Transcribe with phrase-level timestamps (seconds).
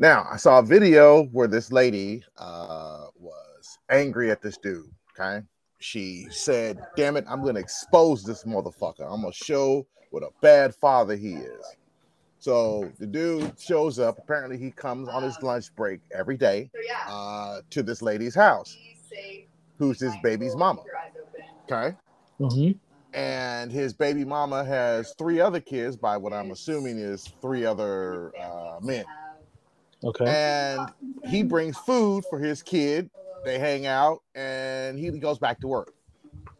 [0.00, 4.90] Now, I saw a video where this lady uh, was angry at this dude.
[5.12, 5.44] Okay.
[5.78, 9.02] She said, Damn it, I'm going to expose this motherfucker.
[9.02, 11.76] I'm going to show what a bad father he is.
[12.38, 14.16] So the dude shows up.
[14.16, 16.70] Apparently, he comes on his lunch break every day
[17.06, 18.74] uh, to this lady's house,
[19.76, 20.80] who's his baby's mama.
[21.70, 21.94] Okay.
[22.40, 22.74] Mhm.
[23.12, 28.32] And his baby mama has three other kids, by what I'm assuming is three other
[28.40, 29.04] uh, men.
[30.02, 30.24] Okay.
[30.26, 30.92] And
[31.28, 33.10] he brings food for his kid.
[33.44, 35.94] They hang out and he goes back to work.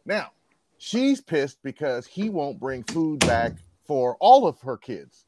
[0.05, 0.31] Now,
[0.79, 3.53] she's pissed because he won't bring food back
[3.87, 5.27] for all of her kids.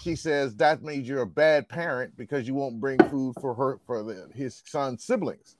[0.00, 3.78] She says that means you're a bad parent because you won't bring food for her
[3.86, 5.56] for the, his son's siblings.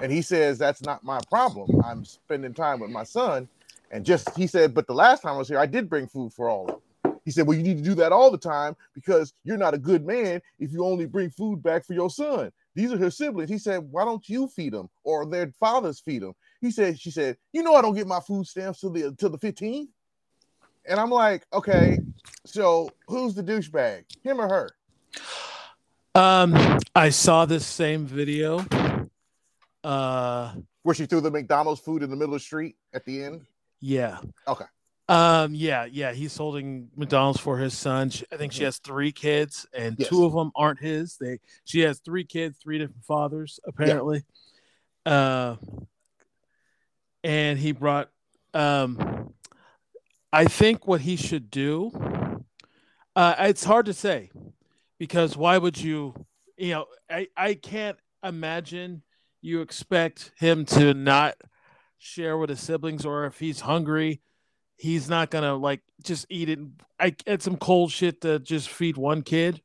[0.00, 1.80] And he says that's not my problem.
[1.84, 3.48] I'm spending time with my son.
[3.90, 6.32] And just he said, but the last time I was here, I did bring food
[6.32, 6.80] for all of them.
[7.24, 9.78] He said, Well, you need to do that all the time because you're not a
[9.78, 12.50] good man if you only bring food back for your son.
[12.74, 13.50] These are her siblings.
[13.50, 16.34] He said, Why don't you feed them or their fathers feed them?
[16.60, 19.30] He said, She said, You know, I don't get my food stamps till the till
[19.30, 19.88] the 15th.
[20.86, 21.98] And I'm like, Okay,
[22.44, 24.04] so who's the douchebag?
[24.22, 24.68] Him or her?
[26.14, 28.64] Um, I saw this same video.
[29.82, 33.22] Uh, Where she threw the McDonald's food in the middle of the street at the
[33.24, 33.46] end?
[33.80, 34.18] yeah.
[34.46, 34.66] Okay.
[35.12, 36.12] Um, yeah, yeah.
[36.12, 38.08] He's holding McDonald's for his son.
[38.08, 38.64] She- I think she Mhm.
[38.64, 40.08] has three kids, and Yes.
[40.08, 41.18] two of them aren't his.
[41.18, 44.24] They she has three kids, three different fathers, apparently.
[45.04, 45.56] Uh,
[47.22, 48.10] and he brought.
[48.54, 49.34] Um,
[50.32, 51.92] I think what he should do.
[53.14, 54.30] Uh, it's hard to say
[54.98, 56.14] because why would you?
[56.56, 59.02] You know, I I can't imagine
[59.42, 61.36] you expect him to not
[61.98, 64.22] share with his siblings, or if he's hungry
[64.82, 66.58] he's not gonna like just eat it.
[66.98, 69.62] I had some cold shit to just feed one kid,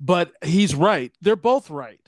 [0.00, 1.12] but he's right.
[1.20, 2.00] They're both right.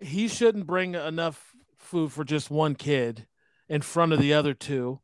[0.00, 3.26] He shouldn't bring enough food for just one kid
[3.68, 5.00] in front of the other two,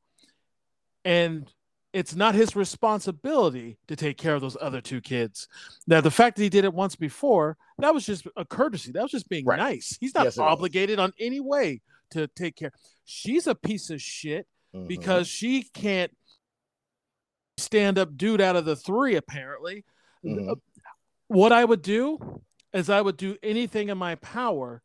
[1.04, 1.52] and
[1.92, 5.46] it's not his responsibility to take care of those other two kids.
[5.86, 8.92] Now, the fact that he did it once before, that was just a courtesy.
[8.92, 9.56] That was just being Right.
[9.58, 9.96] nice.
[10.00, 12.72] He's not Yes, obligated on any way to take care.
[13.04, 14.86] She's a piece of shit Mhm.
[14.88, 16.14] because she can't
[17.56, 19.84] stand up dude out of the three apparently
[20.24, 20.60] Mhm.
[21.26, 22.42] what i would do
[22.72, 24.82] is i would do anything in my power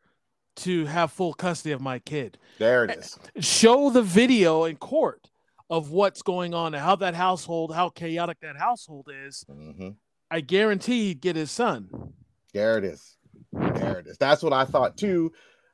[0.55, 3.19] to have full custody of my kid there it is.
[3.39, 5.29] show the video in court
[5.69, 9.95] of what's going on and how that household how chaotic that household is Mhm.
[10.31, 12.13] i guarantee he'd get his son
[12.53, 13.17] There it is.
[13.51, 14.15] There it is.
[14.19, 15.31] That's what I thought too.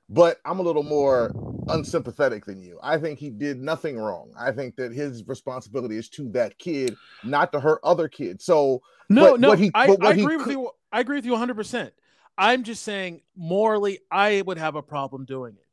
[0.10, 1.32] But I'm a little more
[1.68, 2.80] unsympathetic than you.
[2.82, 4.32] I think he did nothing wrong.
[4.38, 8.42] I think that his responsibility is to that kid, not to her other kid.
[8.42, 11.34] So no But no he- I, I agree with could- you i agree with you
[11.34, 11.92] 100%
[12.38, 15.66] i'm just saying morally i would have a problem doing it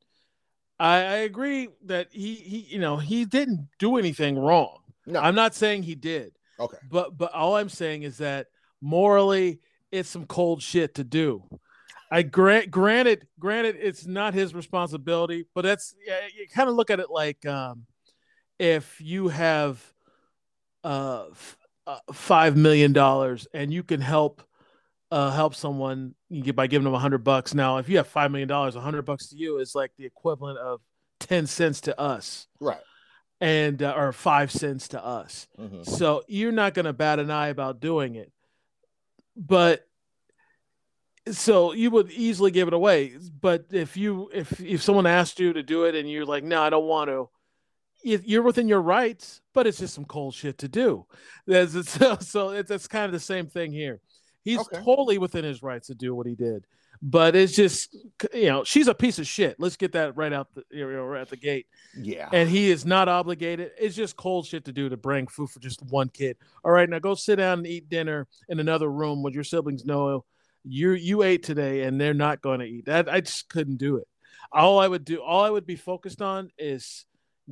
[0.78, 4.80] I, I agree that he he you know he didn't do anything wrong.
[5.06, 6.76] no, I'm not saying he did, okay.
[6.90, 8.48] but but all I'm saying is that
[8.82, 9.60] morally
[9.90, 11.42] it's some cold shit to do.
[12.10, 16.90] I grant granted granted it's not his responsibility, but that's yeah, you kind of look
[16.90, 17.86] at it like um
[18.58, 19.82] if you have
[20.84, 21.56] uh, f-
[21.86, 24.42] uh five million dollars and you can help
[25.10, 27.54] uh help someone you get by giving them a hundred bucks.
[27.54, 30.04] Now, if you have five million dollars, a hundred bucks to you is like the
[30.06, 30.80] equivalent of
[31.20, 32.80] ten cents to us, Right.
[33.40, 35.48] and uh, or five cents to us.
[35.58, 35.84] Mhm.
[35.86, 38.32] So you're not going to bat an eye about doing it.
[39.36, 39.86] But
[41.30, 43.12] so you would easily give it away.
[43.40, 46.62] But if you if if someone asked you to do it and you're like, no,
[46.62, 47.28] I don't want to,
[48.04, 49.40] you- you're within your rights.
[49.52, 51.06] But it's just some cold shit to do.
[51.48, 54.00] So, so it's, it's kind of the same thing here.
[54.42, 54.80] He's Okay.
[54.84, 56.64] totally within his rights to do what he did.
[57.02, 57.94] But it's just
[58.32, 59.56] you know she's a piece of shit.
[59.60, 62.28] Let's get that right out the you know, right at the gate Yeah.
[62.32, 63.72] and he is not obligated.
[63.78, 66.36] It's just cold shit to do to bring food for just one kid.
[66.64, 69.84] All right, now go sit down and eat dinner in another room with your siblings
[69.84, 70.24] know
[70.68, 72.86] you you ate today and they're not going to eat.
[72.86, 74.08] That I just couldn't do it.
[74.52, 77.06] All I would do, all I would be focused on is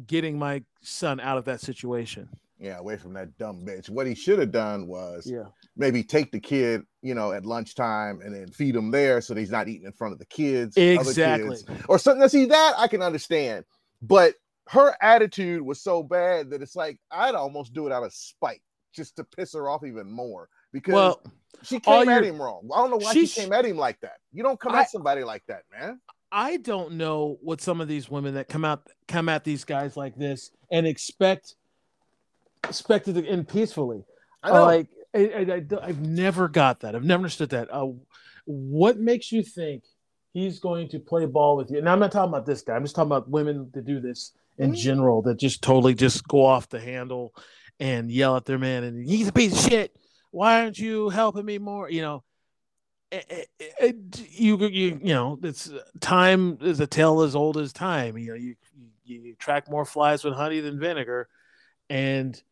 [0.06, 2.28] getting my son out of that situation.
[2.58, 3.90] yeah, away from that dumb bitch.
[3.90, 5.44] What he should have done was Yeah.
[5.76, 9.40] maybe take the kid, you know, at lunchtime and then feed him there so that
[9.40, 10.76] he's not eating in front of the kids.
[10.78, 11.48] other Exactly.
[11.56, 12.20] kids, or something.
[12.20, 13.64] Now, see that I can understand,
[14.00, 14.34] but
[14.68, 18.62] her attitude was so bad that it's like I'd almost do it out of spite
[18.94, 21.22] just to piss her off even more because Well,
[21.62, 22.68] she came at him wrong.
[22.74, 24.16] I don't know why She she came at him like that.
[24.32, 26.00] You don't come I- at somebody like that, man.
[26.30, 29.96] I don't know what some of these women that come out come at these guys
[29.96, 31.54] like this and expect
[32.64, 34.02] expect it to end peacefully.
[34.42, 34.64] I know.
[34.64, 36.96] Like I, have never got that.
[36.96, 37.72] I've never understood that.
[37.72, 37.92] Uh,
[38.46, 39.84] what makes you think
[40.32, 41.80] he's going to play ball with you?
[41.80, 42.74] Now, I'm not talking about this guy.
[42.74, 44.74] I'm just talking about women that do this in mm-hmm.
[44.74, 47.32] general that just totally just go off the handle
[47.78, 49.96] and yell at their man and he's a piece of shit.
[50.34, 51.88] Why aren't you helping me more?
[51.88, 52.24] You know,
[53.12, 55.70] it, it, it, you you you know, it's
[56.00, 58.18] time is a tale as old as time.
[58.18, 58.56] You know, you
[59.04, 61.28] you, you track more flies with honey than vinegar,
[61.88, 62.42] and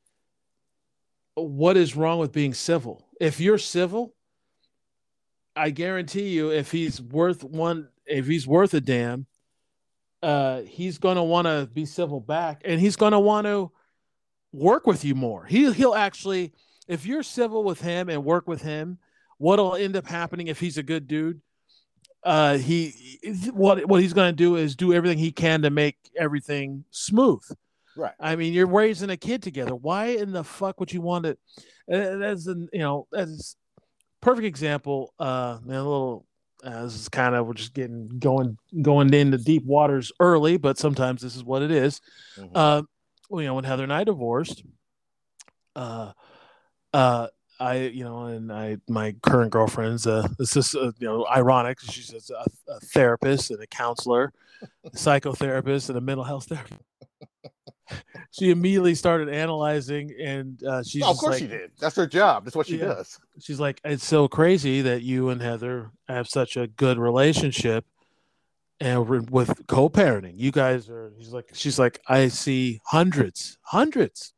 [1.34, 3.04] what is wrong with being civil?
[3.20, 4.14] If you're civil,
[5.56, 9.26] I guarantee you, if he's worth one, if he's worth a damn,
[10.22, 13.72] uh, he's going to want to be civil back, and he's going to want to
[14.52, 15.44] work with you more.
[15.46, 16.52] He he'll actually,
[16.92, 18.98] if you're civil with him and work with him,
[19.38, 21.40] what'll end up happening if he's a good dude?
[22.22, 22.92] Uh, he
[23.52, 27.42] what what he's going to do is do everything he can to make everything smooth.
[27.96, 28.14] Right.
[28.20, 29.74] I mean, you're raising a kid together.
[29.74, 31.32] Why in the fuck would you want to?
[31.92, 33.56] Uh, that's an you know that's
[34.20, 35.14] perfect example.
[35.18, 36.26] Uh, a little.
[36.62, 40.78] Uh, this is kind of we're just getting going going into deep waters early, but
[40.78, 42.00] sometimes this is what it is.
[42.36, 42.52] Mm-hmm.
[42.54, 42.82] Uh,
[43.30, 44.62] you know, when Heather and I divorced,
[45.74, 46.12] uh,
[46.92, 47.28] uh,
[47.60, 51.78] I, you know, and I, my current girlfriend's, uh, this is, uh, you know, ironic.
[51.80, 54.32] She's a, a therapist and a counselor,
[54.84, 56.82] a psychotherapist and a mental health therapist
[58.30, 61.70] she immediately started analyzing, and uh, she's oh, of course like, she did.
[61.78, 62.44] That's her job.
[62.44, 62.86] That's what she yeah.
[62.86, 63.18] does.
[63.40, 67.84] She's like, it's so crazy that you and Heather have such a good relationship,
[68.80, 71.12] and with co-parenting, you guys are.
[71.18, 74.32] She's like, she's like, I see hundreds, hundreds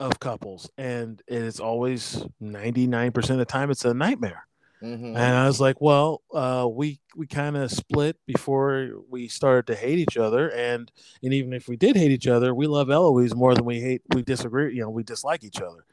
[0.00, 4.46] of couples, and it's always ninety nine percent of the time it's a nightmare.
[4.82, 5.14] Mm-hmm.
[5.14, 9.74] And I was like, well, uh, we we kind of split before we started to
[9.74, 10.90] hate each other, and
[11.22, 14.00] and even if we did hate each other, we love Eloise more than we hate
[14.14, 14.74] we disagree.
[14.74, 15.84] You know, we dislike each other,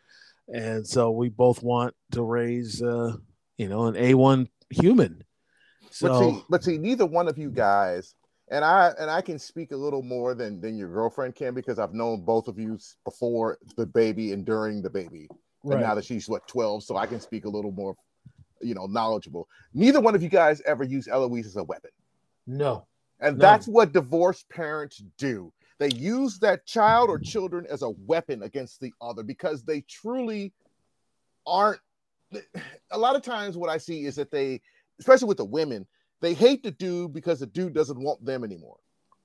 [0.48, 3.18] and so we both want to raise, uh,
[3.57, 5.24] you know, an A one human.
[5.92, 8.15] So, but see, but see, neither one of you guys,
[8.49, 11.79] and I and I can speak a little more than than your girlfriend can because
[11.79, 15.27] I've known both of you before the baby and during the baby.
[15.63, 15.75] Right.
[15.75, 17.95] And now that she's what 12, so I can speak a little more
[18.61, 19.47] you know, knowledgeable.
[19.73, 21.91] Neither one of you guys ever use Eloise as a weapon.
[22.45, 22.85] No.
[23.19, 23.41] And no.
[23.41, 25.51] that's what divorced parents do.
[25.79, 30.53] They use that child or children as a weapon against the other because they truly
[31.45, 31.79] aren't.
[32.91, 34.59] A lot of times, what I see is that they,
[34.99, 35.85] especially with the women,
[36.22, 38.78] they hate the dude because the dude doesn't want them anymore.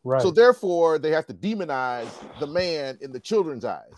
[0.05, 0.23] Right.
[0.23, 2.11] So therefore, they have to demonize
[2.41, 3.93] the man in the children's eyes.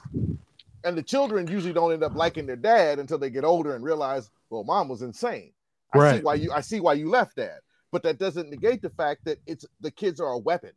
[0.85, 3.82] And the children usually don't end up liking their dad until they get older and
[3.82, 5.52] realize, well, mom was insane.
[5.94, 6.17] I right.
[6.17, 7.58] see why you I see why you left dad.
[7.91, 10.73] But that doesn't negate the fact that it's the kids are a weapon.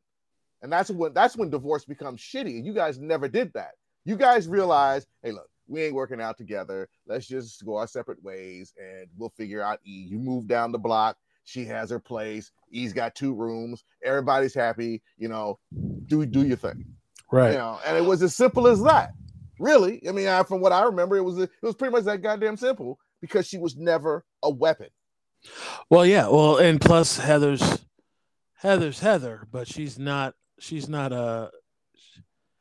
[0.62, 2.58] And that's when that's when divorce becomes shitty.
[2.58, 3.72] And you guys never did that.
[4.06, 6.88] You guys realize, hey, look, we ain't working out together.
[7.06, 10.06] Let's just go our separate ways and we'll figure out E.
[10.08, 11.18] You move down the block.
[11.48, 12.52] She has her place.
[12.70, 13.86] He's got two rooms.
[14.04, 15.02] Everybody's happy.
[15.18, 15.60] You know,
[16.06, 16.86] do do your thing.
[17.32, 17.54] Right.
[17.54, 19.14] You know, and it was as simple as that.
[19.58, 22.22] Really, I mean, I, from what I remember, it was it was pretty much that
[22.22, 24.90] goddamn simple because she was never a weapon.
[25.90, 27.86] Well, yeah, well, and plus Heather's
[28.56, 31.50] Heather's Heather, but she's not she's not a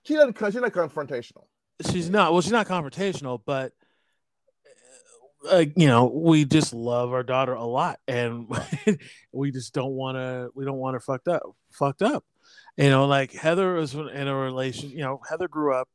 [0.04, 1.46] she doesn't she's not confrontational.
[1.90, 3.72] She's not well, she's not confrontational, but
[5.50, 8.48] uh, you know, we just love our daughter a lot, and
[9.32, 10.50] we just don't want to.
[10.54, 11.42] We don't want her fucked up.
[11.72, 12.24] Fucked up,
[12.76, 13.06] you know.
[13.06, 14.90] Like Heather was in a relation.
[14.90, 15.88] You know, Heather grew up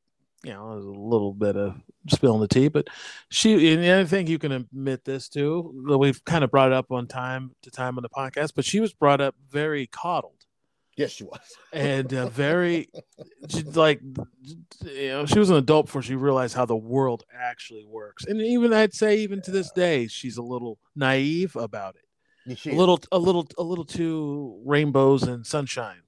[0.44, 1.76] you know, there's a little bit of
[2.08, 2.88] spilling the tea, but
[3.30, 5.98] she, and I think you can admit this too.
[6.00, 8.80] We've kind of brought it up on time to time on the podcast, but she
[8.80, 10.41] was brought up very coddled.
[10.98, 11.40] Yes, she was,
[11.72, 12.90] and uh, very,
[13.74, 14.02] like,
[14.84, 18.26] you know, she was an adult before she realized how the world actually works.
[18.26, 22.58] And even I'd say, even to this day, she's a little naive about it.
[22.58, 26.02] She a little, a little, a little too rainbows and sunshine.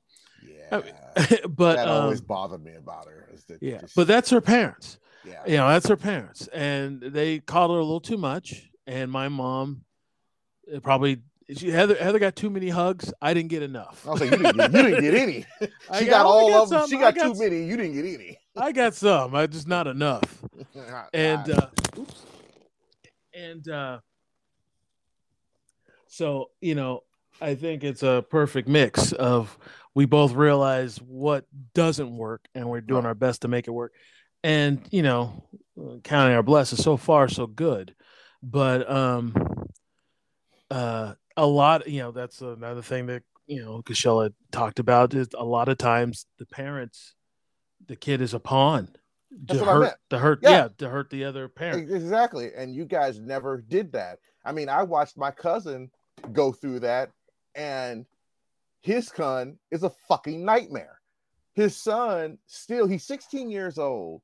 [0.46, 0.82] Yeah,
[1.48, 3.30] but that always um, bothered me about her.
[3.62, 3.96] yeah, just...
[3.96, 5.00] but that's her parents.
[5.26, 8.70] Yeah, you know, that's her parents, and they called her a little too much.
[8.86, 9.86] And my mom
[10.74, 11.20] uh, probably
[11.56, 13.14] she Heather Heather got too many hugs.
[13.22, 14.06] I didn't get enough.
[14.08, 15.46] I was like, you didn't get, you didn't get any.
[15.62, 16.90] she got, got all got of them.
[16.90, 17.66] She got, got too many.
[17.66, 18.38] You didn't get any.
[18.56, 19.36] I got some.
[19.36, 20.44] I just not enough.
[21.14, 22.26] and uh, oops.
[23.34, 24.00] And uh,
[26.08, 27.04] so you know,
[27.42, 29.58] I think it's a perfect mix of
[29.96, 33.94] we both realize what doesn't work and we're doing our best to make it work.
[34.44, 35.44] And, you know,
[36.04, 37.96] counting our blessings so far, so good.
[38.42, 39.34] But um
[40.70, 45.30] uh a lot, you know, that's another thing that, you know, Kashella talked about is
[45.38, 47.16] a lot of times the parents,
[47.88, 48.90] the kid is a pawn
[49.32, 49.94] That's to hurt.
[50.12, 50.50] To hurt, Yeah.
[50.50, 50.68] yeah.
[50.78, 51.92] to hurt the other parent.
[51.92, 52.52] Exactly.
[52.56, 54.20] And you guys never did that.
[54.46, 55.90] I mean, I watched my cousin
[56.32, 57.12] go through that,
[57.56, 58.06] and
[58.82, 61.00] his son is a fucking nightmare.
[61.54, 64.22] His son still, he's 16 years old,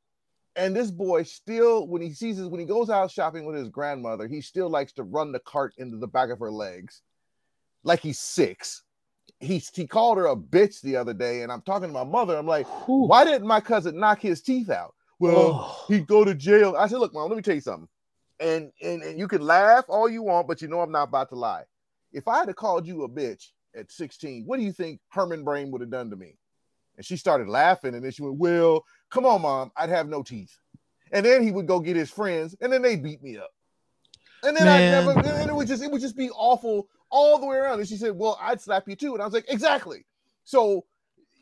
[0.55, 3.69] and this boy still, when he sees his, when he goes out shopping with his
[3.69, 7.01] grandmother, he still likes to run the cart into the back of her legs
[7.83, 8.83] like he's six.
[9.39, 12.37] He, he called her a bitch the other day, and I'm talking to my mother.
[12.37, 13.05] I'm like, Ooh.
[13.07, 14.93] why didn't my cousin knock his teeth out?
[15.19, 15.85] Well, Oh.
[15.87, 16.75] he'd go to jail.
[16.77, 17.87] I said, look, mom, let me tell you something.
[18.41, 21.29] And, and and you can laugh all you want, but you know I'm not about
[21.29, 21.63] to lie.
[22.13, 25.71] If I had called you a bitch at 16, what do you think Herman Brain
[25.71, 26.37] would have done to me?
[26.99, 30.21] And she started laughing, and then she went, Well, come on, mom, I'd have no
[30.21, 30.59] teeth.
[31.13, 33.51] And then he would go get his friends, and then they beat me up.
[34.43, 37.45] And then I never, and it would just it would just be awful all the
[37.45, 37.79] way around.
[37.79, 39.13] And she said, Well, I'd slap you too.
[39.13, 40.05] And I was like, Exactly.
[40.43, 40.83] So,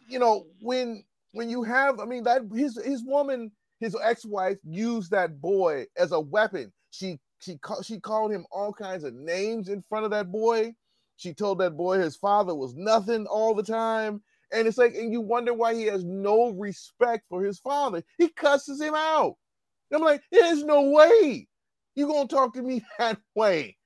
[0.08, 5.10] you know, when when you have, I mean, that his his woman, his ex-wife used
[5.10, 6.72] that boy as a weapon.
[6.92, 10.76] She she called she called him all kinds of names in front of that boy.
[11.16, 14.22] She told that boy his father was nothing all the time.
[14.52, 18.04] And it's like, and you wonder why he has no respect for his father.
[18.18, 19.34] He cusses him out.
[19.94, 21.48] I'm like, there's no way
[21.96, 23.78] you're gonna talk to me that way.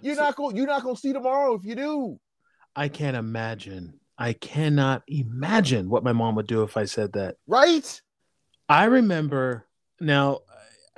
[0.00, 2.20] You're So- not gonna you're not gonna see tomorrow if you do.
[2.76, 3.98] I can't imagine.
[4.16, 7.36] I cannot imagine what my mom would do if I said that.
[7.46, 8.00] Right?
[8.68, 9.66] I remember
[10.00, 10.40] now.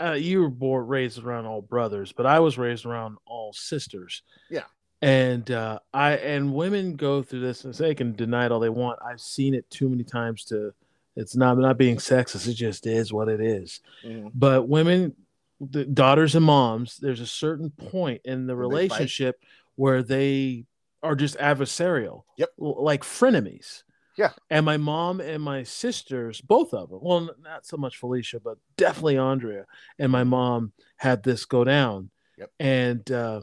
[0.02, 4.22] Uh, you were born raised around all brothers, but I was raised around all sisters.
[4.48, 4.64] Yeah.
[5.02, 8.68] And uh, I and women go through this, and they can deny it all they
[8.68, 8.98] want.
[9.04, 10.72] I've seen it too many times to.
[11.16, 12.46] It's not not being sexist.
[12.48, 13.80] It just is what it is.
[14.04, 14.30] Mhm.
[14.34, 15.14] But women,
[15.60, 19.42] the daughters and moms, there's a certain point in the they relationship
[19.74, 20.66] where they
[21.02, 22.24] are just adversarial.
[22.36, 22.50] Yep.
[22.58, 23.82] like frenemies.
[24.16, 24.32] Yeah.
[24.50, 28.58] And my mom and my sisters, both of them, well, not so much Felicia, but
[28.76, 29.64] definitely Andrea
[29.98, 32.10] and my mom had this go down.
[32.36, 32.50] Yep.
[32.60, 33.40] And uh,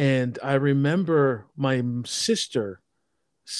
[0.00, 2.80] and I remember my sister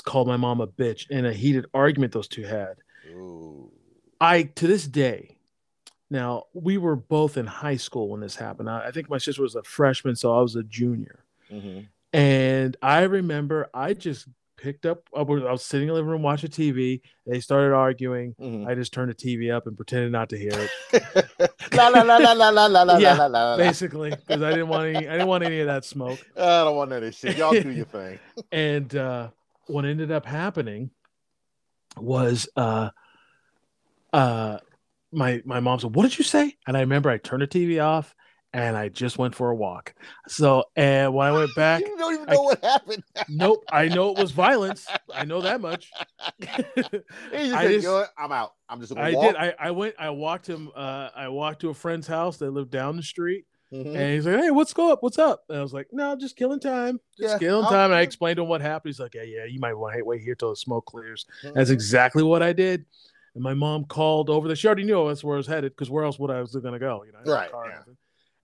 [0.04, 2.76] called my mom a bitch in a heated argument those two had.
[3.10, 3.70] Ooh.
[4.22, 5.36] I to this day.
[6.08, 8.70] Now we were both in high school when this happened.
[8.70, 11.24] I, I think my sister was a freshman, so I was a junior.
[11.50, 11.88] Mhm.
[12.14, 14.26] And I remember I just
[14.60, 15.08] picked up.
[15.16, 17.00] I was sitting in the living room watching TV.
[17.26, 18.34] They started arguing.
[18.40, 18.68] Mm-hmm.
[18.68, 21.52] I just turned the TV up and pretended not to hear it.
[21.72, 23.56] la la la la la la la la la la.
[23.56, 25.08] Basically, because I didn't want any.
[25.08, 26.18] I didn't want any of that smoke.
[26.36, 27.36] I don't want any shit.
[27.36, 28.18] Y'all do your thing.
[28.52, 29.28] and uh,
[29.66, 30.90] what ended up happening
[31.96, 32.90] was uh,
[34.12, 34.58] uh,
[35.12, 37.82] my my mom said, "What did you say?" And I remember I turned the TV
[37.82, 38.14] off
[38.52, 39.94] and I just went for a walk.
[40.28, 43.02] So and when I went back, you don't even I- know what happened.
[43.28, 44.86] nope, I know it was violence.
[45.14, 45.90] I know that much.
[46.48, 46.64] I
[47.32, 48.54] said, just, know I'm out.
[48.68, 49.26] I'm just I walk.
[49.26, 49.36] did.
[49.36, 49.94] I, I went.
[49.98, 50.70] I walked him.
[50.74, 52.36] Uh, I walked to a friend's house.
[52.36, 53.86] They lived down the street, Mhm.
[53.96, 55.02] and he's like, "Hey, what's go up?
[55.02, 57.00] What's up?" And I was like, "No, just killing time.
[57.18, 58.90] Just Yeah, killing I'll- time." And I explained to him what happened.
[58.90, 61.70] He's like, "Yeah, yeah, you might want to wait here till the smoke clears." That's
[61.70, 61.74] Mhm.
[61.74, 62.84] exactly what I did.
[63.34, 64.56] And my mom called over there.
[64.56, 66.72] She already knew that's where I was headed because where else would I was going
[66.72, 67.04] to go?
[67.04, 67.50] You know, I Right,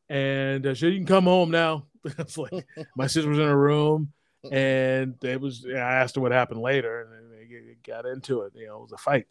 [0.09, 0.53] car or yeah.
[0.53, 0.57] nothing.
[0.57, 2.53] And uh, she said, "You can come home now." it's like
[2.97, 4.13] my sister was in her room,
[4.51, 5.67] and it was.
[5.69, 8.53] I asked her what happened later, and they got into it.
[8.55, 9.27] You know, it was a fight.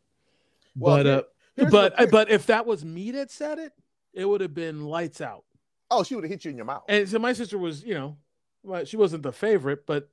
[0.75, 1.23] Well, but uh,
[1.57, 3.73] but what- here- but if that was me that said it,
[4.13, 5.43] it would have been lights out.
[5.91, 6.83] oh, she would have hit you in your mouth.
[6.89, 8.17] And so my sister was, you know,
[8.63, 10.09] well, she wasn't the favorite, but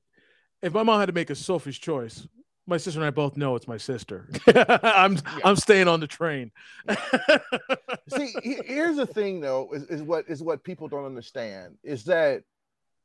[0.61, 2.27] if my mom had to make a selfish choice,
[2.65, 4.27] my sister and I both know it's my sister.
[4.55, 6.51] I'm I'm staying on the train.
[8.15, 12.43] See, here's the thing though, is, is what is what people don't understand is that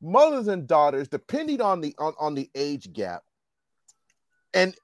[0.01, 3.23] mothers and daughters, depending on the on, on the age gap,
[4.55, 4.75] and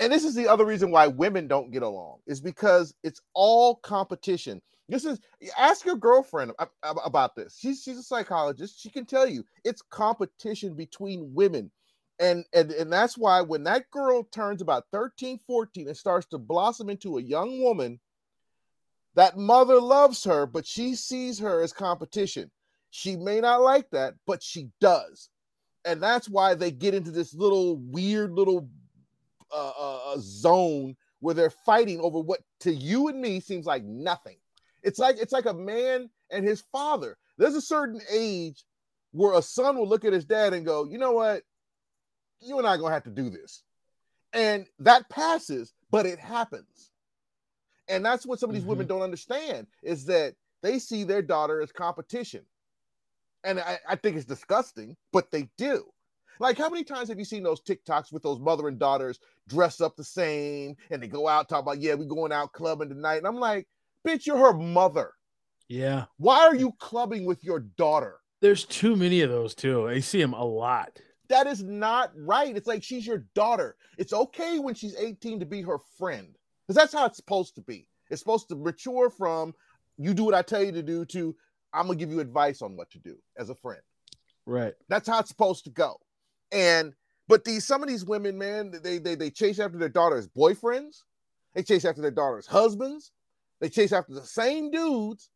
[0.00, 3.76] and this is the other reason why women don't get along, is because it's all
[3.76, 4.60] competition.
[4.88, 5.18] This is
[5.58, 7.56] ask your girlfriend ab- ab- about this.
[7.58, 8.80] She's she's a psychologist.
[8.80, 11.70] She can tell you it's competition between women.
[12.20, 16.38] And, and and that's why when that girl turns about 13, 14 and starts to
[16.38, 17.98] blossom into a young woman,
[19.14, 22.50] that mother loves her, but she sees her as competition.
[22.90, 25.28] She may not like that, but she does.
[25.84, 28.68] And that's why they get into this little weird little
[29.52, 33.84] uh, uh, uh, zone where they're fighting over what to you and me seems like
[33.84, 34.36] nothing.
[34.82, 37.16] It's like it's like a man and his father.
[37.38, 38.64] There's a certain age
[39.12, 41.42] where a son will look at his dad and go, "You know what?
[42.40, 43.62] You and I are gonna have to do this,"
[44.32, 46.90] and that passes, but it happens.
[47.88, 48.96] And that's what some of these women mm-hmm.
[48.96, 52.42] don't understand is that they see their daughter as competition.
[53.44, 55.84] And I, I think it's disgusting, but they do.
[56.40, 59.80] Like, how many times have you seen those TikToks with those mother and daughters dressed
[59.80, 63.18] up the same and they go out talk about, yeah, we going out clubbing tonight?
[63.18, 63.68] And I'm like,
[64.06, 65.12] bitch, you're her mother.
[65.68, 66.06] Yeah.
[66.16, 68.16] Why are you clubbing with your daughter?
[68.40, 69.88] There's too many of those too.
[69.88, 71.00] I see them a lot.
[71.28, 72.56] That is not right.
[72.56, 73.76] It's like she's your daughter.
[73.98, 77.62] It's okay when she's 18 to be her friend because that's how it's supposed to
[77.62, 77.88] be.
[78.10, 79.54] It's supposed to mature from
[79.96, 81.34] you do what I tell you to do to
[81.72, 83.80] I'm gonna give you advice on what to do as a friend.
[84.46, 84.74] Right.
[84.88, 85.98] That's how it's supposed to go.
[86.52, 86.92] And
[87.26, 91.02] but these some of these women, man, they they they chase after their daughters' boyfriends,
[91.54, 93.12] they chase after their daughters' husbands,
[93.60, 95.30] they chase after the same dudes,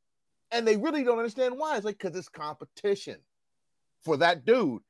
[0.51, 1.77] and they really don't understand why.
[1.77, 3.17] It's like because it's competition
[4.03, 4.83] for that dude,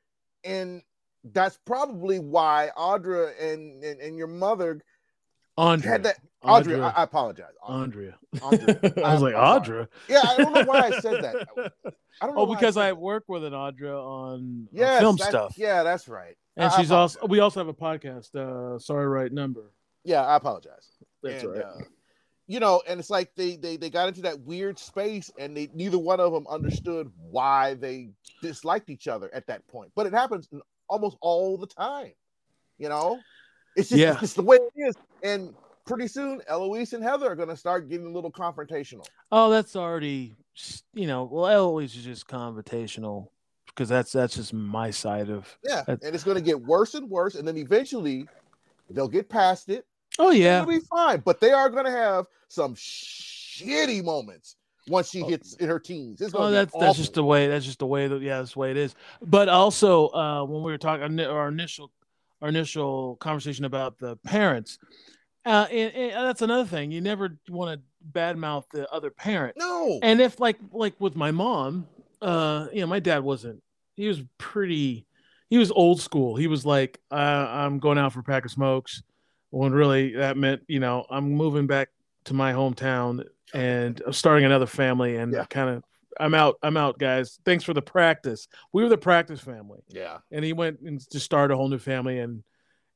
[0.45, 0.83] and
[1.33, 4.80] that's probably why Audra and and, and your mother
[5.57, 5.90] Andrea.
[5.92, 6.16] had that.
[6.45, 6.83] Audra, Andrea.
[6.85, 7.52] I, I apologize.
[7.68, 8.14] Andrea.
[8.42, 8.80] Andrea.
[9.04, 9.88] I was like, Audra.
[10.09, 11.49] Yeah, I don't know why I said that.
[12.21, 15.16] I don't know Oh, because said I work with an Audra on uh, Yes, film
[15.16, 15.54] that- stuff.
[15.59, 16.37] Yeah, that's right.
[16.57, 19.73] And I- I she's also we also have a podcast, uh Sorry Right Number.
[20.04, 20.88] Yeah, I apologize.
[21.25, 21.62] That's And, right.
[21.64, 21.78] uh,
[22.49, 25.69] you know, and it's like they they they got into that weird space, and they
[25.75, 28.09] neither one of them understood why they
[28.43, 29.93] disliked each other at that point.
[29.95, 30.49] But it happens
[30.88, 32.12] almost all the time.
[32.78, 33.21] You know,
[33.76, 34.12] it's just Yeah.
[34.12, 34.97] it's just the way it is.
[35.23, 35.55] And
[35.87, 39.07] pretty soon, Eloise and Heather are going to start getting a little confrontational.
[39.31, 40.35] Oh, that's already
[40.95, 43.28] you know, well Eloise is just confrontational
[43.67, 47.11] because that's that's just my side of Yeah, and it's going to get worse and
[47.11, 48.26] worse, and then eventually
[48.88, 49.85] they'll get past it.
[50.19, 50.63] Oh yeah.
[50.63, 54.57] It'll be fine, but they are going to have some shitty moments
[54.89, 56.21] once she hits in her teens.
[56.21, 57.49] It's Oh, that's that's just the way.
[57.49, 58.95] That's just the way that yeah, that's the way it is.
[59.23, 61.91] But also, uh, when we were talking our initial
[62.41, 64.78] our initial conversation about the parents,
[65.45, 66.91] uh, and, and that's another thing.
[66.91, 69.57] You never want to badmouth the other parent.
[69.57, 69.99] no.
[70.02, 71.87] And if like like with my mom,
[72.23, 73.63] uh, you know, my dad wasn't.
[73.97, 75.07] He was pretty.
[75.50, 76.37] He was old school.
[76.37, 79.02] He was like, uh, I'm going out for a pack of smokes.
[79.50, 81.89] When really that meant, you know, I'm moving back
[82.25, 85.45] to my hometown and starting another family, and Yeah.
[85.47, 85.84] kind of,
[86.21, 86.56] I'm out.
[86.63, 87.39] I'm out, guys.
[87.45, 88.49] Thanks for the practice.
[88.73, 90.19] We were the practice family, yeah.
[90.30, 92.43] and he went and just started a whole new family, and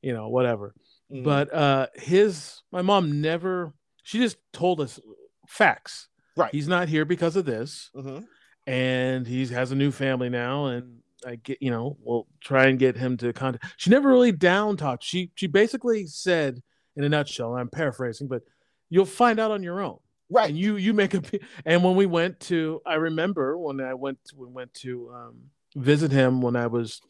[0.01, 0.73] you know, whatever
[1.11, 1.23] Mhm.
[1.23, 4.99] but uh his my mom never she just told us
[5.47, 6.51] facts Right.
[6.51, 8.25] he's not here because of this Mhm.
[8.65, 12.79] and he has a new family now and i get you know we'll try and
[12.79, 16.61] get him to contact she never really down talked she she basically said
[16.95, 18.41] in a nutshell and i'm paraphrasing but
[18.89, 19.97] you'll find out on your own
[20.29, 20.49] right.
[20.49, 21.21] and you you make a
[21.65, 25.35] and when we went to i remember when i went we went to um
[25.75, 27.01] visit him when i was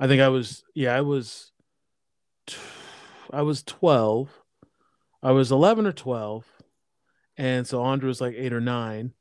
[0.00, 1.52] i think i was yeah i was
[3.30, 4.30] I was 12
[5.22, 6.46] i was 11 or 12
[7.36, 9.12] and so Andre was like 8 or 9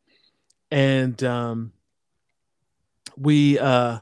[0.72, 1.72] and um
[3.16, 4.00] we uh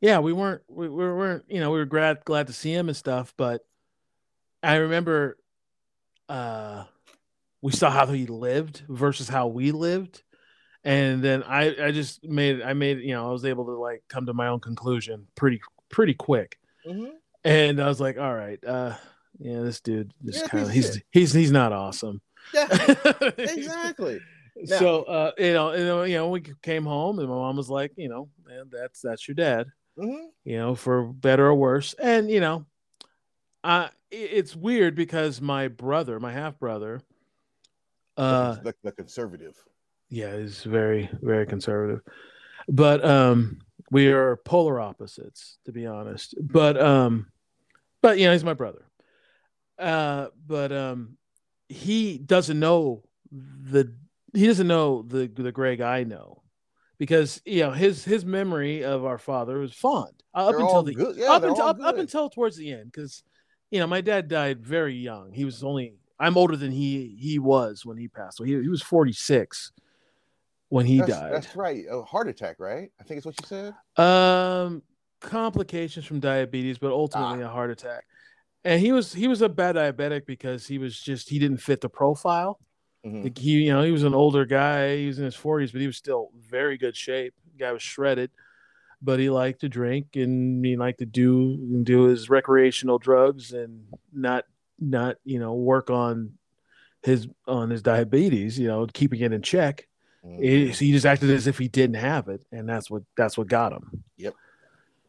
[0.00, 2.88] yeah we weren't we, we weren't you know we were glad glad to see him
[2.88, 3.62] and stuff but
[4.62, 5.36] i remember
[6.28, 6.84] uh
[7.62, 10.22] we saw how he lived versus how we lived
[10.84, 14.02] and then i i just made i made you know i was able to like
[14.08, 15.60] come to my own conclusion pretty
[15.90, 17.10] pretty quick Mhm.
[17.44, 18.94] and i was like all right uh
[19.38, 22.20] yeah this dude is Yeah, kind of piece he's he's he's not awesome
[22.54, 22.66] Yeah.
[23.38, 24.20] Exactly.
[24.56, 27.56] Now- so uh you know you know you know we came home and my mom
[27.56, 29.66] was like you know man that's that's your dad
[29.98, 30.28] Mhm.
[30.44, 31.94] you know, for better or worse.
[31.94, 32.66] And you know,
[33.64, 37.00] uh, it's weird because my brother, my half brother,
[38.16, 39.56] uh, the, the conservative.
[40.08, 42.00] yeah, he's very very conservative,
[42.68, 46.34] but um, we are polar opposites, to be honest.
[46.40, 47.26] But um,
[48.02, 48.86] but you know, he's my brother.
[49.78, 51.16] Uh, but um,
[51.68, 53.94] he doesn't know the
[54.34, 56.39] he doesn't know the the Greg I know.
[57.00, 60.82] Because you know his his memory of our father was fond uh, up They're until
[60.82, 61.14] the.
[61.16, 63.24] Yeah, up until up, up until towards the end because
[63.70, 67.38] you know my dad died very young he was only i'm older than he he
[67.38, 69.72] was when he passed away he, he was 46
[70.68, 71.84] when he that's, died That's right.
[71.90, 72.90] A heart attack, right?
[73.00, 73.74] I think it's what you said.
[74.04, 74.82] um
[75.20, 78.04] complications from diabetes but ultimately a heart attack
[78.64, 81.80] and he was he was a bad diabetic because he was just he didn't fit
[81.80, 82.58] the profile
[83.04, 83.36] Mhm.
[83.38, 85.86] He you know he was an older guy he was in his 40s but he
[85.86, 88.30] was still very good shape the guy was shredded
[89.00, 93.86] but he liked to drink and he liked to do do his recreational drugs and
[94.12, 94.44] not
[94.78, 96.32] not you know work on
[97.02, 99.86] his on his diabetes you know keeping it in check
[100.22, 100.38] Mhm.
[100.44, 103.48] It- he just acted as if he didn't have it and that's what that's what
[103.48, 104.34] got him Yep.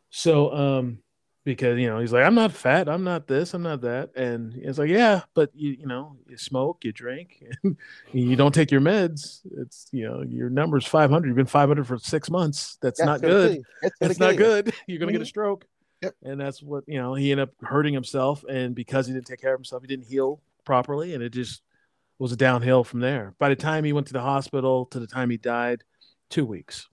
[0.10, 0.99] so um
[1.43, 4.54] because you know he's like i'm not fat i'm not this i'm not that and
[4.56, 7.43] it's like yeah but you you know you smoke you drink
[8.13, 11.97] you don't take your meds it's you know your number's 500 you've been 500 for
[11.97, 13.63] six months that's That's not good.
[13.82, 15.27] That's, that's not good you're gonna get a Mhm.
[15.27, 15.65] stroke
[16.04, 16.15] Yep.
[16.23, 17.13] and that's what you know.
[17.13, 20.08] He ended up hurting himself, and because he didn't take care of himself, he didn't
[20.08, 21.62] heal properly, and it just
[22.17, 23.36] was a downhill from there.
[23.38, 25.84] By the time he went to the hospital to the time he died,
[26.32, 26.88] two weeks.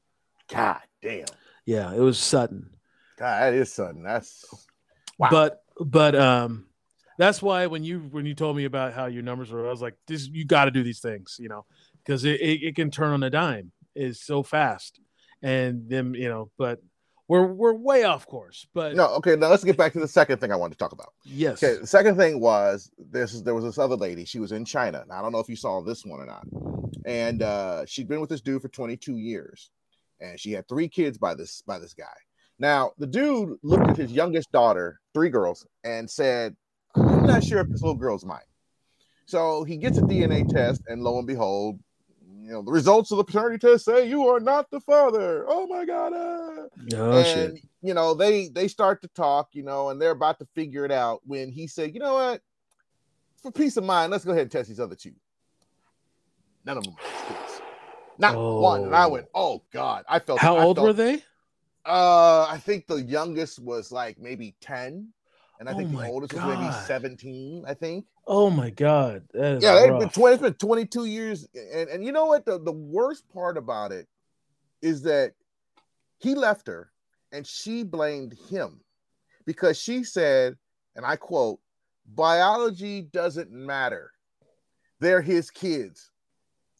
[0.53, 1.25] God damn.
[1.65, 2.69] Yeah, it was sudden.
[3.19, 4.03] God, that is sudden.
[4.03, 4.45] That's
[5.19, 5.29] wow.
[5.31, 6.67] But but um
[7.19, 9.83] that's why when you when you told me about how your numbers were, I was
[9.83, 11.67] like, this you got to do these things, you know,
[12.05, 13.73] because it, it, it can turn on a dime.
[13.95, 15.01] is so fast,
[15.43, 16.81] and then you know, but
[17.27, 18.67] we're we're way off course.
[18.73, 19.35] But no, okay.
[19.35, 21.13] Now let's get back to the second thing I wanted to talk about.
[21.25, 23.41] yes, Okay, the second thing was this.
[23.43, 24.25] There was this other lady.
[24.25, 25.05] She was in China.
[25.09, 26.47] Now, I don't know if you saw this one or not.
[27.05, 29.71] And uh, she'd been with this dude for 22 years,
[30.21, 32.07] and she had three kids by this by this guy.
[32.59, 36.57] Now, the dude looked at his youngest daughter, three girls, and said,
[36.97, 38.41] "I'm not sure if this little girl's mine."
[39.27, 41.79] So he gets a DNA test, and lo and behold,
[42.41, 45.45] you know the results of the paternity test say you are not the father.
[45.49, 46.13] Oh my god!
[46.17, 46.67] ah."
[46.97, 47.51] oh shit.
[47.51, 50.85] and you know they they start to talk you know and they're about to figure
[50.85, 52.41] it out when he said you know what
[53.43, 55.13] for peace of mind let's go ahead and test these other two
[56.65, 57.61] none of them are kids
[58.19, 59.09] not one and i Oh.
[59.11, 61.23] went oh god i felt How I old felt- were they?
[61.87, 65.09] Uh i think the youngest was like maybe 10
[65.61, 68.05] and i Oh think the oldest was maybe 17 i think.
[68.31, 72.27] Oh my god, yeah they've been 20 it's been 22 years and and you know
[72.27, 72.45] what?
[72.45, 74.07] The, the worst part about it
[74.83, 75.33] is that
[76.19, 76.91] he left her
[77.33, 78.81] and she blamed him
[79.47, 80.57] because she said
[80.95, 81.59] and i quote
[82.15, 84.13] biology doesn't matter.
[85.01, 86.11] They're his kids.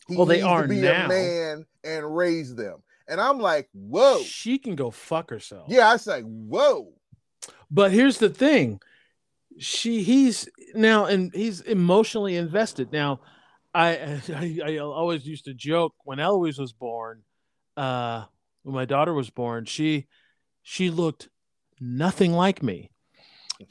[0.09, 1.05] He Well, they needs are to be now.
[1.05, 5.67] a man and raise them and i'm like whoa She can go fuck herself.
[5.69, 6.93] yeah i was like whoa
[7.71, 8.81] But here's the thing.
[9.59, 12.93] She he's now and he's emotionally invested.
[12.93, 13.21] Now,
[13.75, 17.23] I, I I always used to joke when Eloise was born,
[17.77, 18.25] uh
[18.63, 20.07] when my daughter was born, she
[20.63, 21.29] she looked
[21.81, 22.91] nothing like me.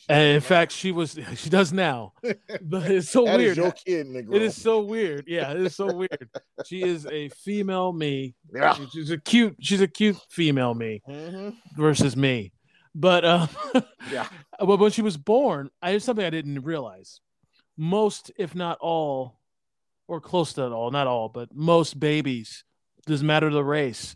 [0.10, 2.14] And in fact, she was she does now.
[2.62, 3.58] But it's so weird.
[3.58, 4.36] your kid Negro.
[4.36, 5.26] It is so weird.
[5.28, 6.30] Yeah, it is so weird.
[6.66, 8.36] She is a female me.
[8.54, 8.78] yeah.
[8.92, 11.56] She's a cute she's a cute female me Mhm.
[11.78, 12.52] versus me.
[12.96, 13.50] But um
[14.12, 14.28] yeah
[14.60, 17.22] But when she was born, I had something I didn't realize.
[17.78, 19.40] Most, if not all,
[20.08, 22.64] or close to all, not all, but most babies,
[23.06, 24.16] doesn't matter the race,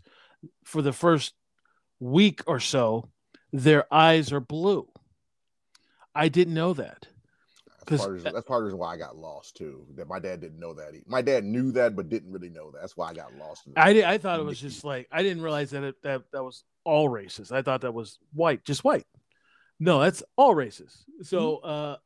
[0.64, 1.32] for the first
[2.00, 3.08] week or so,
[3.52, 4.88] their eyes are blue.
[6.14, 7.06] I didn't know that.
[7.86, 9.84] That's part, of, that's part of the reason why I got lost too.
[9.96, 10.94] That my dad didn't know that.
[10.94, 12.80] He- My dad knew that, but didn't really know that.
[12.80, 13.64] That's why I got lost.
[13.76, 16.44] I did, I thought it was just like I didn't realize that it, that that
[16.44, 17.50] was all races.
[17.50, 19.06] I thought that was white, just white.
[19.80, 21.04] No, that's all races.
[21.22, 21.96] So uh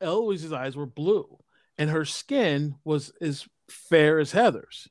[0.00, 1.38] Eloise's eyes were blue
[1.76, 4.88] and her skin was as fair as Heather's.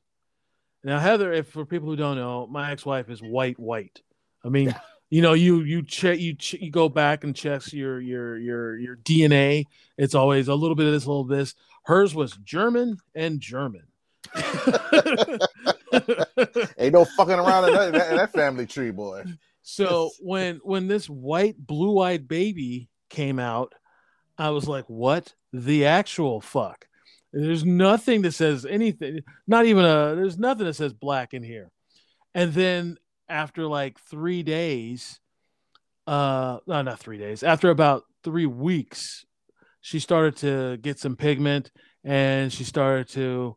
[0.84, 4.00] Now Heather, if for people who don't know, my ex-wife is white white.
[4.44, 4.72] I mean,
[5.10, 8.78] you know, you you check you ch- you go back and checks your your your
[8.78, 9.64] your DNA.
[9.98, 11.56] It's always a little bit of this, a little this.
[11.84, 13.82] Hers was German and German.
[16.78, 19.24] Ain't no fucking around in that, in that, family tree, boy.
[19.62, 23.74] So when when this white blue-eyed baby came out,
[24.38, 26.86] I was like, "What the actual fuck?"
[27.32, 29.20] There's nothing that says anything.
[29.48, 30.14] Not even a.
[30.14, 31.72] There's nothing that says black in here.
[32.32, 32.96] And then
[33.30, 35.20] after like three days,
[36.06, 37.42] uh, no, not three days.
[37.42, 39.24] After about three weeks,
[39.80, 41.70] she started to get some pigment,
[42.04, 43.56] and she started to.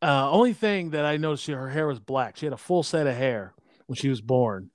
[0.00, 2.36] Uh, only thing that I noticed, her hair was black.
[2.36, 3.54] She had a full set of hair
[3.86, 4.70] when she was born,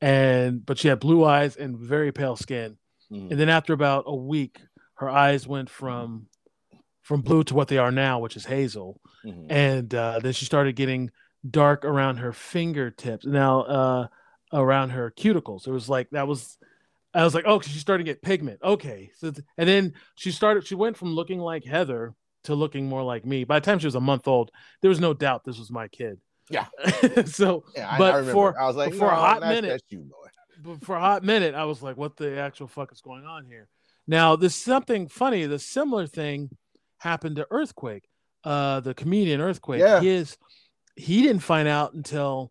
[0.00, 2.76] and but she had blue eyes and very pale skin.
[3.10, 3.30] Mhm.
[3.30, 4.60] And then after about a week,
[4.94, 6.28] her eyes went from
[7.02, 9.00] from blue to what they are now, which is hazel.
[9.24, 9.46] Mhm.
[9.48, 11.10] And uh, then she started getting
[11.48, 13.24] dark around her fingertips.
[13.26, 14.06] Now uh,
[14.52, 16.58] around her cuticles, it was like that was.
[17.14, 18.60] I was like, oh, she's starting to get pigment.
[18.62, 20.66] Okay, so and then she started.
[20.66, 23.44] She went from looking like Heather to looking more like me.
[23.44, 24.50] By the time she was a month old,
[24.82, 26.18] there was no doubt this was my kid.
[26.50, 26.66] Yeah.
[27.24, 30.10] so Yeah, I, but I for- I was like, for a hot minute- you,
[30.82, 33.68] for a hot minute, I was like, what the actual fuck is going on here?
[34.06, 35.46] Now, there's something funny.
[35.46, 36.50] The similar thing
[36.98, 38.04] happened to Earthquake,
[38.44, 39.80] uh, the comedian Earthquake.
[39.80, 40.00] Yeah.
[40.00, 40.36] His
[40.96, 42.50] he didn't find out until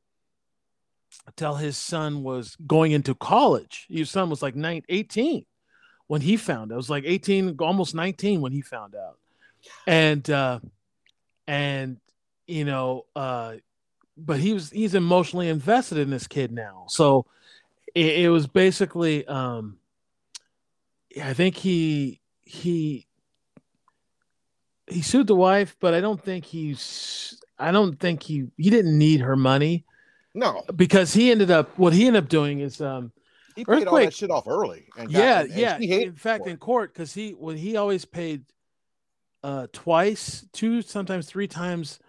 [1.28, 3.88] until his son was going into college.
[3.90, 5.46] His son was like nine, 18
[6.08, 6.76] when he found out.
[6.76, 9.18] It was like 18, almost 19 when he found out.
[9.88, 10.60] And uh
[11.48, 11.98] and
[12.46, 13.56] you know, uh
[14.16, 16.86] but he was he's emotionally invested in this kid now.
[16.88, 17.26] So
[17.96, 19.80] it, it was basically um
[21.22, 23.08] I think he he
[24.88, 28.98] he sued the wife, but I don't think he's I don't think he he didn't
[28.98, 29.86] need her money
[30.34, 30.64] No.
[30.76, 33.12] because he ended up what he ended up doing is um
[33.56, 34.88] He paid all that shit off early.
[34.98, 35.96] And got- yeah, and- and yeah.
[35.98, 38.44] In fact, in court, because he when he always paid
[39.44, 42.00] uh twice, two, sometimes three times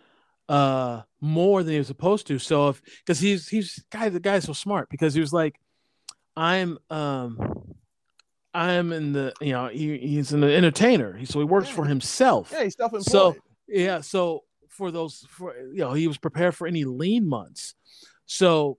[0.48, 2.38] uh more than he was supposed to.
[2.38, 5.60] So if because he's he's guy the guy's so smart because he was like,
[6.36, 7.38] I'm um
[8.54, 11.16] I'm in the you know he, he's an entertainer.
[11.16, 12.50] He so he works for himself.
[12.52, 13.04] yeah, he's self-employed.
[13.10, 13.36] So-
[13.68, 14.44] Yeah, so
[14.76, 17.74] for those for you know, he was prepared for any lean months.
[18.26, 18.78] So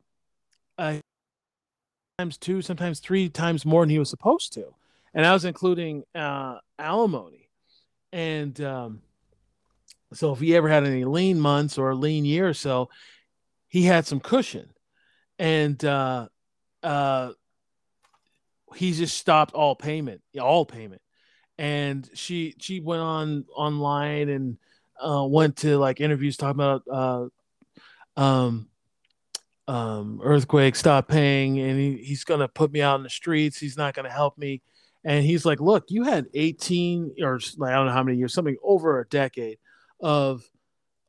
[0.77, 0.97] uh
[2.17, 4.73] times two, sometimes three times more than he was supposed to.
[5.13, 7.49] And I was including uh alimony.
[8.13, 9.01] And um
[10.13, 12.89] so if he ever had any lean months or a lean year or so,
[13.67, 14.69] he had some cushion.
[15.39, 16.27] And uh
[16.83, 17.31] uh
[18.75, 21.01] he just stopped all payment, all payment.
[21.57, 24.57] And she she went on online and
[25.01, 28.67] uh, went to like interviews talking about uh, um,
[29.67, 33.59] um, earthquake, stop paying, and he, he's gonna put me out in the streets.
[33.59, 34.61] He's not gonna help me.
[35.03, 38.33] And he's like, look, you had 18 or like, I don't know how many years,
[38.33, 39.57] something over a decade
[40.01, 40.43] of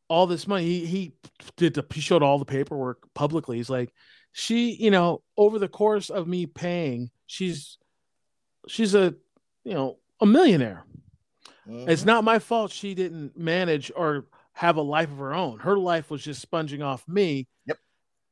[0.09, 0.65] all this money.
[0.65, 1.13] He he
[1.57, 3.57] did the he showed all the paperwork publicly.
[3.57, 3.93] He's like,
[4.33, 7.79] she, you know, over the course of me paying, she's
[8.69, 9.15] she's a
[9.65, 10.85] you know a millionaire.
[11.69, 11.89] Mhm.
[11.89, 15.59] It's not my fault she didn't manage or have a life of her own.
[15.61, 17.47] Her life was just sponging off me.
[17.67, 17.79] Yep.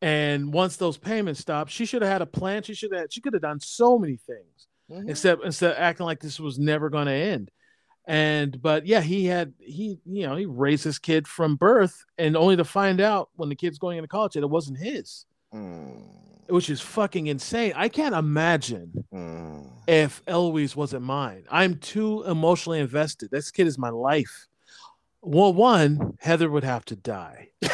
[0.03, 2.63] And once those payments stopped, she should have had a plan.
[2.63, 5.09] She should have she could have done so many things Mhm.
[5.11, 7.51] except instead of acting like this was never going to end.
[8.09, 12.37] And but yeah, he had he you know he raised his kid from birth, and
[12.37, 16.05] only to find out when the kid's going into college that it wasn't his, Mm,
[16.49, 17.73] which is fucking insane.
[17.75, 19.56] I can't imagine mm.
[19.87, 21.45] If Eloise wasn't mine.
[21.51, 23.31] I'm too emotionally invested.
[23.31, 24.49] This kid is my life.
[25.23, 27.49] Well, one, Heather would have to die.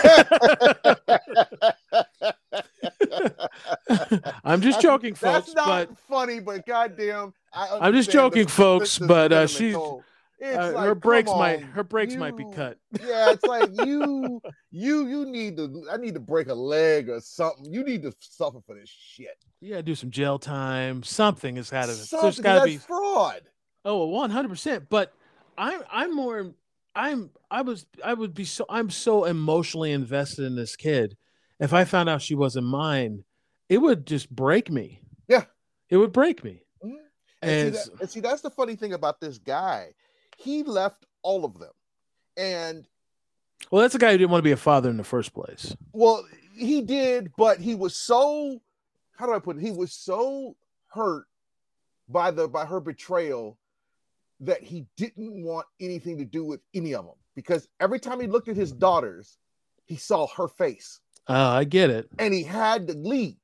[4.45, 8.51] I'm just That's- joking, That's not but funny, but goddamn, I I'm just joking, the-
[8.51, 10.05] folks, the- the but, uh, she's- told.
[10.45, 12.77] It's uh, like, her brakes might her brakes might be cut.
[13.01, 15.85] Yeah, it's like you, you, you need to.
[15.89, 17.73] I need to break a leg or something.
[17.73, 19.39] You need to suffer for this shit.
[19.61, 21.05] You gotta do some jail time.
[21.05, 21.87] Something has had to.
[21.95, 22.77] There's Something gotta that's be.
[22.79, 23.43] fraud.
[23.85, 24.89] Oh, one hundred percent.
[24.89, 25.13] But
[25.57, 26.53] I'm I'm more.
[26.97, 31.17] I'm I was I would be so I'm so emotionally invested in this kid.
[31.61, 33.23] If I found out she wasn't mine,
[33.69, 35.03] it would just break me.
[35.29, 35.45] Yeah.
[35.89, 36.65] it would break me.
[36.85, 36.97] Mhm.
[37.43, 39.95] And, And see, that, and see, that's the funny thing about this guy.
[40.37, 41.73] He left all of them,
[42.37, 42.87] and
[43.71, 45.75] well, that's a guy who didn't want to be a father in the first place.
[45.93, 46.25] Well,
[46.57, 48.61] he did, but he was so
[49.17, 49.63] how do I put it?
[49.63, 50.57] He was so
[50.89, 51.25] hurt
[52.09, 53.59] by the by her betrayal
[54.41, 58.27] that he didn't want anything to do with any of them because every time he
[58.27, 59.39] looked at his daughters,
[59.85, 62.09] he saw her face Uh, I get it.
[62.19, 63.37] and he had to leave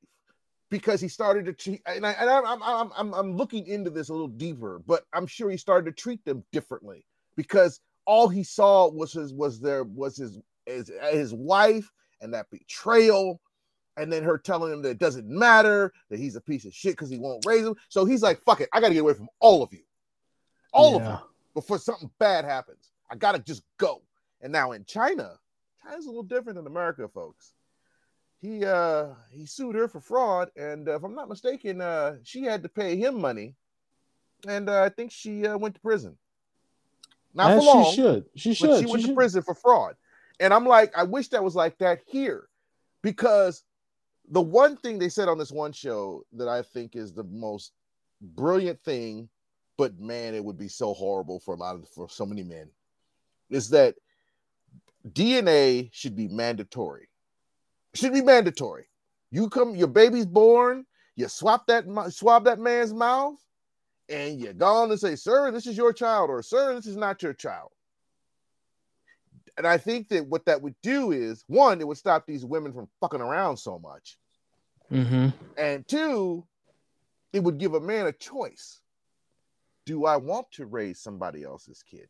[0.69, 4.09] because he started to treat and, I, and I'm, I'm I'm I'm looking into this
[4.09, 7.05] a little deeper, but I'm sure he started to treat them differently
[7.35, 11.89] because all he saw was his was there was his his, his wife
[12.21, 13.41] and that betrayal
[13.97, 16.93] and then her telling him that it doesn't matter that he's a piece of shit
[16.93, 17.75] because he won't raise him.
[17.89, 19.83] So he's like fuck it i gotta get away from all of you
[20.71, 21.13] all of Yeah.
[21.13, 21.19] you
[21.55, 22.91] before something bad happens.
[23.11, 24.01] I gotta just go.
[24.41, 25.37] And now in china
[25.83, 27.53] china's a little different than america folks
[28.41, 32.43] he uh he sued her for fraud and uh, if i'm not mistaken uh she
[32.43, 33.55] had to pay him money
[34.47, 36.17] and uh, i think she uh, went to prison
[37.33, 38.25] not As for long she should.
[38.35, 38.79] She should.
[38.79, 39.15] she She went to should.
[39.15, 39.95] prison for fraud.
[40.39, 42.47] And I'm like, I wish that was like that here,
[43.01, 43.63] because
[44.31, 47.73] the one thing they said on this one show that I think is the most
[48.21, 49.29] brilliant thing,
[49.77, 52.69] but man, it would be so horrible for a lot of for so many men,
[53.49, 53.95] is that
[55.11, 57.08] DNA should be mandatory.
[57.93, 58.87] Should be mandatory.
[59.31, 63.37] You come, your baby's born, you swap that swab that man's mouth,
[64.07, 66.97] and you go on and say, "Sir, this is your child," or "Sir, this is
[66.97, 67.71] not your child."
[69.57, 72.71] And I think that what that would do is one, it would stop these women
[72.73, 74.17] from fucking around so much,
[74.89, 75.33] Mhm.
[75.57, 76.47] and two,
[77.33, 78.81] it would give a man a choice.
[79.85, 82.09] Do I want to raise somebody else's kid?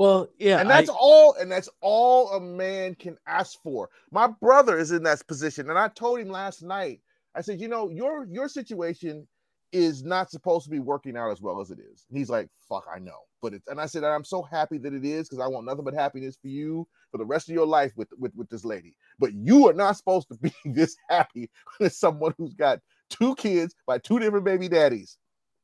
[0.00, 0.60] Well, yeah.
[0.60, 3.90] and that's I- all and that's all a man can ask for.
[4.10, 7.00] My brother is in that position and i told him last night
[7.34, 9.28] i said you know your your situation
[9.72, 12.06] is not supposed to be working out as well as it is.
[12.08, 14.94] And he's like fuck i know but it's and i said i'm so happy that
[14.94, 17.66] it is because i want nothing but happiness for you for the rest of your
[17.66, 18.96] life with with, with this lady.
[19.18, 23.74] But you are not supposed to be this happy with someone who's got two kids
[23.86, 25.18] by two different baby daddies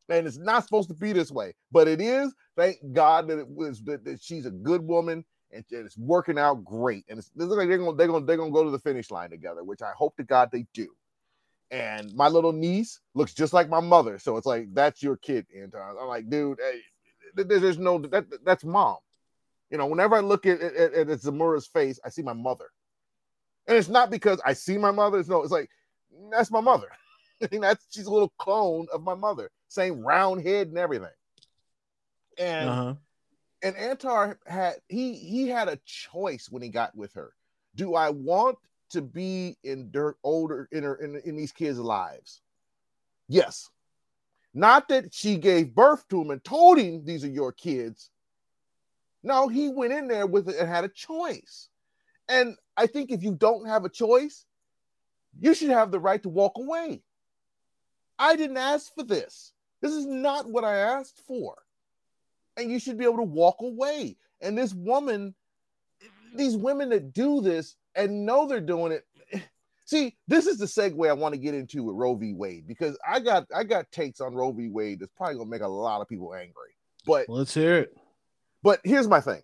[0.08, 3.48] and it's not supposed to be this way but it is thank god that it
[3.48, 7.38] was that, that she's a good woman and it's working out great and it's, it
[7.38, 9.82] looks like they're gonna they're gonna they're gonna go to the finish line together which
[9.82, 10.88] i hope to god they do
[11.70, 14.18] And my little niece looks just like my mother.
[14.18, 15.96] So it's like, that's your kid, Anton.
[16.00, 16.80] I'm like, dude, hey,
[17.34, 18.96] there's no, that, that's mom.
[19.70, 22.66] You know, whenever I look at, at, at Zamura's face, I see my mother.
[23.66, 25.18] And it's not because I see my mother.
[25.18, 25.68] It's no, it's like,
[26.30, 26.88] that's my mother.
[27.50, 31.08] that's she's a little clone of my mother, same round head and everything.
[32.38, 32.94] And uh-huh.
[33.62, 37.32] and Antar had he he had a choice when he got with her.
[37.74, 38.56] Do I want
[38.90, 42.40] to be in dirt older in her in, in these kids' lives?
[43.28, 43.70] Yes.
[44.54, 48.10] Not that she gave birth to him and told him these are your kids.
[49.22, 51.68] No, he went in there with it and had a choice.
[52.28, 54.46] And I think if you don't have a choice,
[55.38, 57.02] you should have the right to walk away.
[58.18, 59.52] I didn't ask for this.
[59.80, 61.56] This is not what I asked for.
[62.56, 64.16] And you should be able to walk away.
[64.40, 65.34] And this woman,
[66.34, 69.42] these women that do this and know they're doing it.
[69.84, 72.32] See, this is the segue I want to get into with Roe v.
[72.32, 74.68] Wade because I got I got takes on Roe v.
[74.68, 76.74] Wade that's probably gonna make a lot of people angry.
[77.06, 77.96] But let's hear it.
[78.62, 79.42] But here's my thing.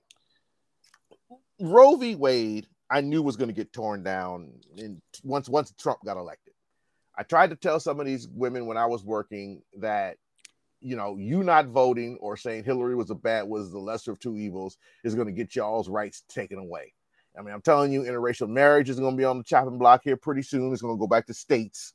[1.61, 2.17] Roe v.
[2.17, 6.52] Wade, I knew was going to get torn down in once once Trump got elected.
[7.16, 10.16] I tried to tell some of these women when I was working that
[10.83, 14.18] you know, you not voting or saying Hillary was a bad was the lesser of
[14.18, 16.92] two evils is going to get y'all's rights taken away.
[17.38, 20.03] I mean, I'm telling you, interracial marriage is going to be on the chopping block
[20.05, 20.72] here pretty soon.
[20.72, 21.94] It's going to go back to states.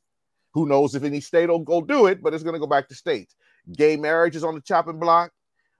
[0.54, 2.88] Who knows if any state will go do it, but it's going to go back
[2.88, 3.36] to states.
[3.76, 5.30] Gay marriage is on the chopping block.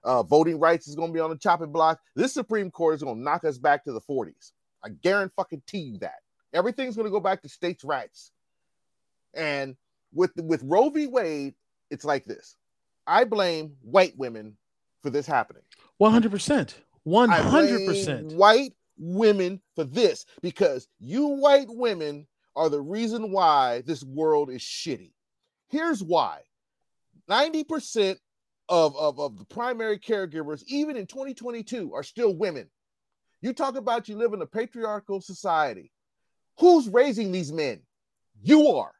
[0.03, 1.99] Uh, voting rights is going to be on the chopping block.
[2.15, 4.51] This Supreme Court is going to knock us back to the 40s.
[4.81, 6.19] I guarantee you that.
[6.53, 8.31] Everything's going to go back to states' rights.
[9.33, 9.75] And
[10.13, 11.07] with with Roe v.
[11.07, 11.55] Wade,
[11.89, 12.55] it's like this.
[13.07, 14.57] I blame white women
[15.01, 15.63] for this happening.
[16.01, 16.73] 100%.
[17.07, 18.35] 100%.
[18.35, 24.61] White women for this because you white women are the reason why this world is
[24.61, 25.11] shitty.
[25.69, 26.41] Here's why
[27.29, 28.17] 90%
[28.67, 32.69] of, of, of the primary caregivers, even in 2022, are still women.
[33.41, 35.91] You talk about you live in a patriarchal society.
[36.59, 37.81] Who's raising these men?
[38.41, 38.91] You are.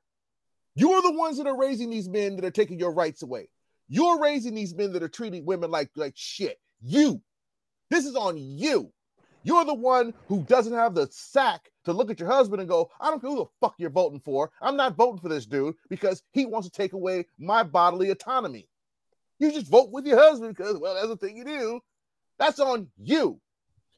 [0.80, 3.50] You are the ones that are raising these men that are taking your rights away.
[3.89, 6.58] You're raising these men that are treating women like, like shit.
[6.80, 7.22] You.
[7.89, 8.89] This is on you.
[9.44, 12.89] You're the one who doesn't have the sack to look at your husband and go,
[13.02, 14.52] I don't care who the fuck you're voting for.
[14.62, 18.70] I'm not voting for this dude because he wants to take away my bodily autonomy.
[19.38, 21.82] You just vote with your husband because, well, that's the thing you do.
[22.38, 23.42] That's on you.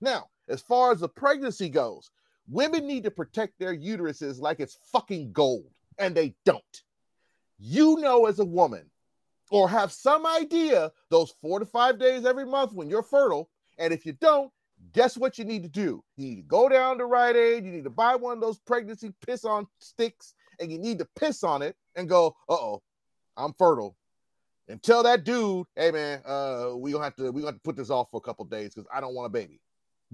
[0.02, 2.10] Now, as far as the pregnancy goes,
[2.50, 5.70] women need to protect their uteruses like it's fucking gold
[6.02, 6.84] and they don't.
[7.60, 8.90] You know, as a woman,
[9.52, 13.50] or have some idea those four to five days every month when you're fertile.
[13.78, 14.52] And if you don't,
[14.94, 16.04] guess what you need to do?
[16.16, 17.66] You need to go down to Rite Aid.
[17.66, 21.08] You need to buy one of those pregnancy piss on sticks and you need to
[21.20, 22.82] piss on it and go, uh oh,
[23.38, 23.98] I'm fertile.
[24.68, 27.64] And tell that dude, hey man, uh, we gonna have to we gonna have to
[27.64, 29.60] put this off for a couple days because I don't want a baby.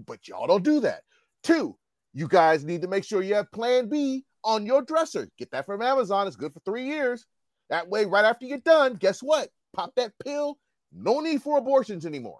[0.05, 1.01] But y'all don't do that.
[1.43, 1.77] Two,
[2.13, 5.29] you guys need to make sure you have plan B on your dresser.
[5.37, 6.25] Get that from Amazon.
[6.25, 7.25] It's good for three years.
[7.69, 9.49] That way, right after you're done, guess what?
[9.75, 10.57] Pop that pill.
[10.91, 12.39] No need for abortions anymore.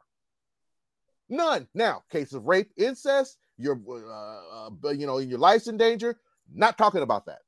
[1.27, 1.67] None.
[1.73, 6.17] Now, case of rape, incest, your uh, uh, you know, your life's in danger.
[6.51, 7.39] Not talking about that.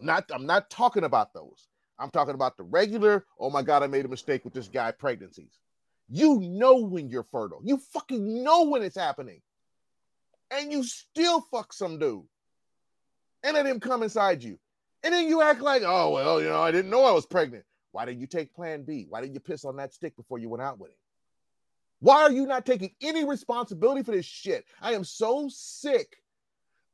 [0.00, 0.24] Not.
[0.32, 1.68] I'm not talking about those.
[1.98, 3.26] I'm talking about the regular.
[3.38, 4.90] Oh my god, I made a mistake with this guy.
[4.90, 5.58] Pregnancies.
[6.08, 7.60] You know when you're fertile.
[7.62, 9.42] You fucking know when it's happening,
[10.50, 12.24] and you still fuck some dude
[13.44, 14.58] and let him come inside you.
[15.04, 17.64] And then you act like, oh, well, you know, I didn't know I was pregnant.
[17.92, 19.06] Why didn't you take plan B?
[19.08, 20.96] Why didn't you piss on that stick before you went out with him?
[22.00, 24.64] Why are you not taking any responsibility for this shit?
[24.80, 26.16] I am so sick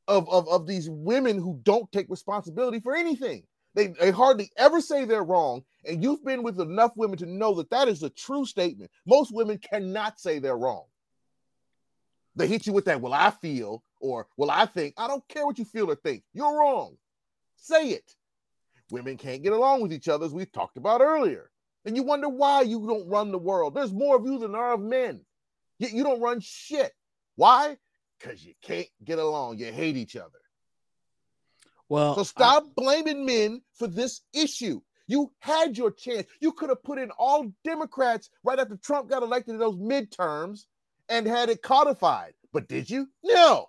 [0.08, 3.44] of, of, of these women who don't take responsibility for anything.
[3.74, 5.62] They, they hardly ever say they're wrong.
[5.88, 8.90] And you've been with enough women to know that that is a true statement.
[9.06, 10.84] Most women cannot say they're wrong.
[12.36, 14.94] They hit you with that, well, I feel, or well, I think.
[14.96, 16.22] I don't care what you feel or think.
[16.32, 16.96] You're wrong.
[17.56, 18.14] Say it.
[18.90, 21.50] Women can't get along with each other, as we talked about earlier.
[21.84, 23.74] And you wonder why you don't run the world.
[23.74, 25.20] There's more of you than there are of men.
[25.78, 26.92] Yet you don't run shit.
[27.36, 27.78] Why?
[28.18, 29.58] Because you can't get along.
[29.58, 30.40] You hate each other.
[31.88, 32.70] Well, so stop I...
[32.76, 34.80] blaming men for this issue.
[35.06, 36.26] You had your chance.
[36.40, 40.66] You could have put in all Democrats right after Trump got elected in those midterms
[41.08, 42.34] and had it codified.
[42.52, 43.08] But did you?
[43.24, 43.66] No.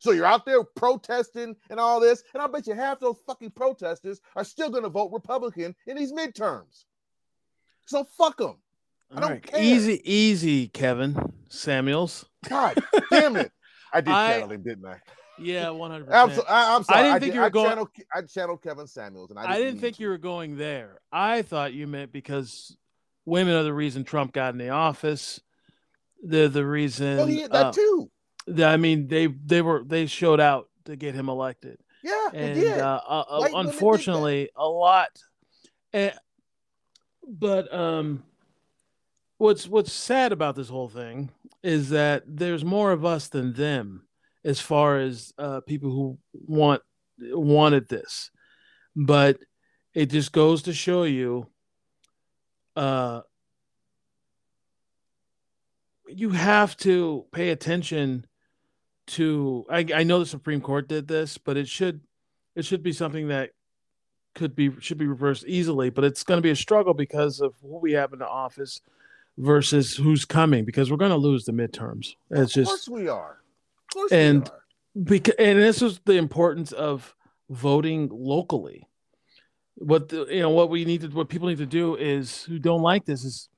[0.00, 3.50] So you're out there protesting and all this, and I bet you half those fucking
[3.50, 6.84] protesters are still going to vote Republican in these midterms.
[7.86, 8.56] So fuck them.
[9.14, 9.42] I don't right.
[9.42, 9.62] care.
[9.62, 11.16] Easy, easy, Kevin
[11.48, 12.24] Samuels.
[12.48, 13.52] God damn it!
[13.92, 15.00] I did I, tell him, didn't I?
[15.38, 16.44] Yeah, one hundred percent.
[16.48, 17.00] I, am sorry.
[17.00, 19.38] I didn't I think did- you were I going- Channeled, I channeled Kevin Samuels, and
[19.38, 20.02] I I didn't, didn't think to.
[20.02, 21.00] you were going there.
[21.12, 22.74] I thought you meant because
[23.26, 25.40] women are the reason Trump got in the office.
[26.22, 27.18] They're the reason.
[27.18, 28.10] Well, he had uh, that too.
[28.58, 32.78] I mean, they they were they showed out to get him elected, Yeah, and did.
[32.78, 35.10] uh, uh, uh, unfortunately, a lot.
[35.92, 36.12] eh,
[37.26, 38.24] but um,
[39.38, 41.30] what's what's sad about this whole thing
[41.62, 44.06] is that there's more of us than them,
[44.44, 46.82] as far as uh, people who want
[47.20, 48.30] wanted this,
[48.96, 49.38] but
[49.94, 51.46] it just goes to show you,
[52.76, 53.20] uh,
[56.06, 58.26] you have to pay attention
[59.10, 62.00] to I, I know the Supreme Court did this, but it should
[62.56, 63.50] it should be something that
[64.34, 67.54] could be should be reversed easily, but it's going to be a struggle because of
[67.62, 68.80] who we have in the office
[69.38, 72.14] versus who's coming because we're going to lose the midterms.
[72.30, 73.38] It's of course just we are.
[73.88, 75.04] Of course and- we are.
[75.04, 77.14] because and this is the importance of
[77.48, 78.86] voting locally.
[79.76, 82.58] What the, you know what we need to what people need to do is who
[82.58, 83.48] don't like this is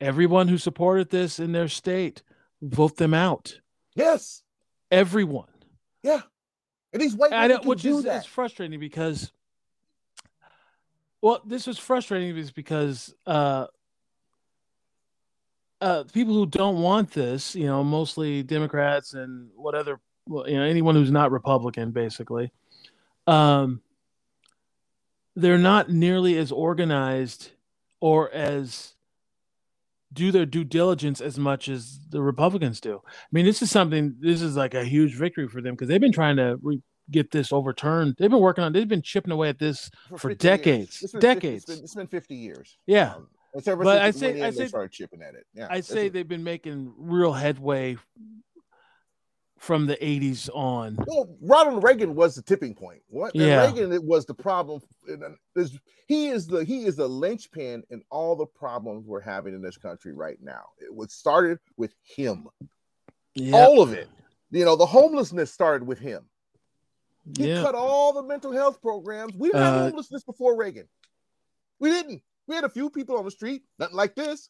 [0.00, 2.22] everyone who supported this in their state
[2.60, 3.60] vote them out.
[3.94, 4.42] Yes.
[4.90, 5.48] Everyone.
[6.02, 6.22] Yeah.
[6.92, 8.18] And these white I know, can which is that.
[8.18, 9.30] it's frustrating because
[11.20, 13.66] well, this was frustrating is because uh
[15.80, 20.56] uh people who don't want this, you know, mostly Democrats and what other well, you
[20.56, 22.52] know, anyone who's not Republican basically,
[23.26, 23.82] um
[25.36, 27.50] they're not nearly as organized
[28.00, 28.94] or as
[30.12, 33.00] do their due diligence as much as the Republicans do.
[33.06, 34.14] I mean, this is something.
[34.20, 37.30] This is like a huge victory for them because they've been trying to re- get
[37.30, 38.14] this overturned.
[38.18, 38.72] They've been working on.
[38.72, 39.90] They've been chipping away at this.
[40.10, 40.38] for 50 years.
[40.38, 41.02] decades.
[41.02, 41.64] It's been 50 Decades.
[41.64, 42.78] it's been, it's been 50 years.
[42.86, 43.28] Yeah, Um,
[43.64, 45.46] But I I say- I they say- started chipping at it.
[45.54, 47.96] Yeah, I say they've been making real headway
[49.58, 50.96] from the '80s on.
[51.06, 53.02] Well, Ronald Reagan was the tipping point.
[53.08, 53.34] What?
[53.34, 53.66] and Yeah.
[53.66, 54.80] Reagan it was the problem.
[55.06, 55.64] and, uh,
[56.06, 59.76] He is the he is the linchpin in all the problems we're having in this
[59.76, 60.66] country right now.
[60.78, 62.48] It was started with him.
[63.34, 63.54] Yep.
[63.54, 64.08] All of it.
[64.50, 66.24] You know, the homelessness started with him.
[67.36, 67.62] He Yeah.
[67.62, 69.34] cut all the mental health programs.
[69.34, 70.88] We didn't have Uh, homelessness before Reagan.
[71.78, 72.22] We didn't.
[72.46, 74.48] We had a few people on the street, nothing like this.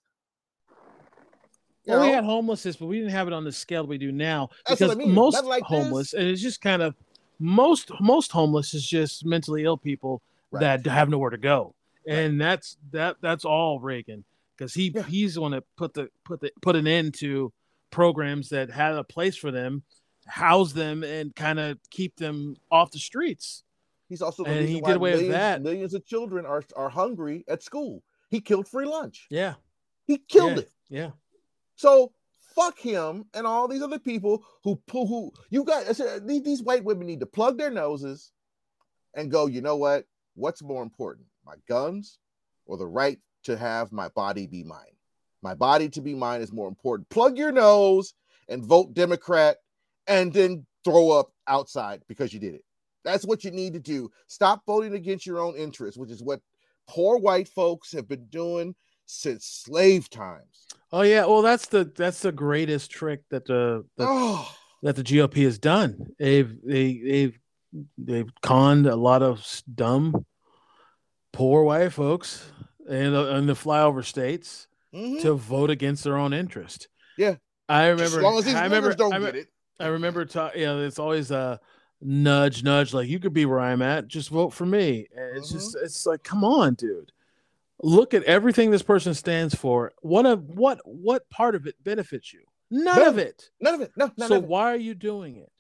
[1.89, 4.51] Well, we had homelessness, but we didn't have it on the scale we do now
[4.67, 5.15] That's what because I mean.
[5.15, 6.21] most like homeless, this.
[6.21, 6.95] and it's just kind of
[7.39, 10.61] most most homeless is just mentally ill people Right.
[10.83, 11.75] that have nowhere to go,
[12.07, 14.25] and that's that that's all Reagan
[14.57, 15.03] because he Yeah.
[15.03, 17.53] he's the one that put the put the put an end to
[17.91, 19.83] programs that had a place for them,
[20.27, 23.63] house them, and kind of keep them off the streets.
[24.09, 25.61] He's also the And he did away with that.
[25.61, 28.03] millions of children are, are hungry at school.
[28.31, 29.27] He killed free lunch.
[29.29, 29.55] Yeah,
[30.07, 30.71] He killed yeah, it.
[30.89, 31.11] Yeah,
[31.79, 32.13] So
[32.57, 35.87] fuck him and all these other people who who you got.
[36.27, 38.33] These, these white women need to plug their noses
[39.15, 39.47] and go.
[39.47, 40.05] You know what?
[40.35, 42.19] What's more important, my guns
[42.67, 44.97] or the right to have my body be mine?
[45.41, 47.09] My body to be mine is more important.
[47.11, 48.13] Plug your nose
[48.49, 49.59] and vote Democrat,
[50.09, 52.65] and then throw up outside because you did it.
[53.05, 54.11] That's what you need to do.
[54.27, 56.41] Stop voting against your own interests, which is what
[56.89, 58.75] poor white folks have been doing
[59.09, 60.67] since slave times.
[60.93, 61.25] oh yeah.
[61.25, 65.59] Well, that's the that's the greatest trick that the that Oh, that the GOP has
[65.59, 66.15] done.
[66.19, 67.39] They've they they've
[67.97, 69.45] they've conned a lot of
[69.75, 70.25] dumb,
[71.33, 72.51] poor white folks
[72.89, 75.21] in the, in the flyover states mhm.
[75.23, 76.89] to vote against their own interest.
[77.17, 77.37] Yeah.
[77.69, 78.19] I remember.
[78.19, 78.95] as long as these I remember.
[78.95, 79.49] don't I, get it.
[79.81, 80.25] I remember.
[80.25, 81.61] Ta- you know, it's always a
[82.01, 82.95] nudge, nudge.
[82.95, 84.09] Like you could be where I'm at.
[84.09, 85.07] Just vote for me.
[85.15, 85.77] And It's just.
[85.77, 85.85] Mm-hmm.
[85.85, 87.13] It's like, come on, dude.
[87.81, 89.93] Look at everything this person stands for.
[90.03, 92.43] What a what what part of it benefits you?
[92.71, 93.51] None None of of it.
[93.61, 93.93] None of it.
[93.97, 94.49] No, So of it.
[94.49, 95.53] why are you doing it?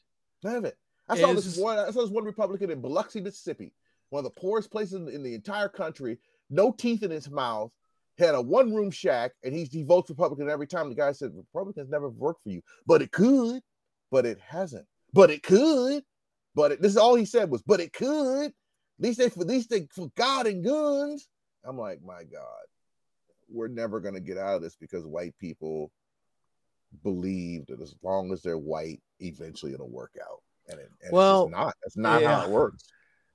[0.42, 0.76] None of it.
[1.08, 1.78] I saw It's this one.
[1.78, 3.72] I saw this one Republican in Biloxi, Mississippi,
[4.10, 6.18] one of the poorest places in, in the entire country.
[6.50, 7.70] No teeth in his mouth.
[8.18, 10.88] Had a one-room shack, and he's he votes Republican every time.
[10.88, 13.62] The guy said Republicans never worked for you, but it could,
[14.10, 14.86] but it hasn't.
[15.12, 16.02] But it could,
[16.56, 18.46] but it, this is all he said was, but it could.
[18.46, 18.52] At
[18.98, 21.28] least they for at least they for God and guns.
[21.64, 22.64] I'm like, my God,
[23.48, 25.90] we're never gonna get out of this because white people
[27.02, 30.42] believe that as long as they're white, eventually it'll work out.
[30.68, 31.74] And, it, and Well, it's just not.
[31.82, 32.40] That's not yeah.
[32.40, 32.84] how it works.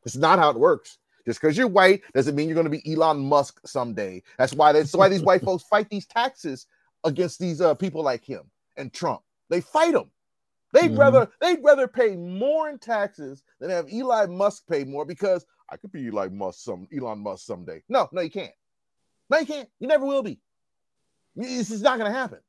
[0.05, 0.97] It's not how it works.
[1.25, 4.21] Just because you're white doesn't mean you're going to be Elon Musk someday.
[4.37, 6.67] That's why that's why these white folks fight these taxes
[7.05, 8.43] against these uh, people like him
[8.75, 9.21] and Trump.
[9.49, 10.11] They fight them.
[10.73, 10.97] They'd Mhm.
[10.97, 15.77] rather they'd rather pay more in taxes than have Elon Musk pay more because I
[15.77, 17.81] could be like Musk some Elon Musk someday.
[17.89, 18.53] No, no, you can't.
[19.29, 19.69] No, you can't.
[19.79, 20.39] You never will be.
[21.35, 22.39] This is not going to happen.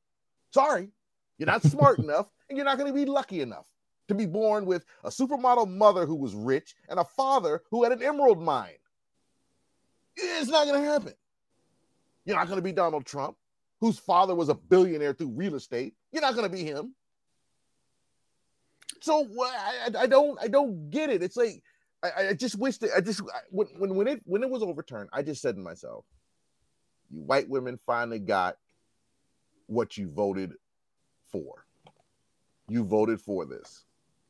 [0.53, 0.89] Sorry,
[1.37, 3.65] you're not smart enough, and you're not going to be lucky enough.
[4.07, 7.91] to be born with a supermodel mother who was rich and a father who had
[7.91, 8.77] an emerald mine.
[10.15, 11.13] It's not going to happen.
[12.25, 13.35] You're not going to be Donald Trump,
[13.81, 15.93] whose father was a billionaire through real estate.
[16.11, 16.95] You're not going to be him.
[19.01, 21.21] So I, I, don't I don't get it.
[21.21, 21.61] It's like
[22.09, 25.09] I, I just wish that I just when, when when it when it was overturned,
[25.13, 26.05] I just said to myself,
[27.09, 28.57] "You white women finally got
[29.67, 30.53] what you voted
[31.31, 31.65] for.
[32.67, 33.85] You voted for this,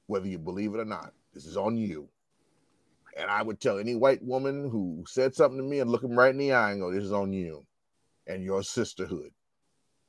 [0.07, 1.13] whether you believe it or not.
[1.33, 2.09] This is on you."
[3.17, 6.17] And I would tell any white woman who said something to me and look him
[6.17, 7.65] right in the eye and go, "This is on you
[8.27, 9.31] and your sisterhood.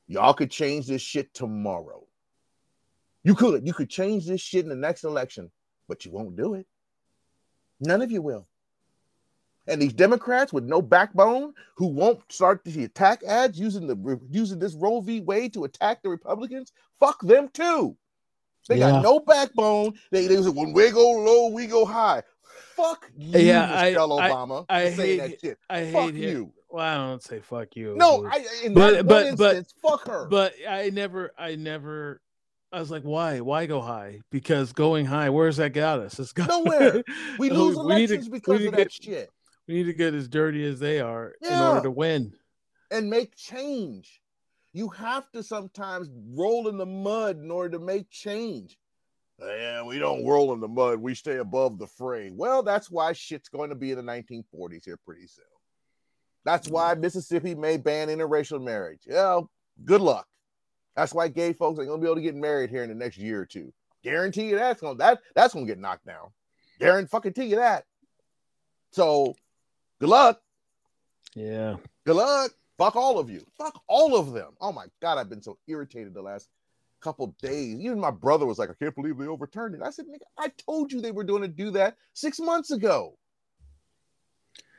[0.07, 2.05] Y'all could change this shit tomorrow.
[3.23, 3.65] You could.
[3.65, 5.51] You could change this shit in the next election,
[5.87, 6.65] but you won't do it.
[7.79, 8.47] None of you will.
[9.67, 14.59] And these Democrats with no backbone who won't start the attack ads using the using
[14.59, 15.19] this Roe v.
[15.19, 17.97] Wade to attack the Republicans, fuck them too.
[18.69, 18.91] They yeah.
[18.91, 19.93] got no backbone.
[20.11, 22.23] They they say when we go low, we go high.
[22.75, 24.65] Fuck you, yeah, Michelle I, Obama.
[24.69, 25.57] I, I hate that shit.
[25.69, 26.53] I fuck hate you.
[26.69, 27.95] Well, I don't say fuck you.
[27.95, 30.27] No, I, in but but instance, but fuck her.
[30.27, 32.21] But I never, I never
[32.71, 33.39] I was like, why?
[33.39, 34.19] Why go high?
[34.29, 36.19] Because going high, where's that got us?
[36.19, 37.03] It's got nowhere.
[37.39, 39.29] We oh, lose we elections to, because of that get, shit.
[39.67, 41.55] We need to get as dirty as they are yeah.
[41.55, 42.33] in order to win.
[42.91, 44.21] And make change.
[44.73, 48.77] You have to sometimes roll in the mud in order to make change.
[49.39, 50.99] Yeah, we don't roll in the mud.
[50.99, 52.31] We stay above the fray.
[52.33, 55.45] Well, that's why shit's going to be in the 1940s here pretty soon.
[56.43, 57.01] That's why mm.
[57.01, 59.01] Mississippi may ban interracial marriage.
[59.05, 59.41] Yeah,
[59.85, 60.27] good luck.
[60.97, 63.17] That's why gay folks ain't gonna be able to get married here in the next
[63.17, 63.71] year or two.
[64.03, 66.31] Guarantee you that's gonna that that's gonna get knocked down.
[66.79, 67.85] Guarantee fucking tell you that.
[68.91, 69.35] So
[69.99, 70.41] good luck.
[71.35, 71.75] Yeah.
[72.03, 72.51] Good luck.
[72.79, 73.45] Fuck all of you.
[73.59, 74.53] Fuck all of them.
[74.59, 76.49] Oh my god, I've been so irritated the last
[76.99, 77.79] couple days.
[77.79, 79.81] Even my brother was like, I can't believe they overturned it.
[79.83, 83.17] I said, nigga, I told you they were going to do that six months ago.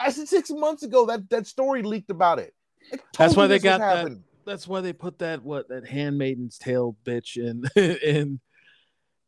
[0.01, 2.55] I said six months ago that that story leaked about it.
[3.17, 7.37] That's why they got that that's why they put that what that handmaiden's tale bitch
[7.37, 8.41] in in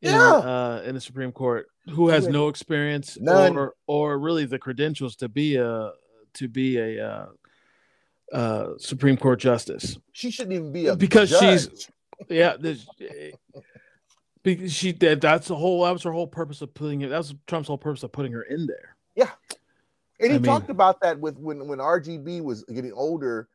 [0.00, 0.38] yeah.
[0.38, 3.56] in, uh, in the Supreme Court who has no experience None.
[3.56, 5.92] or or really the credentials to be a
[6.34, 7.26] to be a uh,
[8.32, 9.98] uh, Supreme Court justice.
[10.12, 11.62] She shouldn't even be a because judge.
[11.62, 11.90] she's
[12.28, 12.56] yeah.
[14.42, 17.08] because she did that's the whole that was her whole purpose of putting it.
[17.08, 18.96] That was Trump's whole purpose of putting her in there.
[19.16, 19.30] Yeah,
[20.20, 23.48] and he I talked mean, about that with when when RGB was getting older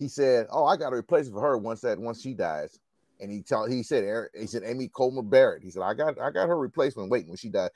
[0.00, 2.80] he said, "Oh, I got a replacement for her once that once she dies."
[3.20, 5.62] And he told he said, he said Amy Coney Barrett.
[5.62, 7.70] He said, "I got I got her replacement waiting when she died."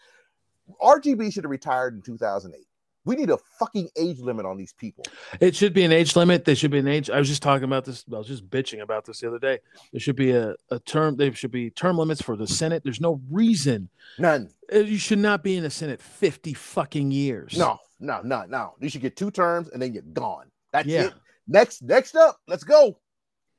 [0.83, 2.67] RGB should have retired in 2008.
[3.05, 5.05] We need a fucking age limit on these people.
[5.39, 6.47] It should be an age limit.
[6.47, 7.11] There should be an age.
[7.11, 8.03] I was just talking about this.
[8.11, 9.59] I was just bitching about this the other day.
[9.93, 11.17] There should be a, a term.
[11.17, 12.83] There should be term limits for the Senate.
[12.83, 13.91] There's no reason.
[14.19, 14.49] None.
[14.73, 17.59] Uh, you should not be in the Senate 50 fucking years.
[17.59, 18.75] No, no, no, no.
[18.81, 20.47] You should get two terms and then you're gone.
[20.73, 21.09] That's yeah.
[21.09, 21.15] it.
[21.47, 22.99] Next, next up, let's go.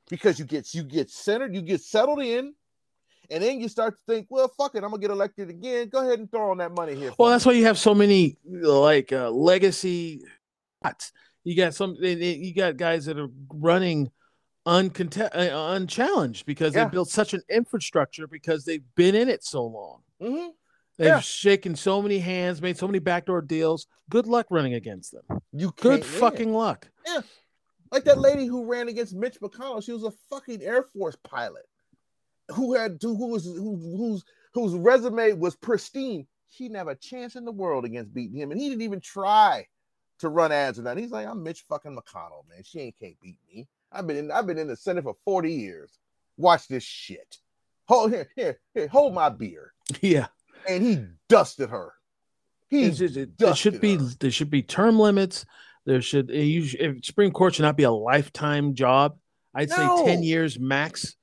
[0.08, 2.54] Because you get you get centered, you get settled in,
[3.30, 5.88] and then you start to think, well, fuck it, I'm gonna get elected again.
[5.88, 7.12] Go ahead and throw on that money here.
[7.18, 10.22] Well, that's why you have so many like uh, legacy.
[11.42, 11.96] You got some.
[12.00, 14.10] You got guys that are running
[14.66, 16.84] uncontest, uh, unchallenged because yeah.
[16.84, 20.02] they built such an infrastructure because they've been in it so long.
[20.20, 20.48] Mm-hmm.
[20.98, 21.20] They've yeah.
[21.20, 23.86] shaken so many hands, made so many backdoor deals.
[24.08, 25.40] Good luck running against them.
[25.52, 26.88] You good fucking luck.
[27.06, 27.20] Yeah,
[27.96, 31.64] like that lady who ran against Mitch McConnell, she was a fucking Air Force pilot
[32.54, 34.22] who had who was who, whose
[34.52, 36.26] whose resume was pristine.
[36.50, 39.00] She didn't have a chance in the world against beating him, and he didn't even
[39.00, 39.66] try
[40.18, 40.98] to run ads or that.
[40.98, 42.62] He's like, I'm Mitch fucking McConnell, man.
[42.64, 43.66] She ain't can't beat me.
[43.90, 45.98] I've been in I've been in the Senate for 40 years.
[46.36, 47.38] Watch this shit.
[47.88, 49.72] Hold here, here, here, hold my beer.
[50.02, 50.26] Yeah.
[50.68, 51.94] And he dusted her.
[52.68, 54.10] He just, it, it should be her.
[54.18, 55.46] there should be term limits.
[55.86, 59.16] There should if Supreme Court should not be a lifetime job.
[59.54, 60.04] I'd no.
[60.04, 61.16] say 10 years max.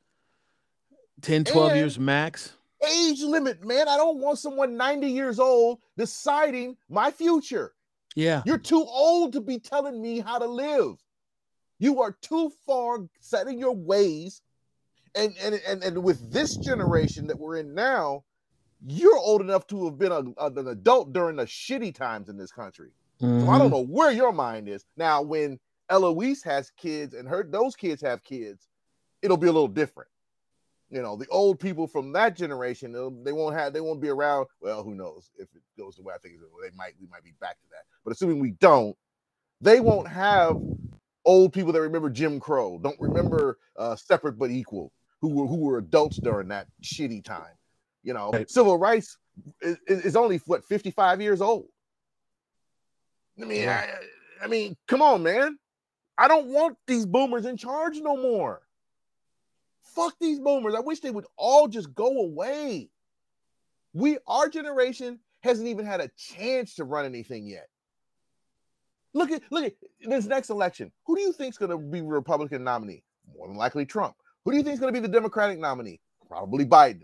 [1.22, 2.54] 10, 12 and years max.
[2.82, 3.88] Age limit, man.
[3.88, 7.74] I don't want someone 90 years old deciding my future.
[8.16, 8.42] Yeah.
[8.46, 10.96] You're too old to be telling me how to live.
[11.80, 14.42] You are too far setting your ways.
[15.16, 18.24] And, and, and, and with this generation that we're in now,
[18.86, 22.38] you're old enough to have been a, a, an adult during the shitty times in
[22.38, 22.92] this country.
[23.24, 23.46] Mm-hmm.
[23.46, 23.76] So I don't mm-hmm.
[23.78, 24.86] know where your mind is.
[24.98, 25.60] Now, when
[25.90, 28.68] Eloise has kids and her those kids have kids,
[29.22, 30.10] it'll be a little different.
[30.90, 32.92] You know, the old people from that generation,
[33.24, 34.48] they won't have, they won't be around.
[34.62, 37.34] Well, who knows if it goes the way I think they might, we might be
[37.40, 37.86] back to that.
[38.04, 38.96] But assuming we don't,
[39.60, 40.58] they won't have
[41.26, 45.58] old people that remember Jim Crow, don't remember uh, separate but equal, who were who
[45.58, 47.56] were adults during that shitty time.
[48.04, 48.50] You know, Right.
[48.50, 49.18] civil rights
[49.62, 51.66] is, is only what 55 years old.
[53.42, 53.86] I mean, Yeah.
[54.42, 55.58] I, I mean, come on, man.
[56.18, 58.62] I don't want these boomers in charge no more.
[59.82, 60.76] Fuck these boomers.
[60.76, 62.90] I wish they would all just go away.
[63.94, 67.68] We, our generation, hasn't even had a chance to run anything yet.
[69.14, 70.92] Look at look at this next election.
[71.06, 73.04] Who do you think's going to be Republican nominee?
[73.38, 74.16] More than likely Trump.
[74.44, 76.00] Who do you think's going to be the Democratic nominee?
[76.28, 77.04] Probably Biden.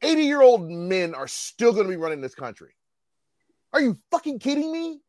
[0.00, 2.74] 80 year old men are still going to be running this country.
[3.72, 5.00] Are you fucking kidding me?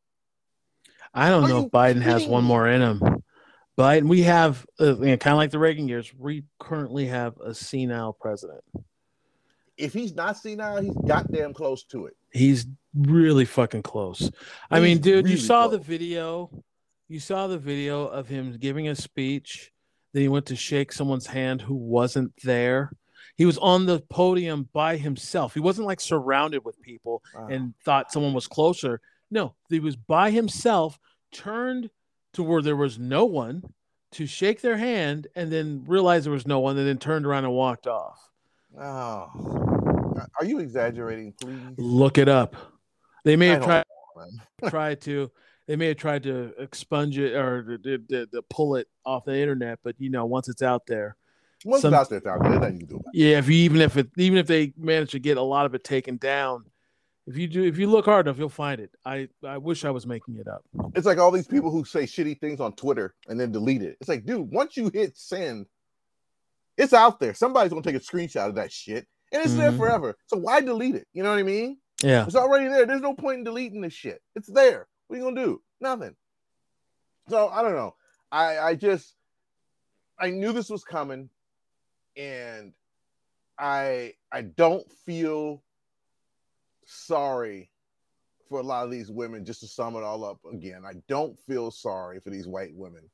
[1.13, 3.23] I don't Are know if Biden has one more in him.
[3.77, 6.13] Biden, we have uh, you know, kind of like the Reagan years.
[6.17, 8.61] We currently have a senile president.
[9.77, 12.15] If he's not senile, he's goddamn close to it.
[12.31, 14.29] He's really fucking close.
[14.69, 16.63] I mean, dude, you really saw the video.
[17.07, 19.71] You saw the video of him giving a speech.
[20.13, 22.91] Then he went to shake someone's hand who wasn't there.
[23.37, 25.53] He was on the podium by himself.
[25.53, 27.47] He wasn't like surrounded with people Wow.
[27.47, 29.01] and thought someone was closer.
[29.31, 30.99] No, he was by himself,
[31.31, 31.89] turned
[32.33, 33.63] to where there was no one
[34.13, 37.45] to shake their hand, and then realized there was no one, and then turned around
[37.45, 38.19] and walked off.
[38.77, 39.29] Oh,
[40.39, 41.57] are you exaggerating, please?
[41.77, 42.55] Look it up.
[43.23, 43.85] They may I have tried.
[44.69, 45.31] tried to
[45.67, 49.35] they may have tried to expunge it or to, to, to- pull it off the
[49.35, 51.15] internet but you know once it's out there
[51.65, 52.49] Once Some- it's out there, it's out there.
[52.51, 55.11] There's nothing you can do yeah if you even if it even if they manage
[55.11, 56.65] to get a lot of it taken down
[57.31, 59.89] if you do if you look hard enough you'll find it i i wish i
[59.89, 60.63] was making it up.
[60.95, 63.95] It's like all these people who say shitty things on Twitter and then delete it.
[64.01, 65.67] It's like, dude, once you hit send,
[66.77, 67.33] it's out there.
[67.33, 69.77] Somebody's gonna take a screenshot of that shit, and it's there Mhm.
[69.77, 70.17] forever.
[70.27, 71.07] So why delete it?
[71.13, 71.77] You know what I mean?
[72.03, 72.85] yeah It's already there.
[72.85, 74.21] There's no point in deleting this shit.
[74.35, 74.87] It's there.
[75.07, 75.61] What are you gonna do?
[75.79, 76.15] Nothing.
[77.29, 77.95] So I don't know.
[78.31, 79.15] I I just
[80.19, 81.29] I knew this was coming,
[82.17, 82.73] and
[83.57, 85.63] I I don't feel
[86.91, 87.69] sorry
[88.49, 89.45] for a lot of these women.
[89.45, 93.09] Just to sum it all up again, I don't feel sorry for these white women.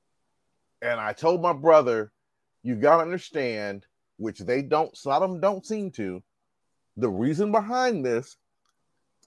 [0.81, 2.11] And I told my brother,
[2.63, 3.85] you gotta understand,
[4.17, 4.97] which they don't.
[5.05, 6.21] A lot of them don't seem to.
[6.97, 8.37] The reason behind this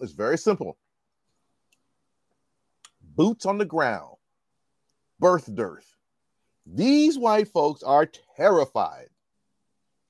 [0.00, 0.76] is very simple.
[3.16, 4.16] Boots on the ground,
[5.18, 5.96] birth dearth.
[6.66, 9.08] These white folks are terrified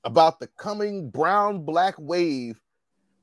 [0.03, 2.59] about the coming brown black wave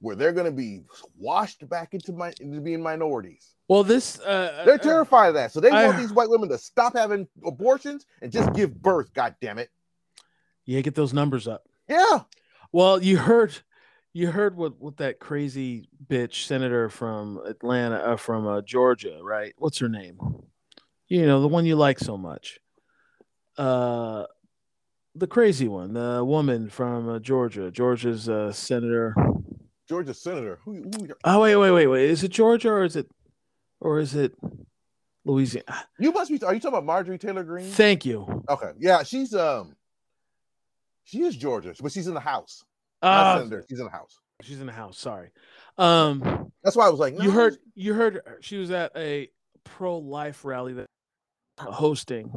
[0.00, 0.82] where they're going to be
[1.16, 3.54] washed back into, my, into being minorities.
[3.68, 5.52] well this uh They're uh, terrified of that.
[5.52, 9.12] So they I- want these white women to stop having abortions and just give birth,
[9.14, 9.70] God damn it.
[10.64, 12.20] yeah get those numbers up Yeah.
[12.72, 13.56] well you heard
[14.12, 19.52] you heard what what that crazy bitch senator from atlanta uh, from uh, georgia right
[19.58, 20.18] what's her name
[21.08, 22.58] you know the one you like so much
[23.58, 24.24] uh
[25.14, 29.14] the crazy one the woman from uh, georgia georgia's uh, senator
[29.88, 30.58] Georgia senator.
[30.64, 33.08] Who, who, oh wait wait wait wait is it georgia or is it
[33.80, 34.34] or is it
[35.24, 36.42] louisiana you must be.
[36.44, 37.70] Are you talking about Marjorie Taylor Greene?
[37.70, 38.70] thank you Okay.
[38.78, 39.74] Yeah, she's um
[41.04, 42.62] she is Georgia, but she's in the house.
[43.00, 43.64] Uh, senator.
[43.66, 44.20] She's in the house.
[44.42, 45.30] she's in the house sorry
[45.78, 49.30] um That's why I was like, you no, heard you heard she was at a
[49.64, 50.86] pro-life rally that
[51.58, 52.32] hosting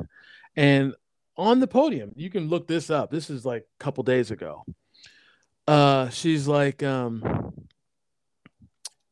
[0.55, 0.95] and
[1.37, 4.63] on the podium you can look this up this is like a couple days ago
[5.67, 7.51] uh she's like um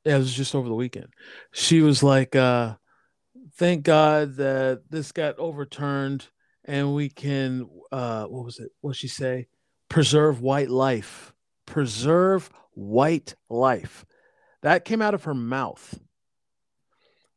[0.06, 1.08] it was just over the weekend.
[1.52, 2.76] She was like uh
[3.56, 6.28] thank god that this got overturned
[6.66, 8.72] and we can uh what was it?
[8.82, 9.48] What she say?
[9.90, 11.34] Preserve white life.
[11.66, 14.06] Preserve white life.
[14.62, 16.00] That came out of her mouth.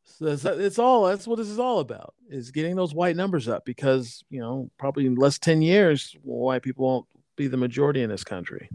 [0.03, 3.65] So it's all that's what this is all about is getting those white numbers up
[3.65, 7.05] because you know probably in less 10 years white people won't
[7.35, 8.69] be the majority in this country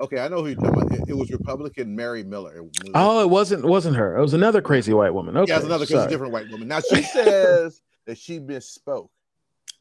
[0.00, 0.92] Okay, I know who you're talking about.
[0.92, 2.56] It, it was Republican Mary Miller.
[2.58, 5.56] It was- oh it wasn't wasn't her it was another crazy white woman okay yeah,
[5.56, 6.68] it's another a different white woman.
[6.68, 9.08] Now she says that she misspoke.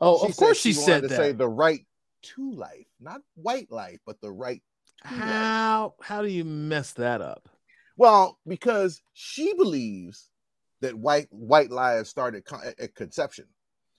[0.01, 1.85] oh She of course she wanted said to that say the right
[2.23, 4.61] to life, not white life, but the right
[5.05, 5.13] life.
[5.13, 7.47] how how do you mess that up
[7.95, 10.29] Well, because she believes
[10.81, 13.45] that white white lives started co- at- at conception,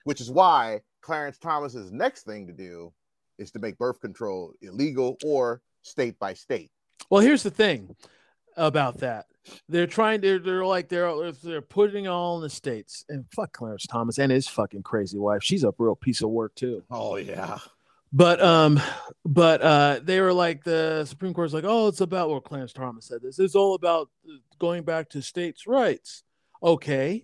[0.05, 2.93] which is why Clarence Thomas's next thing to do
[3.39, 6.71] is to make birth control illegal or state by state.
[7.11, 7.97] Well, here's the thing
[8.57, 9.27] about that.
[9.69, 13.05] They're trying to, they're like, they're, they're putting it all in the states.
[13.09, 15.43] And fuck Clarence Thomas and his fucking crazy wife.
[15.43, 16.83] She's a real piece of work, too.
[16.91, 17.59] Oh yeah,
[18.13, 18.81] But, um,
[19.25, 23.07] but, uh, they were like, the Supreme Court's like, oh, it's about, well, Clarence Thomas
[23.07, 23.39] said this.
[23.39, 24.11] It's all about
[24.59, 26.23] going back to states' rights.
[26.63, 27.23] Okay.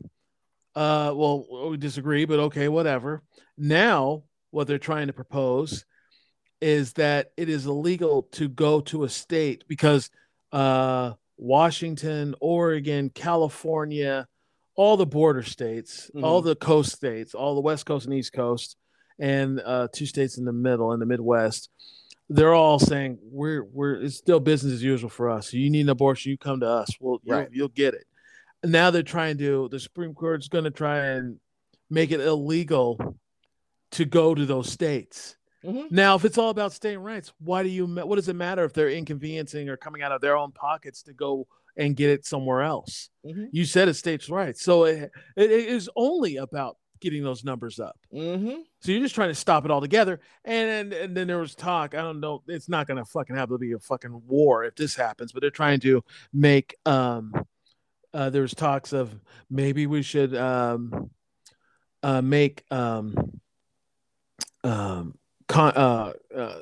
[0.74, 3.22] Uh, well, we disagree, but okay, whatever.
[3.56, 5.84] Now, what they're trying to propose
[6.64, 10.08] is that it is illegal to go to a state because
[10.50, 14.26] uh, Washington, Oregon, California,
[14.74, 16.24] all the border states, mm-hmm.
[16.24, 18.78] all the coast states, all the West Coast and East Coast,
[19.18, 21.68] and uh, two states in the middle in the Midwest,
[22.30, 25.52] they're all saying we're we're it's still business as usual for us.
[25.52, 26.88] You need an abortion, you come to us.
[26.98, 27.46] Well, right.
[27.50, 28.06] you'll, you'll get it.
[28.62, 29.68] And now they're trying to.
[29.68, 31.38] The Supreme Court's going to try and
[31.90, 33.18] make it illegal
[33.90, 35.36] to go to those states.
[35.64, 35.94] Mm-hmm.
[35.94, 37.86] Now, if it's all about state rights, why do you?
[37.86, 41.12] What does it matter if they're inconveniencing or coming out of their own pockets to
[41.12, 41.46] go
[41.76, 43.08] and get it somewhere else?
[43.24, 43.46] Mm-hmm.
[43.52, 47.98] You said it's states' rights, so it, it is only about getting those numbers up.
[48.12, 48.60] Mm-hmm.
[48.80, 50.20] So you're just trying to stop it all together.
[50.44, 51.94] And, and and then there was talk.
[51.94, 52.42] I don't know.
[52.46, 55.32] It's not going to fucking have to be a fucking war if this happens.
[55.32, 56.02] But they're trying to
[56.32, 56.76] make.
[56.86, 57.32] um
[58.12, 59.12] uh, There's talks of
[59.50, 61.10] maybe we should um
[62.02, 63.40] uh make um
[64.62, 65.18] um
[65.48, 66.56] con- uh, uh,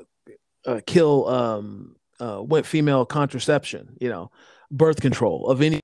[0.67, 4.31] uh, kill um, uh, what female contraception, you know,
[4.71, 5.81] birth control of any.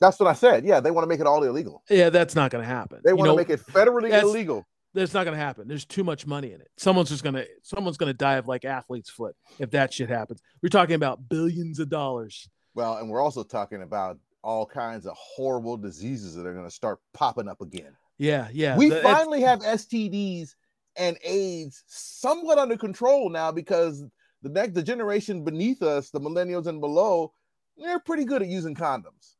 [0.00, 0.64] That's what I said.
[0.64, 1.82] Yeah, they want to make it all illegal.
[1.88, 3.00] Yeah, that's not going to happen.
[3.04, 4.66] They want to make it federally illegal.
[4.94, 5.68] That's not going to happen.
[5.68, 6.68] There's too much money in it.
[6.76, 10.08] Someone's just going to someone's going to die of like athlete's foot if that shit
[10.08, 10.42] happens.
[10.62, 12.48] We're talking about billions of dollars.
[12.74, 16.74] Well, and we're also talking about all kinds of horrible diseases that are going to
[16.74, 17.96] start popping up again.
[18.18, 18.76] Yeah, yeah.
[18.76, 20.54] We the, finally have STDs
[20.96, 24.04] and AIDS somewhat under control now because
[24.42, 27.32] the next the generation beneath us, the millennials and below,
[27.76, 29.36] they're pretty good at using condoms.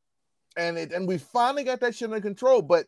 [0.55, 2.87] And it and we finally got that shit under control, but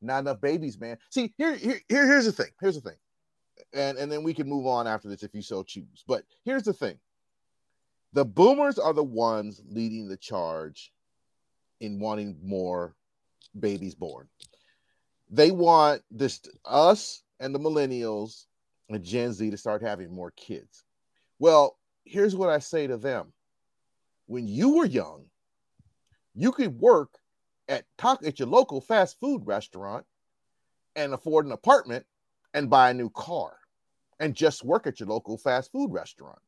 [0.00, 0.98] not enough babies, man.
[1.10, 2.50] See, here, here, here here's the thing.
[2.60, 2.98] Here's the thing.
[3.72, 6.04] And and then we can move on after this if you so choose.
[6.06, 6.98] But here's the thing.
[8.12, 10.92] The boomers are the ones leading the charge
[11.80, 12.94] in wanting more
[13.58, 14.28] babies born.
[15.30, 18.46] They want this us and the millennials
[18.88, 20.84] and Gen Z to start having more kids.
[21.38, 23.32] Well, here's what I say to them.
[24.26, 25.26] When you were young,
[26.34, 27.10] you could work
[27.68, 30.04] at talk at your local fast food restaurant
[30.96, 32.06] and afford an apartment
[32.54, 33.56] and buy a new car
[34.20, 36.38] and just work at your local fast food restaurant.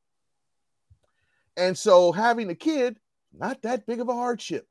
[1.56, 2.98] And so having a kid,
[3.32, 4.66] not that big of a hardship.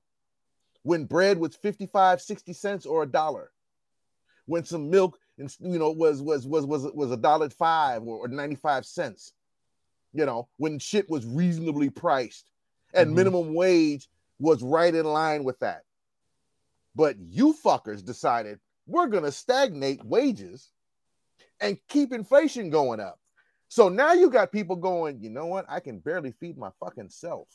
[0.84, 3.52] When bread was 55, 60 cents or a dollar.
[4.46, 8.26] When some milk and you know was was was was was a dollar five or,
[8.26, 9.34] or 95 cents
[10.14, 12.50] you know when shit was reasonably priced
[12.94, 13.16] and mm-hmm.
[13.16, 14.10] minimum wage
[14.40, 15.84] was right in line with that.
[16.96, 20.70] But you fuckers decided we're going to stagnate wages
[21.60, 23.20] and keep inflation going up.
[23.68, 25.66] So now you got people going you know what?
[25.70, 27.48] I can barely feed my fucking self.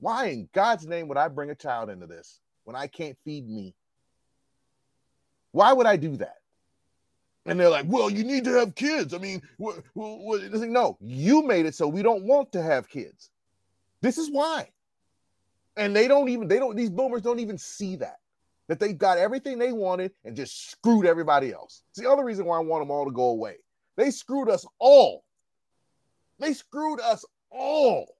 [0.00, 3.48] Why in god's name would i bring a child into this when i can't feed
[3.48, 3.74] me?
[5.50, 6.36] Why would i do that
[7.48, 9.14] and they're like, well, you need to have kids.
[9.14, 9.42] I mean?
[9.58, 13.30] Like, no, you made it so we don't want to have kids.
[14.02, 14.70] This is why.
[15.76, 18.18] And they don't even, they don't, these boomers don't even see that,
[18.68, 21.82] that they got everything they wanted and just screwed everybody else.
[21.90, 23.56] It's the other reason why I want them all to go away.
[23.96, 25.24] They screwed us all.
[26.38, 28.14] They screwed us all.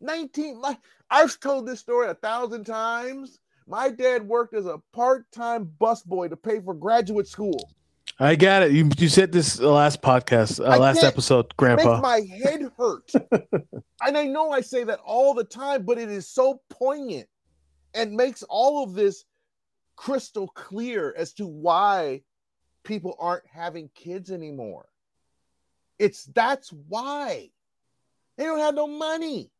[0.00, 0.76] 19, my,
[1.10, 3.40] I've told this story a thousand times.
[3.66, 7.70] My dad worked as a part-time busboy to pay for graduate school.
[8.18, 8.72] I got it.
[8.72, 12.00] You, you said this last podcast, uh, last episode, Grandpa.
[12.00, 13.10] my head hurt,
[14.02, 17.26] and I know I say that all the time, but it is so poignant
[17.92, 19.24] and makes all of this
[19.96, 22.22] crystal clear as to why
[22.84, 24.86] people aren't having kids anymore.
[25.98, 27.50] It's that's why
[28.36, 29.50] they don't have no money.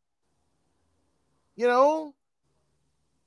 [1.55, 2.15] You know,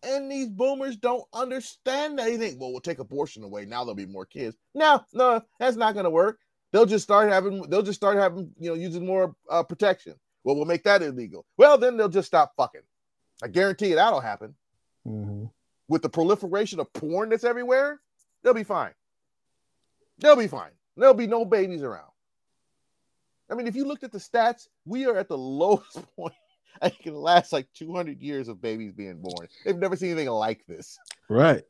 [0.03, 2.27] and these boomers don't understand that.
[2.27, 3.65] They think, well, we'll take abortion away.
[3.65, 4.57] Now there'll be more kids.
[4.75, 6.39] No, no, that's not going to work.
[6.73, 10.15] They'll just start having, they'll just start having, you know, using more uh, protection.
[10.45, 11.45] Well, we'll make that illegal.
[11.57, 12.83] Well, then they'll just stop fucking.
[13.43, 14.55] I guarantee you that'll happen.
[15.07, 15.45] Mm-hmm.
[15.89, 18.01] With the proliferation of porn that's everywhere,
[18.43, 18.93] they'll be fine.
[20.19, 20.71] They'll be fine.
[20.97, 22.11] There'll be no babies around.
[23.51, 26.35] I mean, if you looked at the stats, we are at the lowest point
[26.83, 29.49] I can last like 200 years of babies being born.
[29.65, 30.99] They've never seen anything like this.
[31.29, 31.63] Right.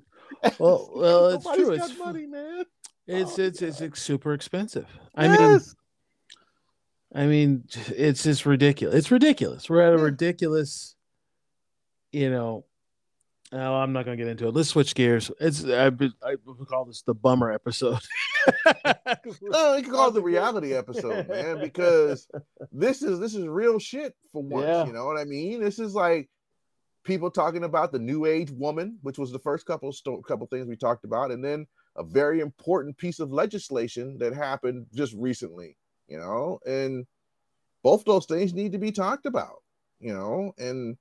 [0.59, 1.70] Well, well, it's true.
[1.72, 2.64] It's money, man.
[3.06, 4.86] It's, oh, it's, it's it's super expensive.
[5.14, 5.74] I yes.
[7.14, 7.64] mean, I mean,
[7.96, 8.94] it's just ridiculous.
[8.94, 9.70] It's ridiculous.
[9.70, 10.94] We're at a ridiculous,
[12.12, 12.66] you know,
[13.53, 14.55] Oh, I'm not going to get into it.
[14.55, 15.30] Let's switch gears.
[15.40, 16.34] It's I, I
[16.68, 17.99] call this the bummer episode.
[19.53, 22.28] oh, you can call it the reality episode, man, because
[22.72, 24.66] this is this is real shit for once.
[24.66, 24.86] Yeah.
[24.86, 25.61] You know what I mean?
[25.61, 26.28] This is like
[27.05, 30.66] people talking about the new age woman, which was the first couple sto- couple things
[30.66, 35.76] we talked about, and then a very important piece of legislation that happened just recently.
[36.07, 37.07] You know, and
[37.82, 39.62] both those things need to be talked about,
[40.01, 40.53] you know.
[40.59, 40.99] And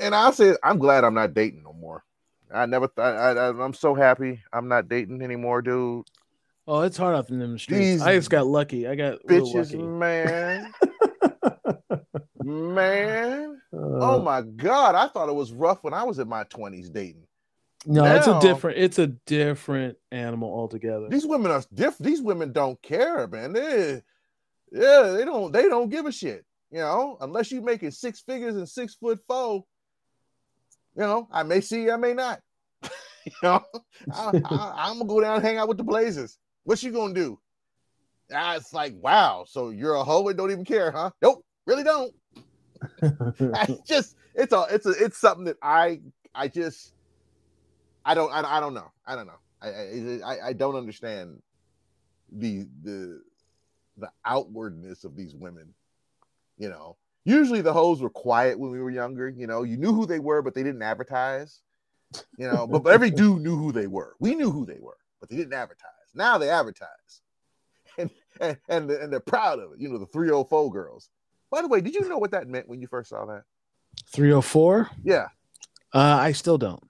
[0.00, 2.04] and I say I'm glad I'm not dating no more.
[2.52, 6.04] I never thought I, am so happy I'm not dating anymore, dude.
[6.66, 7.80] Oh, it's hard out in them streets.
[7.80, 8.86] These I just got lucky.
[8.86, 10.72] I got bitches, man.
[12.42, 13.60] man.
[13.72, 16.92] Uh, oh my god, I thought it was rough when I was in my 20s
[16.92, 17.26] dating.
[17.86, 21.08] No, now, it's a different it's a different animal altogether.
[21.08, 22.10] These women are different.
[22.10, 23.52] These women don't care, man.
[23.54, 24.02] They
[24.70, 28.56] yeah, they don't they don't give a shit, you know, unless you making six figures
[28.56, 29.64] and six foot four.
[31.00, 32.42] You know, I may see, I may not.
[33.24, 33.64] you know,
[34.12, 36.36] I, am gonna go down and hang out with the Blazers.
[36.64, 37.38] What you gonna do?
[38.30, 39.46] Ah, it's like, wow.
[39.48, 41.08] So you're a hoe and don't even care, huh?
[41.22, 42.12] Nope, really don't.
[43.02, 46.02] I just it's a it's a it's something that I
[46.34, 46.92] I just
[48.04, 49.68] I don't I, I don't know I don't know I,
[50.22, 51.40] I I don't understand
[52.30, 53.22] the the
[53.96, 55.72] the outwardness of these women.
[56.58, 59.28] You know, usually the hoes were quiet when we were younger.
[59.28, 61.60] You know, you knew who they were, but they didn't advertise.
[62.36, 64.14] You know, but, but every dude knew who they were.
[64.18, 65.90] We knew who they were, but they didn't advertise.
[66.14, 67.20] Now they advertise,
[67.98, 68.10] and
[68.40, 69.80] and and, and they're proud of it.
[69.80, 71.08] You know, the 304 girls.
[71.50, 73.42] By the way, did you know what that meant when you first saw that?
[74.12, 74.88] 304?
[75.02, 75.26] Yeah.
[75.92, 76.82] Uh, I still don't.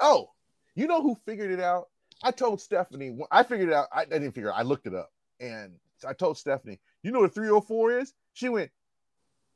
[0.00, 0.30] Oh,
[0.74, 1.88] you know who figured it out?
[2.22, 3.18] I told Stephanie.
[3.30, 3.88] I figured it out.
[3.92, 4.52] I, I didn't figure it.
[4.52, 4.58] Out.
[4.58, 5.10] I looked it up,
[5.40, 5.72] and
[6.06, 8.70] I told Stephanie, "You know what 304 is?" She went,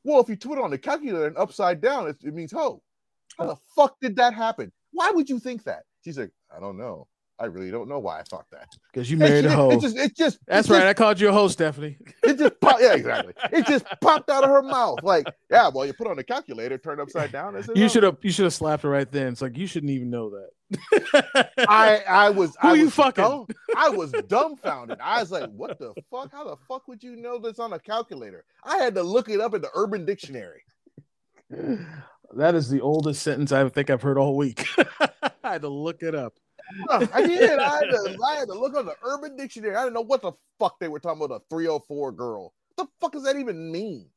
[0.07, 2.81] "Well, if you put it on the calculator and upside down, it, it means hoe."
[3.37, 3.61] How the oh.
[3.75, 4.71] fuck did that happen?
[4.93, 5.83] Why would you think that?
[6.05, 7.09] She's like, "I don't know."
[7.39, 8.69] I really don't know why I thought that.
[8.93, 9.71] Because you married a hoe.
[9.71, 10.79] It just, it just That's it right.
[10.79, 11.99] Just, I called you a hoe, Stephanie.
[12.23, 12.81] It just popped.
[12.81, 13.35] Yeah, exactly.
[13.53, 15.01] It just popped out of her mouth.
[15.03, 17.55] Like, yeah, well, you put on the calculator, turn upside down.
[17.75, 17.89] you oh.
[17.89, 19.29] should have you should have slapped her right then.
[19.29, 21.55] It's like you shouldn't even know that.
[21.69, 23.23] I I was Who I you was fucking?
[23.23, 24.99] Dumb, I was dumbfounded.
[25.01, 26.33] I was like, what the fuck?
[26.33, 28.45] How the fuck would you know this on a calculator?
[28.65, 30.63] I had to look it up in the urban dictionary.
[32.35, 34.67] That is the oldest sentence I think I've heard all week.
[35.45, 36.35] I had to look it up.
[36.91, 37.59] I did.
[37.59, 39.77] I had, to, I had to look on the Urban Dictionary.
[39.77, 41.43] I didn't know what the fuck they were talking about.
[41.43, 42.53] A 304 girl.
[42.75, 44.09] What the fuck does that even mean?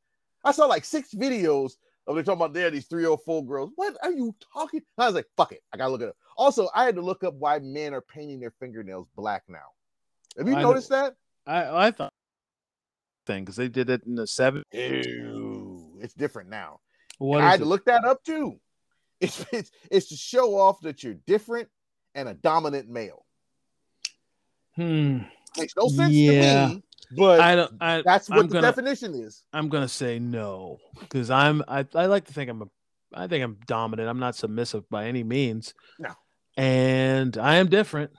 [0.43, 1.74] I saw like six videos
[2.08, 3.72] of they talking about there these 304 girls.
[3.76, 4.82] What are you talking?
[4.97, 5.62] I was like, fuck it.
[5.72, 6.16] I gotta look it up.
[6.38, 9.58] Also, I had to look up why men are painting their fingernails black now.
[10.38, 11.02] Have you I noticed know.
[11.04, 11.16] that?
[11.45, 12.14] I I thought
[13.26, 14.64] thing because they did it in the 70s.
[14.74, 16.80] Ew, it's different now.
[17.20, 17.64] What I had it?
[17.64, 18.60] to look that up too.
[19.22, 21.68] It's, it's it's to show off that you're different
[22.16, 23.26] and a dominant male.
[24.76, 25.20] Hmm.
[25.57, 26.68] Makes no sense yeah.
[26.68, 26.84] to me.
[27.12, 27.72] But I don't.
[27.82, 29.43] I, that's what I'm the gonna, definition is.
[29.51, 31.64] I'm gonna say no because I'm.
[31.68, 32.66] I, I like to think I'm a.
[33.14, 34.07] I think I'm dominant.
[34.07, 35.74] I'm not submissive by any means.
[35.97, 36.14] No.
[36.55, 38.12] And I am different.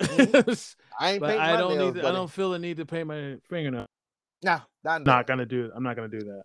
[0.00, 0.52] Mm-hmm.
[1.00, 1.20] I ain't.
[1.20, 2.04] but I don't nails, need.
[2.04, 3.86] I don't feel the need to paint my fingernail.
[4.42, 5.70] No, not, not gonna do.
[5.74, 6.42] I'm not gonna do that.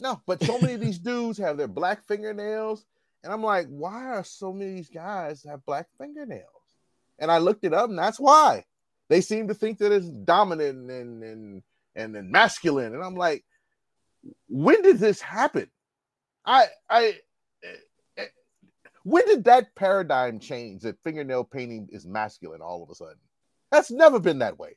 [0.00, 2.84] No, but so many of these dudes have their black fingernails
[3.22, 6.44] and I'm like, why are so many of these guys have black fingernails?
[7.18, 8.64] And I looked it up, and that's why.
[9.08, 11.62] They seem to think that it's dominant and and
[11.96, 12.94] and, and masculine.
[12.94, 13.44] And I'm like,
[14.48, 15.68] when did this happen?
[16.44, 17.18] I I
[17.64, 17.68] eh,
[18.18, 18.26] eh,
[19.02, 23.18] when did that paradigm change that fingernail painting is masculine all of a sudden?
[23.72, 24.76] That's never been that way.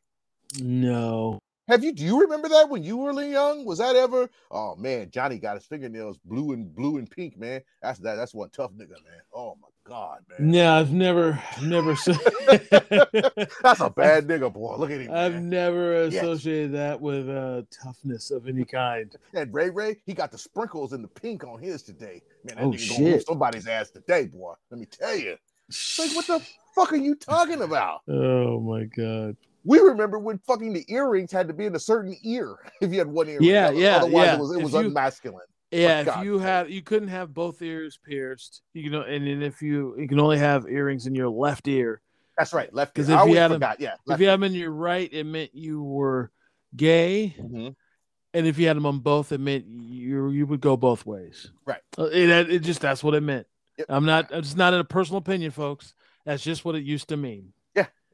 [0.60, 1.39] No.
[1.72, 1.94] Have you?
[1.94, 3.64] Do you remember that when you were young?
[3.64, 4.30] Was that ever?
[4.52, 7.62] Oh man, Johnny got his fingernails blue and blue and pink, man.
[7.82, 8.16] That's that.
[8.16, 9.22] That's one tough nigga, man.
[9.34, 10.54] Oh my god, man.
[10.54, 11.94] Yeah, I've never, never.
[13.64, 14.76] that's a bad nigga, boy.
[14.76, 15.14] Look at him.
[15.14, 15.50] I've man.
[15.50, 16.78] never associated yes.
[16.78, 19.16] that with uh, toughness of any kind.
[19.34, 22.22] And Ray Ray, he got the sprinkles and the pink on his today.
[22.44, 22.98] Man, that oh, nigga shit.
[22.98, 24.56] gonna whoop somebody's ass today, boy.
[24.72, 25.38] Let me tell you.
[25.98, 26.46] Like, what the
[26.76, 28.02] fuck are you talking about?
[28.10, 29.38] Oh my god.
[29.64, 32.99] We remember when fucking the earrings had to be in a certain ear if you
[32.99, 33.39] had one ear.
[33.41, 34.36] Yeah, yeah, Otherwise, yeah.
[34.36, 35.45] it was it was you, unmasculine.
[35.72, 38.62] Yeah, if you had, you couldn't have both ears pierced.
[38.74, 42.01] You know, and then if you you can only have earrings in your left ear.
[42.38, 42.93] That's right, left.
[42.93, 45.26] Because if you had forgot, them, yeah, if you had them in your right, it
[45.26, 46.32] meant you were
[46.76, 47.36] gay.
[47.39, 47.70] Mm-hmm.
[48.34, 51.51] And if you had them on both, it meant you you would go both ways.
[51.66, 51.82] Right.
[51.97, 53.47] Uh, it, it just that's what it meant.
[53.78, 53.88] Yep.
[53.89, 54.32] I'm not.
[54.32, 55.93] It's not a personal opinion, folks.
[56.26, 57.53] That's just what it used to mean.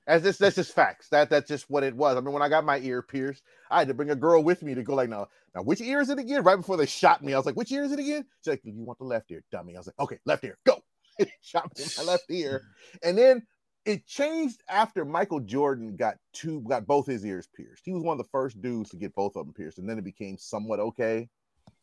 [0.07, 1.09] That's just that's just facts.
[1.09, 2.15] That that's just what it was.
[2.15, 4.63] I mean, when I got my ear pierced, I had to bring a girl with
[4.63, 6.43] me to go like, no, now which ear is it again?
[6.43, 8.25] Right before they shot me, I was like, which ear is it again?
[8.41, 9.75] She's like, you want the left ear, dummy.
[9.75, 10.81] I was like, okay, left ear, go.
[11.41, 12.61] shot me in my left ear,
[13.03, 13.45] and then
[13.83, 17.83] it changed after Michael Jordan got two, got both his ears pierced.
[17.83, 19.97] He was one of the first dudes to get both of them pierced, and then
[19.97, 21.27] it became somewhat okay.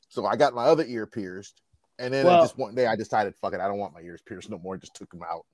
[0.09, 1.61] So I got my other ear pierced,
[1.99, 4.23] and then well, just one day I decided, fuck it, I don't want my ears
[4.25, 4.77] pierced no more.
[4.77, 5.45] Just took them out.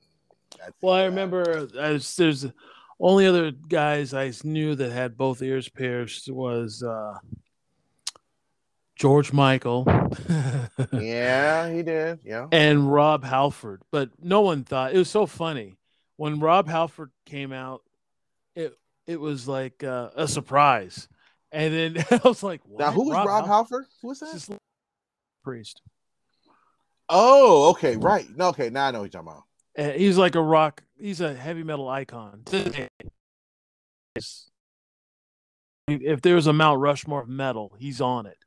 [0.80, 2.46] Well, I remember as there's
[2.98, 7.14] only other guys I knew that had both ears pierced was uh
[8.96, 9.86] George Michael,
[10.92, 12.18] Yeah, he did.
[12.22, 12.48] Yeah.
[12.52, 15.78] and Rob Halford, but no one thought it was so funny
[16.16, 17.82] when Rob Halford came out.
[18.54, 18.76] It
[19.06, 21.08] it was like uh, a surprise,
[21.50, 23.48] and then I was like, Now, who was Rob, Halford?
[23.48, 23.84] Halford?
[24.02, 24.58] Who was that?
[25.42, 25.80] priest.
[27.08, 28.26] Oh, okay, right.
[28.36, 29.44] No, okay, now I know what you're talking about.
[29.78, 30.82] Uh, he's like a rock.
[30.98, 32.42] He's a heavy metal icon.
[35.88, 38.38] If there was a Mount Rushmore of metal, he's on it.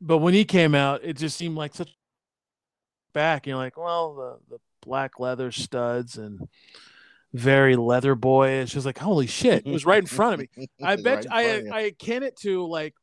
[0.00, 1.94] But when he came out, it just seemed like such
[3.12, 3.46] back.
[3.46, 6.48] You're like, well, the, the black leather studs and
[7.32, 8.64] very leather boyish.
[8.64, 9.66] It's just like, holy shit!
[9.66, 10.68] It was right in front of me.
[10.82, 11.72] I bet Right I front of you.
[11.72, 12.94] I akin it to like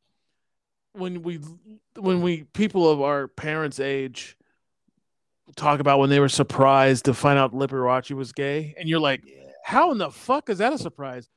[0.92, 1.40] when we
[1.98, 4.36] when we people of our parents' age
[5.56, 9.22] talk about when they were surprised to find out Liberace was gay, and you're like,
[9.64, 11.28] how in the fuck is that a surprise?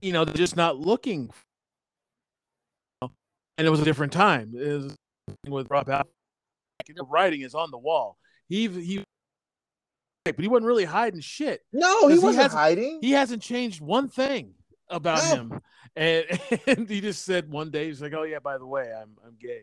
[0.00, 1.30] You know, they're just not looking.
[3.02, 4.52] And it was a different time.
[4.56, 4.96] It was
[5.46, 5.86] with Rob.
[5.86, 6.04] The
[7.04, 8.16] writing is on the wall.
[8.48, 9.04] He he,
[10.24, 12.98] but he wasn't really hiding shit No, he wasn't hasn't- hiding.
[13.02, 14.54] he hasn't changed one thing
[14.88, 15.34] about No.
[15.34, 15.60] him.
[15.94, 16.24] And,
[16.66, 19.36] and he just said one day he's like, "Oh yeah, by the way, I'm I'm
[19.40, 19.62] gay."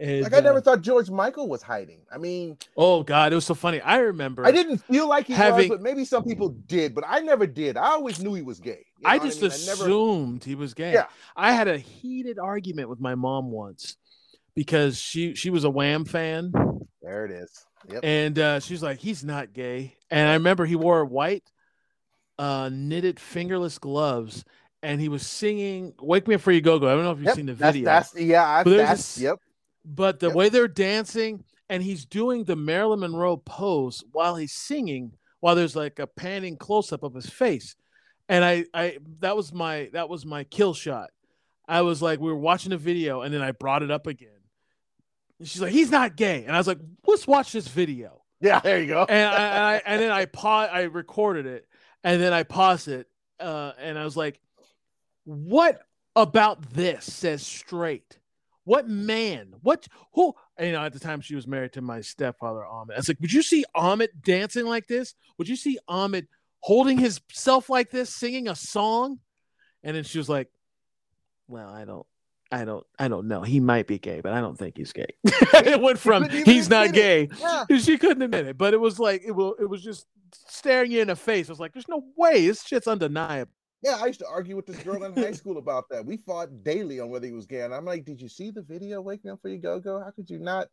[0.00, 2.00] And, like I never uh, thought George Michael was hiding.
[2.12, 3.80] I mean, oh god, it was so funny.
[3.80, 4.44] I remember.
[4.44, 6.94] I didn't feel like he Having- was, but maybe some people did.
[6.96, 7.76] But I never did.
[7.76, 8.84] I always knew he was gay.
[8.98, 9.50] You I know what just mean?
[9.52, 10.94] I never- assumed he was gay.
[10.94, 11.06] Yeah.
[11.36, 13.96] I had a heated argument with my mom once
[14.56, 16.52] because she she was a Wham fan
[17.00, 17.64] There it is.
[17.88, 18.00] Yep.
[18.02, 21.44] and uh, she's like, "He's not gay." And I remember he wore white
[22.38, 24.44] uh, knitted fingerless gloves
[24.82, 27.18] and he was singing "Wake Me Up Before You Go Go." I don't know if
[27.18, 27.84] you've Yep, seen the video.
[27.84, 29.38] That's, yeah, I, But there's that's this- yep.
[29.84, 30.36] But the Yep.
[30.36, 35.76] way they're dancing and he's doing the Marilyn Monroe pose while he's singing, while there's
[35.76, 37.74] like a panning close up of his face,
[38.28, 41.10] and I, I that was my that was my kill shot.
[41.66, 44.28] I was like, we were watching a video, and then I brought it up again.
[45.38, 48.60] And she's like, he's not gay, and I was like, let's watch this video, Yeah,
[48.60, 49.04] there you go.
[49.08, 51.66] and I, and, I, and then I pa- I recorded it,
[52.02, 53.08] and then I paused it,
[53.40, 54.40] uh, and I was like,
[55.24, 55.80] what
[56.14, 58.18] about this says straight?
[58.64, 59.54] What man?
[59.62, 60.34] What who?
[60.58, 62.94] You know, at the time she was married to my stepfather Ahmed.
[62.94, 65.14] I was like, would you see Ahmed dancing like this?
[65.38, 66.28] Would you see Ahmed
[66.60, 69.20] holding himself like this, singing a song?
[69.82, 70.48] And then she was like,
[71.48, 72.06] well, I don't.
[72.52, 73.42] I don't I don't know.
[73.42, 75.08] He might be gay, but I don't think he's gay.
[75.24, 77.28] it went from he's not gay.
[77.40, 77.64] Yeah.
[77.78, 80.06] She couldn't admit it, but it was like it was it was just
[80.46, 81.48] staring you in the face.
[81.48, 82.46] I was like, there's no way.
[82.46, 83.50] This shit's undeniable.
[83.84, 86.06] Yeah, I used to argue with this girl in high school about that.
[86.06, 88.62] We fought daily on whether he was gay, and I'm like, "Did you see the
[88.62, 89.02] video?
[89.02, 90.00] waking up for you go go.
[90.00, 90.68] How could you not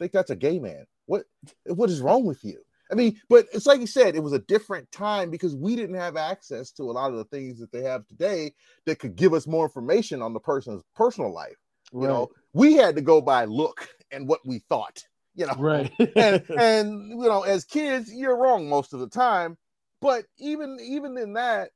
[0.00, 0.84] think that's a gay man?
[1.06, 1.26] What
[1.66, 2.60] what is wrong with you?"
[2.90, 5.96] I mean, but it's like you said, it was a different time because we didn't
[5.96, 8.52] have access to a lot of the things that they have today
[8.84, 11.56] that could give us more information on the person's personal life.
[11.92, 15.04] You know, we had to go by look and what we thought.
[15.36, 15.92] You know, right.
[16.16, 19.56] and and you know, as kids, you're wrong most of the time.
[20.00, 21.70] But even even in that,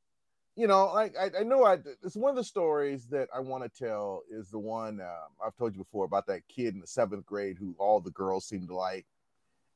[0.57, 3.62] you know, like I, I know I it's one of the stories that I want
[3.64, 6.86] to tell is the one um, I've told you before about that kid in the
[6.86, 9.07] seventh grade who all the girls seemed to like,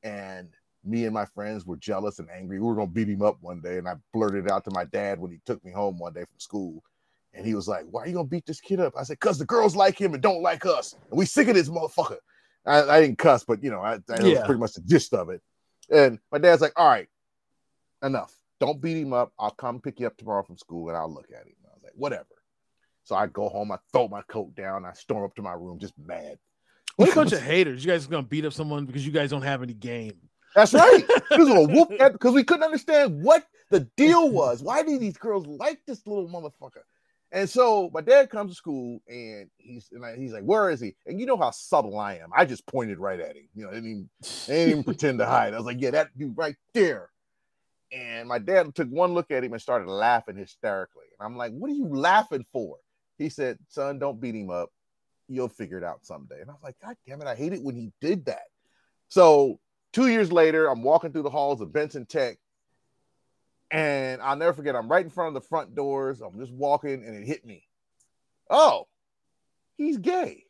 [0.03, 0.49] and
[0.83, 2.59] me and my friends were jealous and angry.
[2.59, 4.85] We were gonna beat him up one day, and I blurted it out to my
[4.85, 6.83] dad when he took me home one day from school.
[7.33, 8.93] And he was like, Why are you gonna beat this kid up?
[8.97, 10.95] I said, Because the girls like him and don't like us.
[11.09, 12.17] And we sick of this motherfucker.
[12.65, 15.29] I, I didn't cuss, but you know, I, that was pretty much the gist of
[15.29, 15.41] it.
[15.89, 17.07] And my dad's like, All right,
[18.03, 18.33] enough.
[18.59, 19.33] Don't beat him up.
[19.37, 21.53] I'll come pick you up tomorrow from school and I'll look at him.
[21.65, 22.27] I was like, Whatever.
[23.03, 25.77] So I go home, I throw my coat down, I storm up to my room
[25.79, 26.39] just mad.
[26.95, 27.83] What a bunch of haters.
[27.85, 30.13] You guys are gonna beat up someone because you guys don't have any game.
[30.55, 31.03] That's right.
[31.29, 34.63] He was gonna whoop because we couldn't understand what the deal was.
[34.63, 36.83] Why do these girls like this little motherfucker?
[37.31, 40.79] And so my dad comes to school and he's and I, he's like, "Where is
[40.79, 42.29] he?" And you know how subtle I am.
[42.33, 43.49] I just pointed right at him.
[43.53, 45.53] You know, I didn't even, I didn't even pretend to hide.
[45.53, 47.09] I was like, "Yeah, that dude right there."
[47.95, 51.05] And my dad took one look at him and started laughing hysterically.
[51.17, 52.77] And I'm like, "What are you laughing for?"
[53.17, 54.69] He said, "Son, don't beat him up.
[55.29, 57.27] You'll figure it out someday." And I was like, "God damn it!
[57.27, 58.47] I hate it when he did that."
[59.07, 59.61] So
[59.93, 62.37] two years later, I'm walking through the halls of Benson Tech,
[63.71, 64.75] and I'll never forget.
[64.75, 66.19] I'm right in front of the front doors.
[66.19, 67.65] I'm just walking, and it hit me.
[68.49, 68.87] Oh,
[69.77, 70.43] he's gay.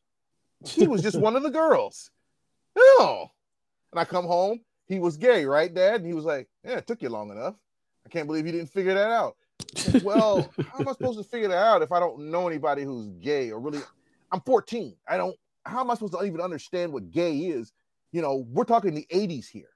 [0.66, 2.10] He was just one of the girls.
[2.76, 3.30] Oh,
[3.92, 4.62] and I come home.
[4.88, 5.96] He was gay, right, Dad?
[5.96, 7.56] And he was like, "Yeah, it took you long enough.
[8.06, 9.36] I can't believe you didn't figure that out."
[10.04, 13.08] well, how am I supposed to figure that out if I don't know anybody who's
[13.22, 13.80] gay or really?
[14.32, 14.96] I'm 14.
[15.08, 15.36] I don't.
[15.66, 17.72] How am I supposed to even understand what gay is?
[18.12, 19.70] You know, we're talking the 80s here.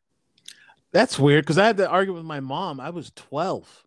[0.91, 2.79] That's weird because I had to argue with my mom.
[2.79, 3.85] I was 12.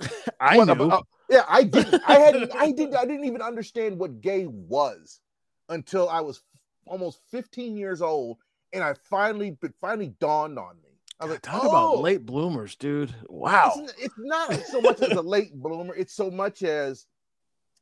[0.40, 0.72] I What knew.
[0.72, 2.02] about- yeah, I didn't.
[2.06, 2.54] I hadn't.
[2.54, 2.94] I didn't.
[2.94, 5.20] I didn't even understand what gay was
[5.68, 6.42] until I was
[6.86, 8.38] almost 15 years old,
[8.76, 10.90] and I finally, it finally dawned on me.
[11.18, 13.14] I was like, Talk oh, about late bloomers, dude.
[13.28, 13.72] Wow.
[13.76, 15.94] It's, it's not so much as a late bloomer.
[15.94, 17.06] It's so much as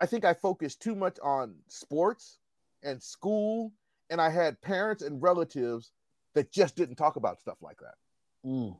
[0.00, 2.38] I think I focused too much on sports
[2.84, 3.72] and school,
[4.08, 5.90] and I had parents and relatives
[6.34, 8.48] that just didn't talk about stuff like that.
[8.48, 8.76] Mm.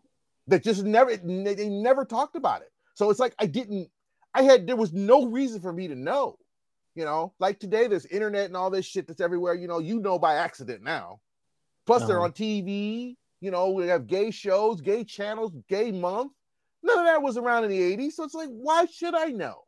[0.47, 2.71] That just never they never talked about it.
[2.95, 3.91] So it's like I didn't.
[4.35, 6.39] I had there was no reason for me to know.
[6.95, 9.55] You know, like today there's internet and all this shit that's everywhere.
[9.55, 11.19] You know, you know by accident now.
[11.87, 13.16] Plus they're on TV.
[13.41, 16.32] You know, we have gay shows, gay channels, gay month.
[16.82, 18.12] None of that was around in the 80s.
[18.12, 19.62] So it's like, why should I know?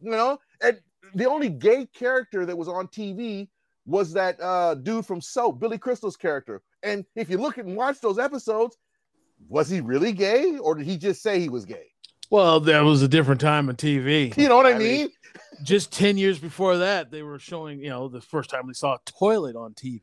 [0.00, 0.80] You know, and
[1.14, 3.48] the only gay character that was on TV
[3.86, 6.62] was that uh, dude from Soap, Billy Crystal's character.
[6.82, 8.76] And if you look at and watch those episodes,
[9.48, 11.86] was he really gay or did he just say he was gay?
[12.30, 14.36] Well, that was a different time on TV.
[14.36, 15.10] You know what I, I mean, mean?
[15.62, 18.94] Just 10 years before that, they were showing, you know, the first time we saw
[18.94, 20.00] a toilet on TV.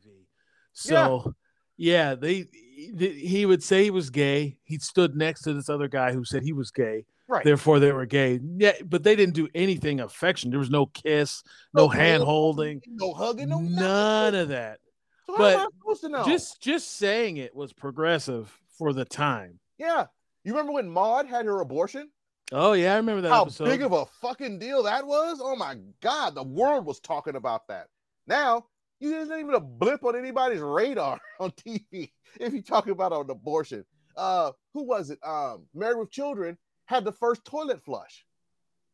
[0.72, 1.34] So,
[1.76, 4.56] yeah, they he would say he was gay.
[4.64, 7.04] He stood next to this other guy who said he was gay.
[7.28, 7.44] Right.
[7.44, 8.40] Therefore, they were gay.
[8.56, 10.50] Yeah, but they didn't do anything affection.
[10.50, 11.42] There was no kiss,
[11.72, 14.40] no, hand holding, no hugging, no none nothing.
[14.40, 14.78] of that.
[15.26, 16.24] So but am I supposed to know?
[16.24, 19.58] Just just saying it was progressive for the time.
[19.78, 20.06] yeah.
[20.44, 22.10] You remember when Maude had her abortion?
[22.50, 23.66] Oh yeah, I remember that How episode.
[23.66, 25.40] big of a fucking deal that was?
[25.40, 27.86] Oh my god, the world was talking about that.
[28.26, 28.66] Now
[29.02, 33.12] you there's not even a blip on anybody's radar on TV if you talk about
[33.12, 33.84] an abortion.
[34.16, 35.18] Uh, who was it?
[35.24, 38.24] Um, Married with Children had the first toilet flush.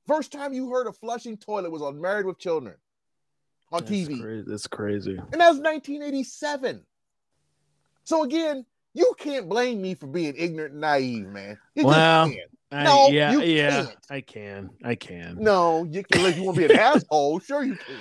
[0.07, 2.77] First time you heard a flushing toilet was on Married with Children
[3.73, 4.45] on That's TV, crazy.
[4.47, 5.17] That's crazy.
[5.17, 6.85] and that was 1987.
[8.05, 11.59] So again, you can't blame me for being ignorant and naive, man.
[11.75, 12.33] You Well.
[12.71, 13.97] I- No, yeah, you yeah, can't.
[14.11, 15.37] I can, I can.
[15.41, 16.25] No, you can.
[16.27, 17.97] If you want to be an asshole, sure you can.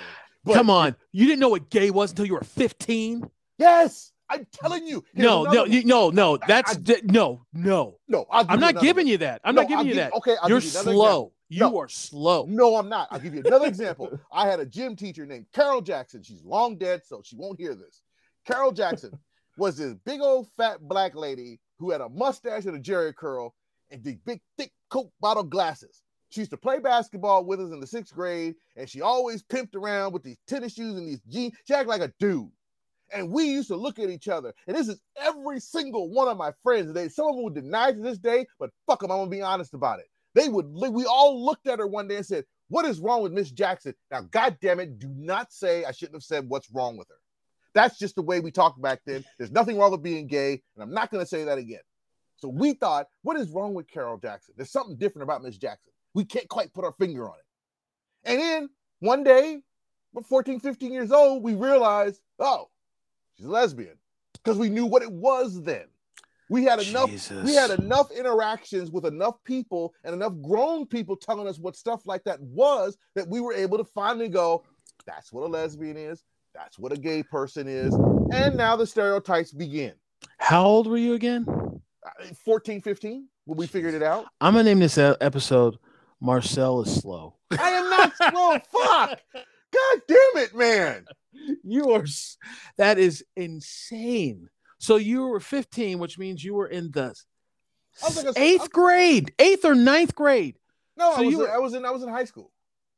[0.48, 3.28] But Come on, you didn't know what gay was until you were fifteen.
[3.58, 5.04] Yes, I'm telling you.
[5.14, 6.38] No, no, you, no, no.
[6.48, 7.98] That's I- di- no, no.
[8.08, 8.20] no.
[8.30, 9.10] Give I'm not giving one.
[9.12, 9.40] you that.
[9.44, 10.14] I'm No, not giving I'll you give- that.
[10.14, 11.32] Okay, I'll You're you slow.
[11.50, 11.78] You No.
[11.80, 12.44] are slow.
[12.48, 13.08] No, I'm not.
[13.10, 14.10] I'll give you another example.
[14.32, 16.22] I had a gym teacher named Carol Jackson.
[16.22, 18.02] She's long dead, so she won't hear this.
[18.46, 19.18] Carol Jackson
[19.58, 23.54] was this big old fat black lady who had a mustache and a Jheri curl
[23.90, 26.02] and the big thick Coke bottle glasses.
[26.30, 29.74] She used to play basketball with us in the sixth grade, and she always pimped
[29.74, 31.54] around with these tennis shoes and these jeans.
[31.64, 32.50] She acted like a dude.
[33.10, 34.52] And we used to look at each other.
[34.66, 36.92] And this is every single one of my friends.
[36.92, 39.40] They some of them would deny to this day, but fuck them, I'm gonna be
[39.40, 40.06] honest about it.
[40.34, 43.32] They would we all looked at her one day and said, What is wrong with
[43.32, 43.94] Miss Jackson?
[44.10, 47.14] Now, god damn it, do not say I shouldn't have said what's wrong with her.
[47.72, 49.24] That's just the way we talked back then.
[49.38, 51.80] There's nothing wrong with being gay, and I'm not gonna say that again.
[52.36, 54.54] So we thought, what is wrong with Carol Jackson?
[54.56, 55.92] There's something different about Miss Jackson.
[56.14, 58.30] We can't quite put our finger on it.
[58.30, 59.60] And then one day,
[60.12, 62.68] we're 14, 15 years old, we realized, oh,
[63.36, 63.98] she's a lesbian.
[64.32, 65.86] Because we knew what it was then.
[66.50, 67.10] We had enough,
[67.44, 72.06] we had enough interactions with enough people and enough grown people telling us what stuff
[72.06, 74.64] like that was that we were able to finally go,
[75.06, 76.24] that's what a lesbian is,
[76.54, 77.94] that's what a gay person is.
[78.32, 79.92] And now the stereotypes begin.
[80.38, 81.44] How old were you again?
[81.48, 84.24] Uh, 14, 15, when we figured it out.
[84.40, 85.78] I'm gonna name this episode
[86.20, 88.58] "Marcel is slow." I am not slow.
[88.72, 89.20] Fuck.
[89.34, 91.04] God damn it, man.
[91.62, 92.04] You are.
[92.78, 94.48] That is insane.
[94.78, 97.14] So you were 15, which means you were in the
[98.02, 100.56] like a- eighth grade, eighth or ninth grade.
[100.96, 102.50] No, So I was, you were- I was in I was in high school.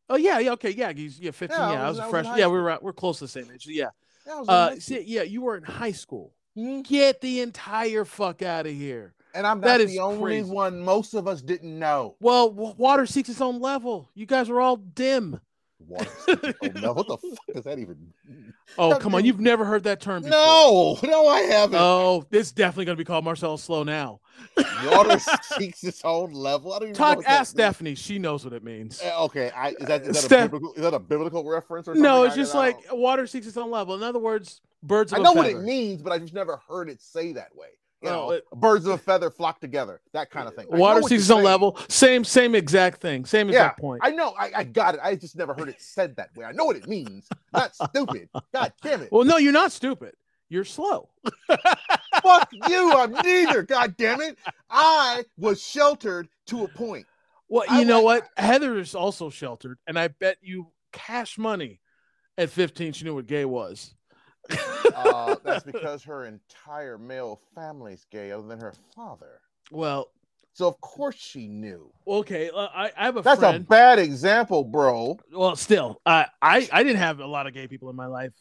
[0.09, 1.49] Oh yeah, yeah, okay, yeah, yeah, 15.
[1.59, 2.39] Yeah, I Yeah, I was- I a was in freshman.
[2.39, 3.67] Yeah, we were we're close to the same age.
[3.67, 3.87] Yeah.
[4.27, 6.35] Yeah, I was in Uh, see, yeah, you were in high school.
[6.57, 6.85] Mhm.
[6.87, 9.15] Get the entire fuck out of here.
[9.35, 10.51] And I'm that is the only crazy.
[10.51, 12.17] one most of us didn't know.
[12.21, 14.09] Well, w- water seeks its own level.
[14.15, 15.41] You guys were all dim.
[15.87, 16.95] Water seeks its own level.
[16.95, 18.13] What the fuck does that even
[18.79, 20.31] Oh, No, come on, you've never heard that term before.
[20.39, 21.79] No, no, I haven't.
[21.81, 24.21] Oh, it's definitely gonna be called Marcel Slow now.
[24.87, 26.73] Water seeks its own level.
[26.73, 27.51] I don't even know Talk, ask.
[27.53, 27.95] Stephanie.
[27.95, 29.01] She knows what it means.
[29.03, 31.89] Eh, Okay, I, is that, is, that a Steph- biblical, is that a biblical reference
[31.89, 32.03] or something?
[32.03, 33.95] No, it's I- just like water seeks its own level.
[33.97, 36.89] In other words, birds of I know what it means, but I've just never heard
[36.89, 37.69] it say that way.
[38.03, 40.67] You know, it- birds of a feather flock together, that kind of thing.
[40.71, 41.79] Water what seeks its own level.
[41.89, 43.25] Same, same exact thing.
[43.27, 44.01] Same Yeah, exact point.
[44.03, 45.01] I know, I, I got it.
[45.03, 46.45] I just never heard it said that way.
[46.47, 47.29] I know what it means.
[47.53, 48.29] Not stupid.
[48.55, 49.13] God damn it.
[49.13, 50.15] well, no, you're not stupid.
[50.49, 51.09] You're slow.
[52.23, 52.93] Fuck you.
[52.93, 53.63] I'm neither.
[53.63, 54.39] God damn it.
[54.69, 57.07] I was sheltered to a point.
[57.49, 58.45] Well, I you know went- what?
[58.45, 61.81] Heather is also sheltered, and I bet you cash money
[62.39, 63.95] at 15 she knew what gay was.
[64.95, 69.41] Uh, that's because her entire male family's gay, other than her father.
[69.71, 70.11] well,
[70.53, 71.91] So of course she knew.
[72.07, 73.57] Okay, uh, I, I have a That's friend.
[73.57, 75.17] a bad example, bro.
[75.33, 78.33] well, still, uh, I I didn't have a lot of gay people in my life,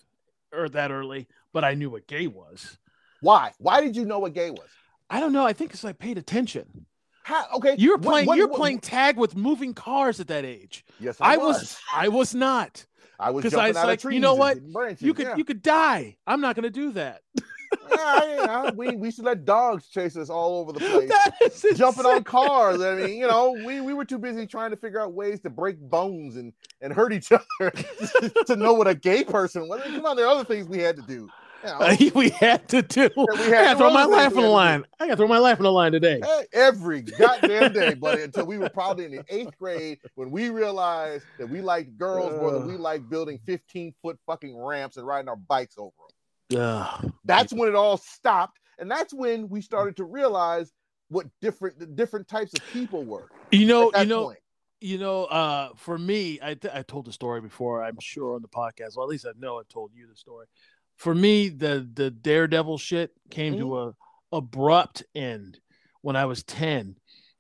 [0.52, 2.78] or that early, but I knew what gay was.
[3.22, 3.52] Why?
[3.60, 4.70] Why did you know what gay was?
[5.10, 5.46] I don't know.
[5.46, 6.86] I think because I paid attention.
[7.24, 7.46] How?
[7.56, 8.26] Okay, You were what- playing.
[8.28, 10.84] what- you were what- playing tag with moving cars at that age.
[11.00, 11.58] Yes, I, I was.
[11.60, 11.78] was.
[11.94, 12.86] I was not.
[13.20, 14.58] I was jumping I was out like, of you know what?
[15.02, 15.28] You could.
[15.28, 15.36] yeah.
[15.36, 16.18] You could die.
[16.26, 17.22] I'm not going to do that.
[17.92, 21.66] yeah, yeah, we we should let dogs chase us all over the place.
[21.78, 22.82] Jumping on cars.
[22.82, 25.50] I mean, you know, we, we were too busy trying to figure out ways to
[25.50, 27.72] break bones and, and hurt each other
[28.48, 29.82] to know what a gay person was.
[29.84, 31.30] Come on, there are other things we had to do.
[31.64, 33.10] You know, Uh, we had to do.
[33.18, 34.86] we I got to throw my life on the had line.
[35.00, 36.22] I got to throw my life on the line today.
[36.54, 41.26] Every goddamn day, buddy, until we were probably in the eighth grade when we realized
[41.38, 45.28] that we liked girls more than we liked building 15 foot fucking ramps and riding
[45.28, 45.92] our bikes over
[46.50, 46.62] them.
[46.62, 47.12] Ugh.
[47.26, 48.60] That's when it all stopped.
[48.80, 50.72] And that's when we started to realize
[51.10, 53.28] what different the different types of people were.
[53.52, 53.92] you know.
[53.98, 54.24] You know.
[54.26, 54.40] point.
[54.80, 55.26] You know.
[55.26, 57.84] Uh, for me, I th- I told the story before.
[57.84, 58.96] I'm sure on the podcast.
[58.96, 60.46] Well, at least I know I've told you the story.
[61.00, 63.94] For me, the the Daredevil shit came to a
[64.34, 65.60] abrupt end
[66.02, 66.98] when I was ten,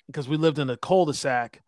[0.07, 1.61] because we lived in a cul-de-sac,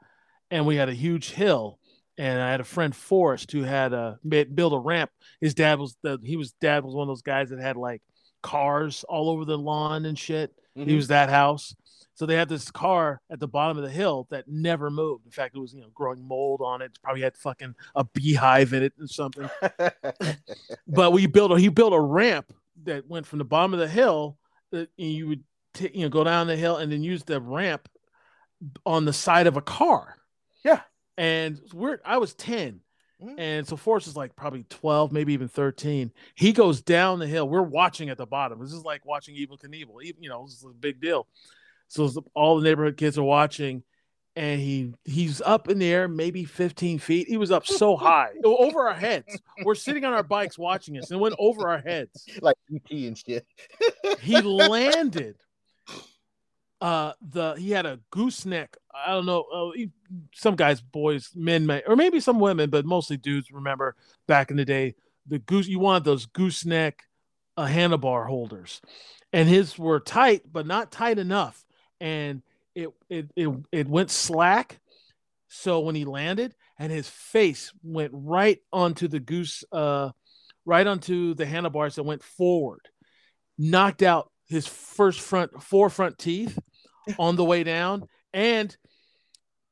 [0.49, 1.77] and we had a huge hill.
[2.17, 5.11] And I had a friend Forrest who had a made, built a ramp.
[5.41, 8.01] His dad was the he was dad was one of those guys that had like
[8.41, 10.53] cars all over the lawn and shit.
[10.75, 10.95] He Mhm.
[10.95, 11.75] was that house.
[12.13, 15.25] So they had this car at the bottom of the hill that never moved.
[15.25, 16.97] In fact, it was you know growing mold on it.
[17.03, 19.49] Probably had fucking a beehive in it or something.
[20.87, 23.87] But we built a he built a ramp that went from the bottom of the
[23.87, 24.37] hill
[24.71, 25.43] that you would
[25.73, 27.87] t- you know go down the hill and then use the ramp
[28.85, 30.15] on the side of a car.
[30.63, 30.81] Yeah.
[31.17, 32.81] And we're I was 10.
[33.21, 33.35] Mhm.
[33.37, 36.11] And so Forrest is like probably 12, maybe even 13.
[36.35, 37.47] He goes down the hill.
[37.47, 38.59] We're watching at the bottom.
[38.59, 40.03] This is like watching Evel Knievel.
[40.03, 41.27] Even, you know, this is a big deal.
[41.91, 43.83] So all the neighborhood kids are watching,
[44.37, 47.27] and he he's up in the air, maybe 15 feet.
[47.27, 49.37] He was up so high over our heads.
[49.65, 52.25] We're sitting on our bikes watching this, and it went over our heads.
[52.41, 53.45] like ET and shit.
[54.21, 55.35] He landed.
[56.79, 58.77] Uh, the he had a gooseneck.
[58.93, 59.41] I don't know.
[59.41, 59.91] Uh, he-
[60.33, 63.51] some guys, boys, men, may, or maybe some women, but mostly dudes.
[63.51, 63.95] Remember
[64.27, 64.95] back in the day,
[65.27, 65.67] the goose.
[65.67, 67.03] You wanted those gooseneck
[67.57, 68.81] uh, handlebar holders,
[69.33, 71.65] and his were tight, but not tight enough,
[72.01, 72.41] and
[72.75, 74.79] it it it it went slack.
[75.47, 80.09] So when he landed, and his face went right onto the goose, uh,
[80.65, 82.89] right onto the handlebars that went forward,
[83.57, 86.57] knocked out his first front four front teeth
[87.19, 88.75] on the way down, and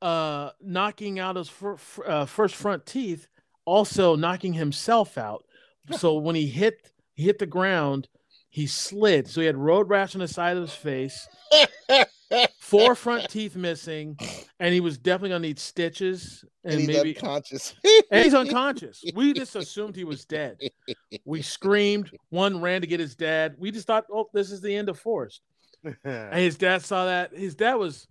[0.01, 3.27] uh, knocking out his fir- uh, first front teeth,
[3.65, 5.43] also knocking himself out.
[5.91, 8.07] So when he hit he hit the ground,
[8.49, 9.27] he slid.
[9.27, 11.27] So he had road rash on the side of his face,
[12.59, 14.17] four front teeth missing,
[14.59, 17.75] and he was definitely gonna need stitches and, and he's maybe unconscious.
[18.11, 19.03] and he's unconscious.
[19.15, 20.59] We just assumed he was dead.
[21.25, 22.11] We screamed.
[22.29, 23.55] One ran to get his dad.
[23.57, 25.41] We just thought, oh, this is the end of Forrest.
[26.03, 27.33] And his dad saw that.
[27.33, 28.07] His dad was,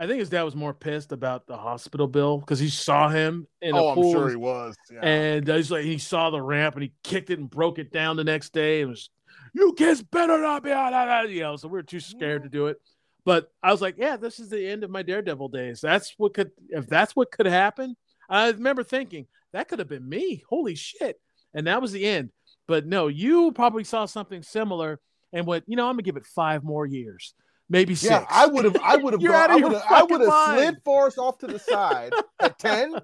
[0.00, 3.46] I think his dad was more pissed about the hospital bill because he saw him
[3.60, 4.12] in oh, a I'm pool.
[4.12, 4.74] sure he was.
[4.90, 5.00] Yeah.
[5.00, 8.16] And he's like, he saw the ramp and he kicked it and broke it down
[8.16, 8.80] the next day.
[8.80, 9.10] And was,
[9.52, 11.28] you kids better not be on that.
[11.30, 12.78] You know, so we were too scared to do it.
[13.24, 15.80] But I was like, yeah, this is the end of my Daredevil days.
[15.80, 17.96] That's what could, if that's what could happen.
[18.28, 20.42] I remember thinking that could have been me.
[20.48, 21.20] Holy shit.
[21.54, 22.30] And that was the end.
[22.66, 24.98] But no, you probably saw something similar
[25.32, 27.34] and went, you know, I'm gonna give it five more years,
[27.72, 28.10] maybe six.
[28.10, 30.54] yeah, I would have, I would have, You're gone, out of I would have, I
[30.56, 32.94] slid Forrest off to the side at ten,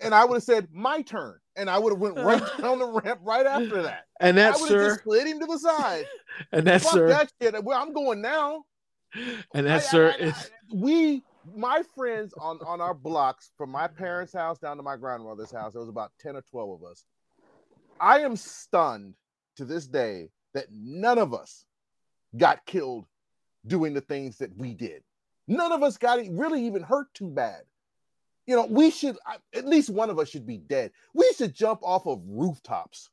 [0.00, 2.86] and I would have said my turn, and I would have went right down the
[2.86, 4.04] ramp right after that.
[4.20, 6.04] and I that, would have sir, just slid him to the side.
[6.52, 7.64] and that, Fuck sir, that shit.
[7.64, 8.62] Well, I'm going now.
[9.54, 11.24] and I- that, sir, I- I- is we
[11.56, 15.72] my friends on on our blocks from my parents' house down to my grandmother's house
[15.72, 17.04] there was about 10 or 12 of us
[17.98, 19.14] i am stunned
[19.56, 21.64] to this day that none of us
[22.36, 23.06] got killed
[23.66, 25.02] doing the things that we did.
[25.46, 27.62] None of us got it really even hurt too bad.
[28.46, 29.16] You know we should
[29.54, 30.92] at least one of us should be dead.
[31.14, 33.10] We should jump off of rooftops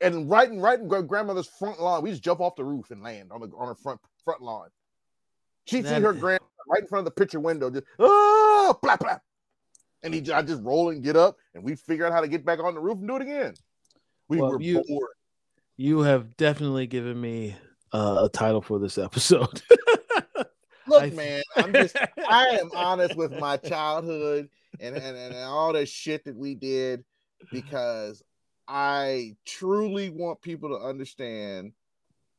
[0.00, 2.02] and right in right in grandmother's front lawn.
[2.02, 4.68] We just jump off the roof and land on the on her front front lawn.
[5.66, 8.98] She'd see her grand right in front of the picture window, just ah, oh, blap
[8.98, 9.20] blap,
[10.02, 12.44] and he I just roll and get up, and we figure out how to get
[12.44, 13.54] back on the roof and do it again.
[14.28, 15.10] We Well, were you- bored.
[15.76, 17.54] you have definitely given me
[17.92, 19.62] uh, a title for this episode.
[20.86, 21.96] Look, I- man, I'm just
[22.28, 24.48] I am honest with my childhood
[24.80, 27.04] and, and and all the shit that we did
[27.52, 28.22] because
[28.66, 31.72] I truly want people to understand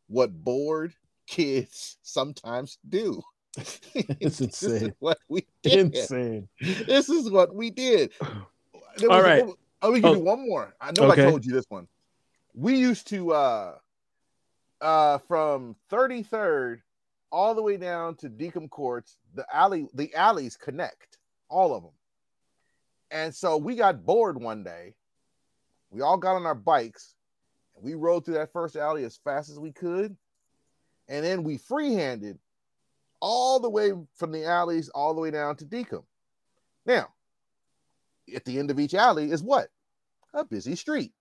[0.08, 0.94] what bored
[1.28, 3.22] kids sometimes do.
[3.94, 4.94] It's insane.
[5.00, 5.94] what we did.
[5.96, 6.48] Insane.
[6.60, 8.12] This is what we did.
[9.10, 9.44] All right.
[9.82, 10.14] Oh, we can Oh.
[10.16, 10.74] do one more.
[10.80, 11.26] I know Okay.
[11.26, 11.88] I told you this one.
[12.54, 13.76] We used to uh
[14.82, 16.82] uh from 33rd
[17.32, 21.18] all the way down to Deacon Courts, the alley, the alleys connect,
[21.50, 21.94] all of them.
[23.10, 24.96] And so we got bored one day.
[25.90, 27.16] We all got on our bikes
[27.76, 30.16] and we rode through that first alley as fast as we could.
[31.08, 32.40] And then we freehanded
[33.20, 36.04] all the way from the alleys all the way down to Deacon.
[36.86, 37.10] Now,
[38.34, 39.68] at the end of each alley is what?
[40.34, 41.12] A busy street.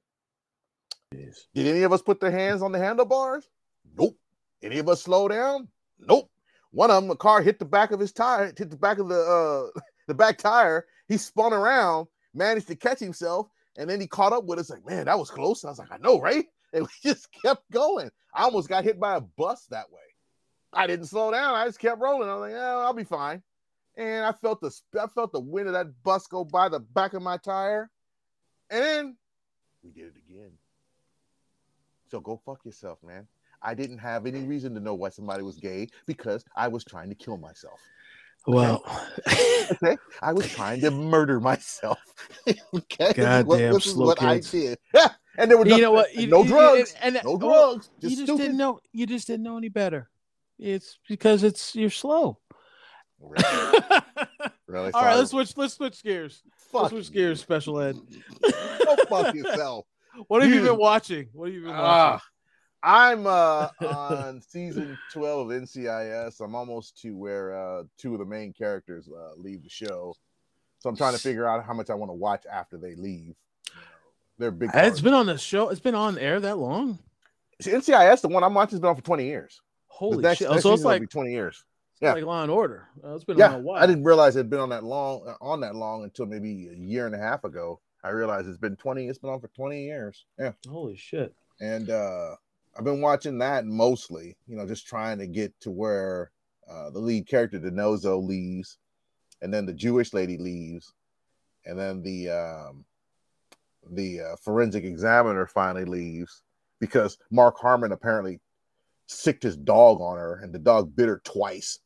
[1.15, 1.47] Jeez.
[1.55, 3.49] Did any of us put their hands on the handlebars?
[3.97, 4.17] Nope.
[4.63, 5.69] Any of us slow down?
[5.99, 6.31] Nope.
[6.71, 9.09] One of them, the car hit the back of his tire, hit the back of
[9.09, 9.21] the
[9.75, 10.87] uh the back tire.
[11.09, 14.71] He spun around, managed to catch himself, and then he caught up with us.
[14.71, 15.65] Like, man, that was close.
[15.65, 16.47] I was like, I know, right?
[16.73, 18.13] And we just kept going.
[18.33, 19.99] I almost got hit by a bus that way.
[20.73, 21.57] I didn't slow down.
[21.57, 22.29] I just kept rolling.
[22.29, 23.43] I was like, yeah, I'll be fine.
[23.97, 24.71] And I felt the
[25.03, 27.91] I felt the wind of that bus go by the back of my tire,
[28.71, 29.17] and then
[29.83, 30.53] we did it again.
[32.11, 33.27] So go fuck yourself, man.
[33.63, 37.09] I didn't have any reason to know why somebody was gay because I was trying
[37.11, 37.81] to kill myself.
[38.47, 38.83] Well,
[39.73, 41.99] Okay, I was trying to murder myself.
[42.75, 44.79] okay, Goddamn what, this is what I did.
[45.39, 46.13] And there you no, know what?
[46.13, 47.89] You, no you- drugs, and, and- no oh, drugs.
[48.01, 48.43] you Just just stupid.
[48.43, 48.81] didn't know.
[48.93, 50.11] You just didn't know any better.
[50.59, 52.41] It's because it's you're slow.
[53.21, 55.57] Really, All really right, let's switch.
[55.57, 56.43] Let's switch gears.
[56.73, 57.41] fuck Let's switch gears.
[57.41, 57.97] Special ed.
[58.43, 59.87] Go fuck yourself.
[60.29, 61.29] What have you You- been watching?
[61.33, 62.21] What have you been watching?
[62.23, 62.23] Ah,
[62.83, 66.41] I'm uh, on season 12 of NCIS.
[66.41, 70.15] I'm almost to where uh, two of the main characters uh, leave the show.
[70.79, 73.35] So I'm trying to figure out how much I want to watch after they leave.
[74.39, 74.71] They're big.
[74.73, 75.69] It's been on the show.
[75.69, 76.99] It's been on air that long.
[77.61, 79.61] See, NCIS, the one I'm watching, has been on for 20 years.
[79.89, 80.51] Holy next- shit!
[80.51, 81.63] next so it's like be 20 years.
[82.01, 82.15] yeah.
[82.15, 82.89] like Law and Order.
[83.05, 83.83] Uh, it's been on a Yeah, while.
[83.83, 86.69] I didn't realize it had been on that long, uh, on that long until maybe
[86.69, 87.79] a year and a half ago.
[88.03, 89.09] I realize it's been 20.
[89.09, 90.25] It's been on for 20 years.
[90.39, 90.53] Yeah.
[90.69, 91.35] Holy shit!
[91.61, 92.35] and uh
[92.77, 96.31] I've been watching that mostly, you know, just trying to get to where
[96.69, 98.79] uh the lead character DiNozzo leaves,
[99.43, 100.93] and then the Jewish lady leaves,
[101.67, 102.85] and then the um
[103.91, 106.43] the uh, forensic examiner finally leaves
[106.81, 108.39] because Mark Harmon apparently
[109.07, 111.79] sicked his dog on her, and the dog bit her twice,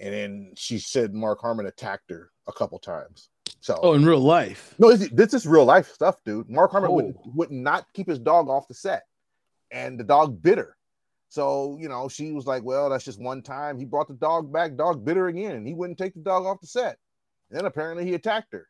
[0.00, 3.30] and then she said Mark Harmon attacked her a couple times.
[3.64, 4.74] So Oh, in real life.
[4.78, 6.50] no, this, this is real life stuff, dude.
[6.50, 7.32] Mark Harmon would, Oh.
[7.34, 9.04] would not keep his dog off the set,
[9.70, 10.76] and the dog bit her.
[11.30, 13.78] So, you know, she was like, Well, that's just one time.
[13.78, 16.44] He brought the dog back, dog bit her again, and he wouldn't take the dog
[16.44, 16.98] off the set.
[17.48, 18.68] And then apparently he attacked her.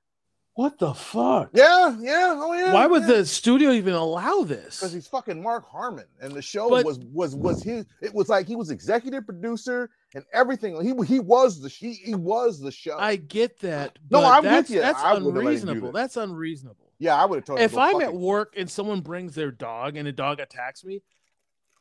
[0.56, 1.50] What the fuck?
[1.52, 2.72] Yeah, yeah, oh yeah.
[2.72, 3.08] Why would yeah.
[3.08, 4.78] the studio even allow this?
[4.78, 7.86] because he's fucking Mark Harmon, and the show But- was was was his.
[8.00, 10.80] It was like he was executive producer and everything.
[10.80, 12.96] He he was the he, he was the show.
[12.96, 13.98] I get that.
[14.10, 14.80] No, but I'm with that's, you.
[14.80, 15.92] That's I wouldn't have let him do unreasonable.
[15.92, 15.98] that.
[16.00, 16.92] That's unreasonable.
[16.98, 17.58] yeah, I would have told.
[17.58, 21.02] If I'm at work and someone brings their dog and a dog attacks me,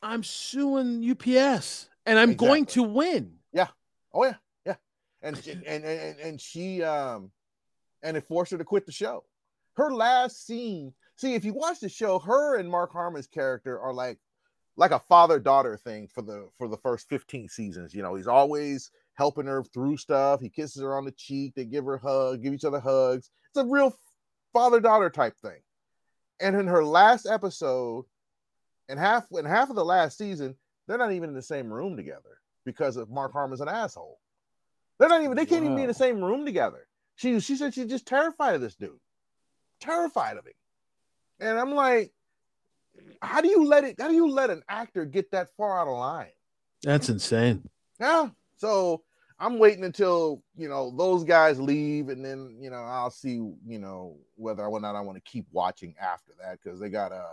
[0.02, 3.36] I'm suing UPS and I'm going to win.
[3.52, 3.68] Yeah.
[4.12, 4.36] Oh yeah,
[4.66, 4.76] yeah,
[5.22, 7.30] and and and and she um,
[8.04, 9.24] and it forced her to quit the show.
[9.76, 10.94] Her last scene.
[11.16, 14.20] See, if you watch the show, her and Mark Harmon's character are like
[14.76, 17.94] like a father daughter thing for the for the first 15 seasons.
[17.94, 20.42] You know, he's always helping her through stuff.
[20.42, 21.54] He kisses her on the cheek.
[21.56, 23.30] They give her a hug, give each other hugs.
[23.50, 23.96] It's a real
[24.52, 25.62] father daughter type thing.
[26.40, 28.06] And in her last episode,
[28.90, 30.56] and half in half of the last season,
[30.88, 34.20] they're not even in the same room together because of Mark Harmon's an asshole.
[35.00, 36.88] They're not even they can't even be in the same room together.
[37.24, 39.00] She she said she's just terrified of this dude.
[39.80, 40.54] Terrified of him.
[41.40, 42.12] And I'm like,
[43.22, 45.88] how do you let it how do you let an actor get that far out
[45.88, 46.34] of line?
[46.84, 47.70] That's insane.
[47.98, 48.28] Yeah.
[48.58, 49.04] So
[49.40, 53.80] I'm waiting until you know those guys leave, and then you know I'll see you
[53.80, 57.26] know whether or not I want to keep watching after that because they got a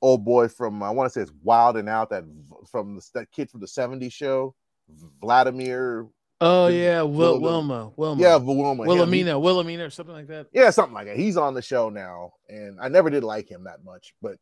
[0.00, 2.22] old boy from I want to say it's Wild and Out that
[2.70, 4.54] from the, that kid from the '70s show,
[5.20, 6.06] Vladimir.
[6.42, 8.70] Oh yeah, Wil- Wil- Wilma, Wilma, Yeah, Wilma.
[8.70, 8.78] him.
[8.78, 10.46] He- Wilhelmina, Wilhelmina, or something like that.
[10.52, 11.16] Yeah, something like that.
[11.16, 14.36] He's on the show now, and I never did like him that much, but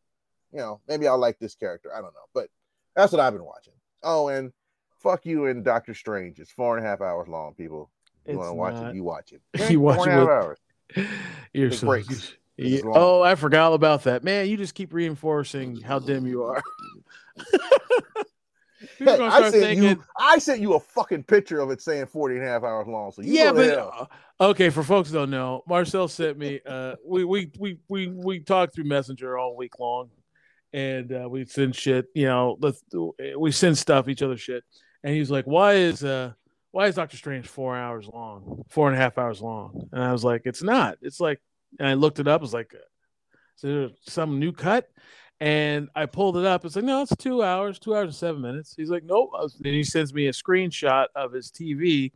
[0.53, 1.91] you know, maybe I'll like this character.
[1.93, 2.49] I don't know, but
[2.95, 3.75] that's what I've been watching.
[4.03, 4.53] Oh, and
[5.01, 6.39] fuck you and Doctor Strange.
[6.39, 7.91] It's four and a half hours long, people.
[8.27, 8.91] You want to watch not.
[8.91, 8.95] it?
[8.95, 9.43] You watch it.
[9.71, 10.59] You watch four it and a half hours.
[11.53, 11.87] You're so.
[11.89, 12.35] breaks.
[12.57, 14.49] you- oh, I forgot all about that, man.
[14.49, 16.63] You just keep reinforcing how dim you are.
[18.99, 20.05] Hey, I sent thinking, you.
[20.19, 23.11] I sent you a fucking picture of it saying 40 and a half hours long.
[23.13, 24.07] So you yeah, but uh,
[24.41, 24.71] okay.
[24.71, 26.61] For folks who don't know, Marcel sent me.
[26.65, 30.11] Uh, we we we we we talked through Messenger all week long,
[30.73, 32.07] and uh, we send shit.
[32.15, 32.83] You know, let's
[33.37, 34.65] we send stuff each other shit.
[35.03, 36.33] And he's like, "Why is uh
[36.71, 39.89] why is Doctor Strange four hours long, four and a half hours long?
[39.93, 40.99] And I was like, it's not.
[41.01, 41.41] It's like,
[41.79, 42.41] and I looked it up.
[42.41, 44.89] It was like, is there some new cut?
[45.41, 46.65] And I pulled it up.
[46.65, 48.75] It's like, no, it's two hours, two hours and seven minutes.
[48.77, 49.31] He's like, nope.
[49.61, 52.11] Then he sends me a screenshot of his TV,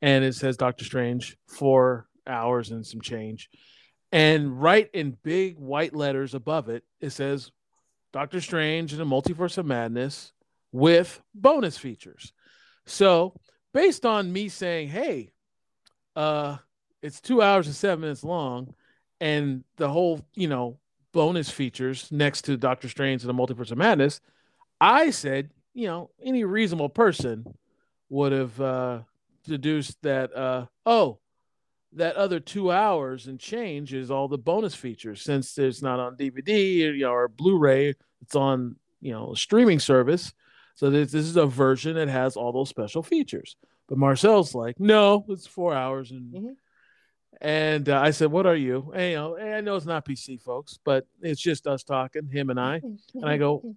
[0.00, 3.50] and it says Doctor Strange four hours and some change.
[4.12, 7.50] And right in big white letters above it, it says
[8.12, 10.32] Doctor Strange and the Multiverse of Madness
[10.70, 12.32] with bonus features.
[12.86, 13.34] So,
[13.72, 15.32] based on me saying, "Hey,
[16.14, 16.58] uh,
[17.02, 18.74] it's two hours and seven minutes long,"
[19.20, 20.78] and the whole, you know,
[21.14, 24.20] bonus features next to Doctor Strange and the Multiverse of Madness,
[24.80, 27.46] I said, you know, any reasonable person
[28.10, 28.98] would have uh,
[29.44, 31.20] deduced that, uh, oh,
[31.92, 36.16] that other two hours and change is all the bonus features since it's not on
[36.16, 37.94] DVD or, you know, or Blu-ray.
[38.20, 40.32] It's on you know a streaming service.
[40.74, 43.54] So this, this is a version that has all those special features.
[43.88, 46.34] But Marcel's like, no, it's four hours and.
[46.34, 46.52] Mm-hmm.
[47.40, 50.40] And uh, I said, "What are you?" And, you know, I know it's not PC,
[50.40, 52.80] folks, but it's just us talking, him and I.
[53.14, 53.74] And I go,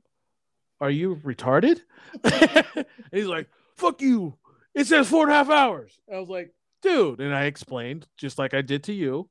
[0.80, 1.82] "Are you retarded?"
[3.12, 4.38] he's like, "Fuck you!
[4.74, 7.20] It says four and a half hours." I was like, dude.
[7.20, 9.30] And I explained, just like I did to you,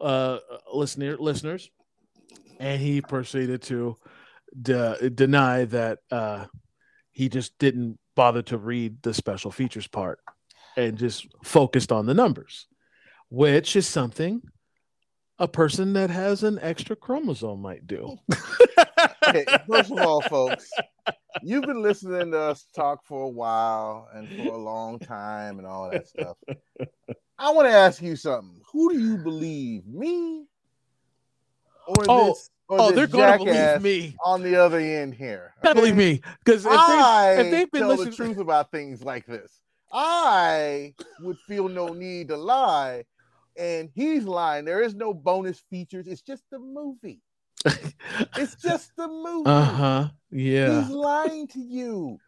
[0.00, 0.38] uh,
[0.72, 1.70] listener listeners,
[2.58, 3.96] and he proceeded to
[4.60, 6.46] de- deny that uh,
[7.10, 10.20] he just didn't bother to read the special features part
[10.76, 12.66] and just focused on the numbers,
[13.28, 14.42] which is something
[15.38, 18.18] a person that has an extra chromosome might do.
[19.28, 20.70] okay, first of all, folks,
[21.42, 25.66] you've been listening to us talk for a while and for a long time and
[25.66, 26.36] all that stuff.
[27.38, 28.60] I want to ask you something.
[28.72, 30.46] Who do you believe, me
[31.86, 32.50] or oh, this?
[32.68, 35.54] Or oh, they're going to believe me on the other end here.
[35.64, 35.72] Okay?
[35.72, 38.10] Believe me, because if, they, if they've been tell listening...
[38.10, 39.60] the truth about things like this,
[39.92, 43.04] I would feel no need to lie,
[43.58, 44.64] and he's lying.
[44.64, 46.06] There is no bonus features.
[46.06, 47.20] It's just the movie
[48.36, 49.46] it's just the movie.
[49.46, 50.08] Uh huh.
[50.30, 50.80] Yeah.
[50.80, 52.18] He's lying to you.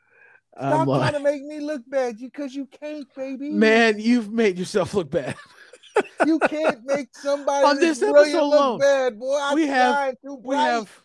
[0.56, 3.50] Stop trying to make me look bad because you can't, baby.
[3.50, 5.36] Man, you've made yourself look bad.
[6.26, 8.80] you can't make somebody on this episode alone.
[8.80, 9.38] Bad, boy.
[9.40, 11.00] I we have we have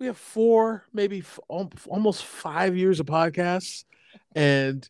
[0.00, 3.84] we have four, maybe f- almost five years of podcasts,
[4.34, 4.88] and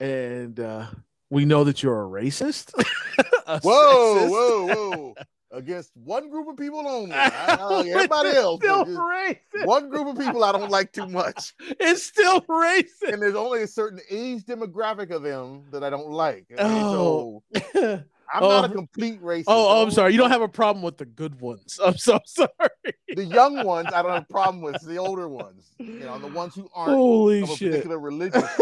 [0.00, 0.86] and uh,
[1.32, 2.72] we know that you're a racist.
[3.46, 4.30] a whoa, sexist.
[4.30, 5.14] whoa, whoa!
[5.50, 7.12] against one group of people only.
[7.12, 8.60] I, I everybody else.
[8.60, 9.64] Still racist.
[9.64, 11.54] One group of people I don't like too much.
[11.80, 13.12] It's still racist.
[13.12, 16.46] And there's only a certain age demographic of them that I don't like.
[16.58, 17.42] Oh.
[17.54, 18.02] So
[18.32, 18.48] I'm oh.
[18.48, 19.44] not a complete racist.
[19.48, 20.12] Oh, oh, I'm sorry.
[20.12, 21.78] You don't have a problem with the good ones.
[21.84, 22.48] I'm so sorry.
[23.14, 24.80] The young ones, I don't have a problem with.
[24.82, 27.70] The older ones, you know, the ones who aren't Holy of a shit.
[27.70, 28.42] particular religion.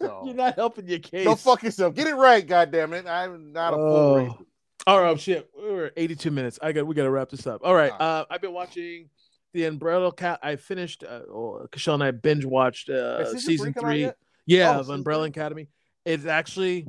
[0.00, 0.22] So.
[0.24, 1.24] You're not helping your case.
[1.24, 1.92] Don't fuck yourself.
[1.92, 3.06] Get it right, goddamn it.
[3.06, 4.14] I'm not a full oh.
[4.16, 4.46] racist.
[4.86, 5.50] All right, shit.
[5.56, 6.58] We're 82 minutes.
[6.62, 7.62] I got we got to wrap this up.
[7.64, 7.90] All right.
[7.90, 9.10] Uh, I've been watching
[9.54, 10.38] the Umbrella Cat.
[10.42, 11.02] I finished.
[11.02, 14.10] Uh, oh, and I binge watched uh, season three.
[14.46, 15.26] Yeah, oh, of Umbrella.
[15.26, 15.68] Academy.
[16.04, 16.86] It's actually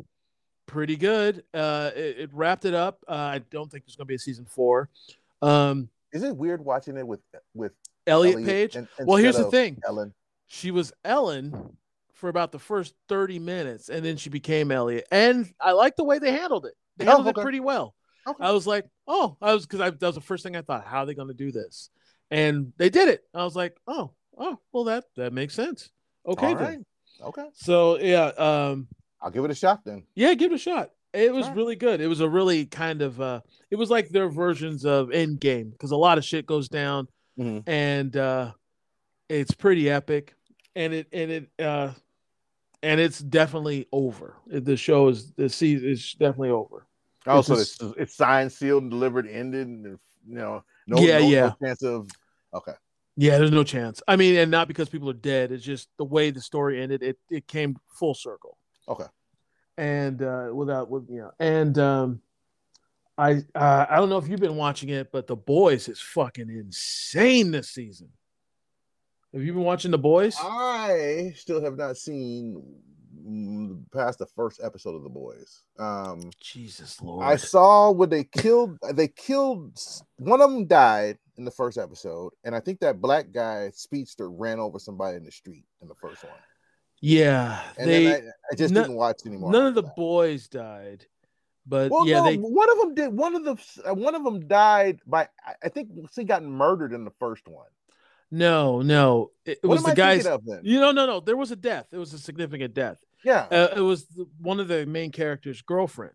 [0.70, 1.44] pretty good.
[1.54, 3.04] Uh, it, it wrapped it up.
[3.08, 4.90] Uh, I don't think there's going to be a season four.
[5.42, 7.22] Um, Is it weird watching it with
[7.54, 7.74] with
[8.06, 8.76] Elliot, Elliot Page?
[8.76, 9.80] And, well, here's the thing.
[9.86, 10.14] Ellen.
[10.48, 11.78] She was Ellen
[12.14, 15.08] for about the first 30 minutes, and then she became Elliot.
[15.12, 16.74] And I like the way they handled it.
[16.98, 17.42] They handled oh, okay.
[17.42, 17.96] it pretty well.
[18.28, 18.44] Okay.
[18.44, 20.86] I was like, oh, I was because that was the first thing I thought.
[20.86, 21.90] How are they going to do this?
[22.30, 23.24] And they did it.
[23.34, 25.90] I was like, oh, oh, well that that makes sense.
[26.28, 26.86] Okay, then.
[27.22, 27.46] Okay.
[27.54, 28.88] So yeah, um,
[29.22, 30.04] I'll give it a shot then.
[30.16, 30.92] Yeah, give it a shot.
[31.14, 31.56] It was right.
[31.56, 32.02] really good.
[32.02, 33.42] It was a really kind of uh,
[33.72, 37.68] it was like their versions of Endgame because a lot of shit goes down, mm-hmm.
[37.70, 38.52] and uh,
[39.28, 40.36] it's pretty epic,
[40.76, 41.92] and it and it uh,
[42.84, 44.36] and it's definitely over.
[44.46, 46.86] The show is the season is definitely over.
[47.26, 49.68] Also, it's, it's, it's signed, sealed, and delivered, ended.
[49.68, 51.42] And, you know, no, yeah, no, yeah.
[51.42, 52.08] No chance of
[52.54, 52.74] okay.
[53.18, 54.02] Yeah, there's no chance.
[54.08, 55.52] I mean, and not because people are dead.
[55.52, 57.02] It's just the way the story ended.
[57.02, 58.59] It it came full circle.
[58.90, 59.06] Okay.
[59.78, 62.22] And uh, without with you know, and um,
[63.18, 66.50] I uh, I don't know if you've been watching it, but The Boys is fucking
[66.50, 68.10] insane this season.
[69.34, 70.36] Have you been watching The Boys?
[70.42, 72.64] I still have not seen
[73.94, 75.64] past the first episode of The Boys.
[75.78, 77.26] Um, Jesus Lord!
[77.26, 78.78] I saw when they killed.
[78.94, 79.80] They killed
[80.18, 84.30] one of them died in the first episode, and I think that black guy speedster
[84.30, 86.34] ran over somebody in the street in the first one.
[87.02, 88.14] Yeah, and they.
[88.14, 88.18] I,
[88.52, 89.52] I, just didn't watch anymore.
[89.52, 89.96] None of the that.
[89.96, 91.06] boys died,
[91.66, 92.36] but well, yeah, no, they.
[92.36, 93.14] One of them did.
[93.14, 95.30] One of the one of them died by.
[95.64, 97.68] I think he got murdered in the first one.
[98.32, 100.26] No, no, it, it was the I guys.
[100.26, 100.62] of then?
[100.64, 101.20] You know, no, no.
[101.20, 101.88] There was a death.
[101.92, 102.98] It was a significant death.
[103.24, 103.48] Yeah.
[103.52, 106.14] Uh, it was the, one of the main characters' girlfriend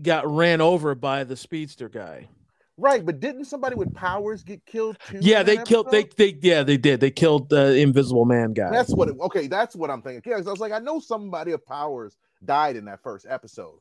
[0.00, 2.28] got ran over by the speedster guy.
[2.76, 5.18] Right, but didn't somebody with powers get killed too?
[5.20, 5.92] Yeah, they killed.
[5.92, 6.98] They, they, yeah, they did.
[6.98, 8.70] They killed the Invisible Man guy.
[8.70, 9.08] That's what.
[9.08, 10.22] It, okay, that's what I'm thinking.
[10.28, 13.78] Yeah, I was like, I know somebody of powers died in that first episode,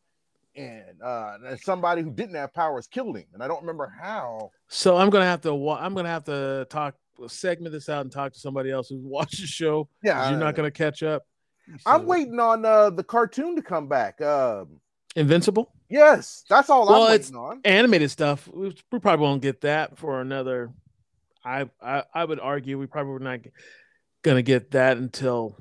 [0.56, 4.52] and uh, and somebody who didn't have powers killed him, and I don't remember how.
[4.68, 5.70] So I'm gonna have to.
[5.72, 6.96] I'm gonna have to talk,
[7.28, 9.90] segment this out, and talk to somebody else who's watched the show.
[10.04, 11.24] Yeah, you're not gonna catch up.
[11.86, 14.22] I'm waiting on uh, the cartoon to come back.
[14.22, 14.82] Um,
[15.16, 17.62] Invincible yes, that's all Well, I'm it's- waiting on.
[17.66, 18.48] animated stuff.
[18.52, 20.72] We, we probably won't get that for another.
[21.46, 23.42] I, I I would argue we probably were not
[24.24, 25.56] gonna get that until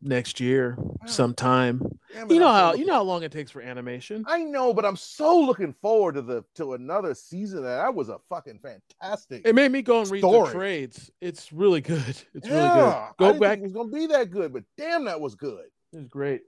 [0.00, 0.76] next year
[1.06, 1.80] sometime.
[2.12, 4.24] Damn You know I'm how looking- you know how long it takes for animation.
[4.28, 7.62] I know, but I'm so looking forward to the to another season.
[7.62, 9.42] That that was a fucking fantastic.
[9.46, 10.46] It made me go and read Story.
[10.46, 11.10] the trades.
[11.20, 12.04] It's really good.
[12.34, 13.32] It's yeah, really good.
[13.34, 13.58] Go back.
[13.58, 15.64] It was gonna be that good, but damn, that was good.
[15.92, 16.42] It was great.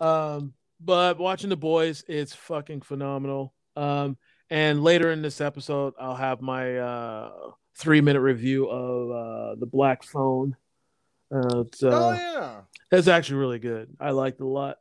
[0.00, 0.54] Um,
[0.84, 3.54] but watching the boys, it's fucking phenomenal.
[3.76, 4.16] Um,
[4.50, 7.30] and later in this episode, I'll have my uh
[7.76, 10.56] three minute review of uh the Black Phone.
[11.34, 12.60] Uh, it's, uh, oh yeah.
[12.92, 13.96] It's actually really good.
[13.98, 14.76] I liked it a lot.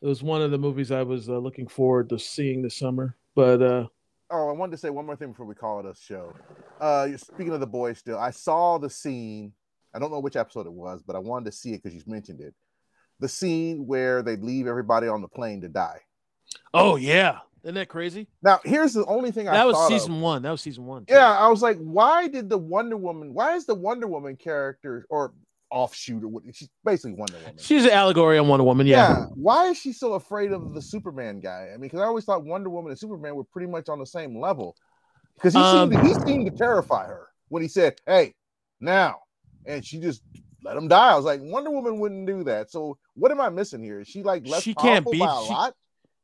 [0.00, 3.16] It was one of the movies I was uh, looking forward to seeing this summer.
[3.34, 3.86] But uh,
[4.28, 6.32] Oh, I wanted to say one more thing before we call it a show.
[6.80, 9.52] Uh, you're speaking of the boys, still, I saw the scene.
[9.94, 12.02] I don't know which episode it was, but I wanted to see it because you
[12.06, 12.54] mentioned it.
[13.20, 16.00] The scene where they leave everybody on the plane to die.
[16.74, 18.28] oh yeah, isn't that crazy?
[18.42, 20.00] Now, here's the only thing I that was thought of.
[20.00, 20.42] season one.
[20.42, 21.06] That was season one.
[21.06, 21.14] too.
[21.14, 23.32] Yeah, I was like, why did the Wonder Woman?
[23.34, 25.32] Why is the Wonder Woman character or
[25.70, 26.42] offshoot or what?
[26.52, 27.54] She's basically Wonder Woman.
[27.58, 28.86] she's an allegory on Wonder Woman.
[28.86, 29.24] Yeah.
[29.34, 31.68] Why is she so afraid of the Superman guy?
[31.72, 34.06] I mean, because I always thought Wonder Woman and Superman were pretty much on the
[34.06, 34.76] same level.
[35.34, 38.34] Because he, Um, seemed to, he seemed to terrify her when he said, "Hey,
[38.80, 39.16] now,"
[39.66, 40.22] and she just
[40.66, 41.12] let him die.
[41.12, 42.70] I was like, Wonder Woman wouldn't do that.
[42.70, 44.00] So what am I missing here?
[44.00, 45.74] Is she like less She can't beat- by a she- lot?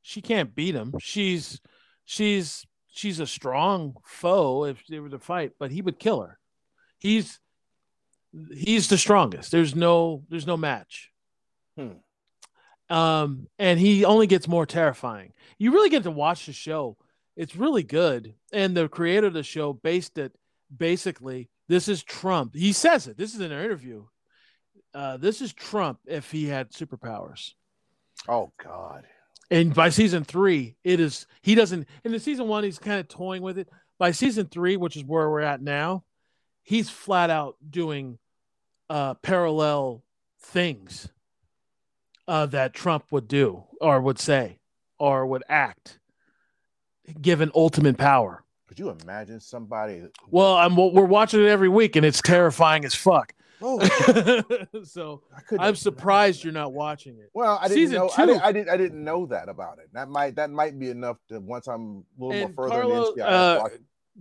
[0.02, 0.92] she can't beat him.
[1.00, 1.60] She's
[2.04, 6.38] she's she's a strong foe if they were to fight, but he would kill her.
[6.98, 7.38] He's
[8.52, 9.50] he's the strongest.
[9.52, 11.10] There's no there's no match.
[11.78, 11.92] Hmm.
[12.94, 15.32] Um, and he only gets more terrifying.
[15.58, 16.96] You really get to watch the show.
[17.36, 18.34] It's really good.
[18.52, 20.34] And the creator of the show based it
[20.76, 21.48] basically.
[21.68, 22.54] This is Trump.
[22.54, 23.16] He says it.
[23.16, 24.04] This is in an interview.
[24.94, 27.54] Uh, this is Trump if he had superpowers.
[28.28, 29.04] Oh God.
[29.50, 33.08] And by season three, it is he doesn't in the season one, he's kind of
[33.08, 33.68] toying with it.
[33.98, 36.04] By season three, which is where we're at now,
[36.62, 38.18] he's flat out doing
[38.90, 40.02] uh parallel
[40.40, 41.08] things
[42.28, 44.58] uh that Trump would do or would say
[44.98, 45.98] or would act
[47.20, 48.44] given ultimate power.
[48.68, 50.02] Could you imagine somebody?
[50.30, 53.34] Well, I'm we're watching it every week and it's terrifying as fuck.
[53.62, 57.30] Oh, so I I'm surprised you're not watching it.
[57.34, 58.10] Well, I didn't Season know.
[58.16, 58.26] I two.
[58.26, 58.68] didn't, I didn't.
[58.70, 59.88] I didn't know that about it.
[59.92, 60.36] That might.
[60.36, 63.26] That might be enough to once I'm a little And more further Carlo, in NCIS.
[63.26, 63.68] uh,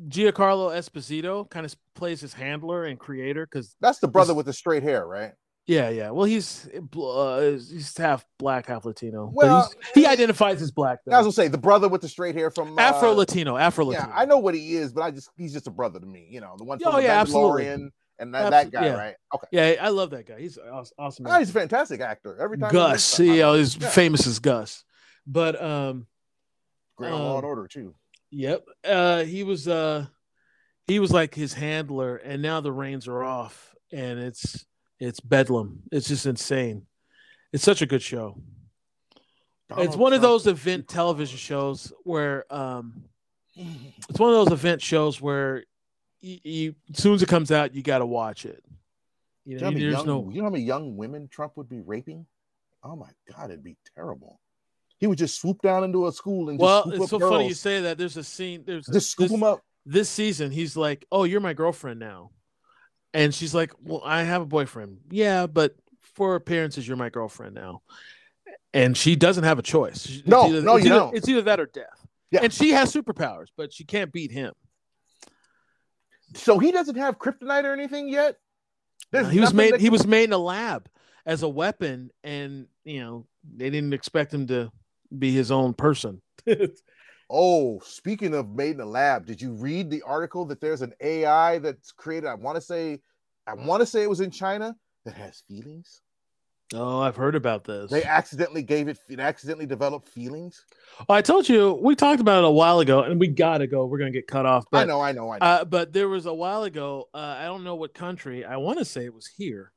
[0.08, 4.54] Giancarlo Esposito kind of plays his handler and creator because That's the brother with the
[4.54, 5.32] straight hair, right?
[5.68, 6.10] yeah, yeah.
[6.10, 9.30] Well, he's uh, he's half black, half Latino.
[9.34, 11.00] Well, but he's, he identifies as black.
[11.08, 13.86] I was gonna say the brother with the straight hair from uh, Afro Latino, Afro
[13.86, 14.08] Latino.
[14.08, 16.28] Yeah, I know what he is, but I just he's just a brother to me.
[16.30, 17.68] You know, the one from Oh, the yeah, absolutely.
[18.22, 18.94] And that, that guy, yeah.
[18.94, 19.16] right?
[19.34, 20.40] Okay, Yeah, I love that guy.
[20.40, 21.26] He's aw- awesome.
[21.28, 22.38] Oh, he's a fantastic actor.
[22.40, 23.90] Every time Gus, I you know, he's Yeah.
[23.90, 24.84] famous as Gus.
[25.26, 26.06] But um,
[26.98, 27.96] great on Law um, and Order too.
[28.30, 28.66] Yep.
[28.86, 30.06] Uh he was uh
[30.88, 34.66] he was like his handler and now the reins are off and it's
[35.00, 35.84] it's bedlam.
[35.92, 36.86] It's just insane.
[37.52, 38.38] It's such a good show.
[39.16, 43.04] it's Donald one of those event television shows where um
[43.56, 45.66] it's one of those event shows where
[46.22, 48.64] you, you as soon as it comes out you got to watch it.
[49.46, 51.28] You You know, know, how many there's young, no you know how many young women
[51.28, 52.26] Trump would be raping?
[52.84, 54.40] Oh my god, it'd be terrible.
[55.00, 57.20] He would just swoop down into a school and just Well, scoop it's up so
[57.20, 57.32] girls.
[57.32, 57.98] funny you say that.
[57.98, 59.62] There's a scene there's just scoop this, them up.
[59.86, 62.32] this season he's like, "Oh, you're my girlfriend now,"
[63.14, 67.56] and she's like, "Well, I have a boyfriend." Yeah, but for appearances, you're my girlfriend
[67.56, 67.82] now,
[68.76, 70.06] and she doesn't have a choice.
[70.08, 71.16] It's No, either, no, you either, don't.
[71.18, 71.86] It's either that or death.
[72.30, 72.42] Yeah.
[72.44, 74.54] and she has superpowers, but she can't beat him.
[76.34, 78.38] So he doesn't have kryptonite or anything yet.
[79.12, 79.74] There's he was made.
[79.74, 80.88] that He was made in a lab
[81.26, 83.26] as a weapon, and you know
[83.56, 84.72] they didn't expect him to
[85.18, 86.22] be his own person.
[87.34, 90.92] Oh, speaking of made in a lab, did you read the article that there's an
[91.00, 92.28] AI that's created?
[92.28, 93.00] I want to say,
[93.48, 94.76] I want to say it was in China
[95.06, 96.02] that has feelings.
[96.74, 97.92] Oh, I've heard about this.
[97.92, 98.98] They accidentally gave it.
[99.10, 100.64] It accidentally developed feelings.
[101.10, 103.86] Oh, I told you we talked about it a while ago, and we gotta go.
[103.86, 104.66] We're gonna get cut off.
[104.72, 105.46] But, I know, I know, I know.
[105.46, 107.10] Uh, but there was a while ago.
[107.14, 108.46] Uh, I don't know what country.
[108.46, 109.74] I want to say it was here.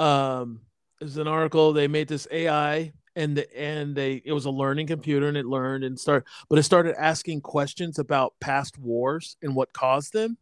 [0.00, 0.62] Um,
[0.98, 1.72] there's an article.
[1.72, 5.46] They made this AI, and the, and they it was a learning computer, and it
[5.46, 10.38] learned and start, but it started asking questions about past wars and what caused them,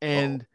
[0.00, 0.46] and.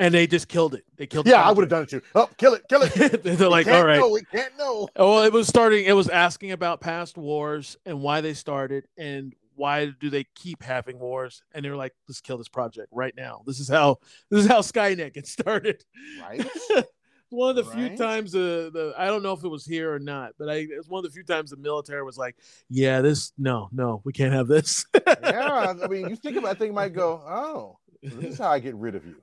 [0.00, 0.84] And they just killed it.
[0.96, 1.26] They killed.
[1.26, 2.00] yeah, I would have done it too.
[2.14, 2.94] Oh, kill it, kill it.
[3.22, 4.00] They're We like, all right.
[4.00, 4.88] know, we can't know.
[4.96, 5.84] Well, it was starting.
[5.84, 10.62] It was asking about past wars and why they started and why do they keep
[10.62, 11.42] having wars.
[11.52, 13.42] And they're like, let's kill this project right now.
[13.46, 13.98] This is how
[14.30, 15.84] this is how Skynet gets started.
[16.18, 16.46] Right?
[17.28, 19.98] one of the few times the the I don't know if it was here or
[19.98, 22.36] not, but I it's one of the few times the military was like,
[22.68, 24.86] yeah, this no no we can't have this.
[25.06, 26.50] yeah, I mean, you think about.
[26.50, 27.22] I think might go.
[27.28, 29.16] Oh, this is how I get rid of you.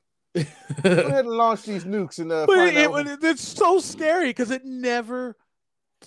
[0.84, 4.51] Go ahead and launch these nukes and uh, but it, it- it's so scary because
[4.51, 5.35] it never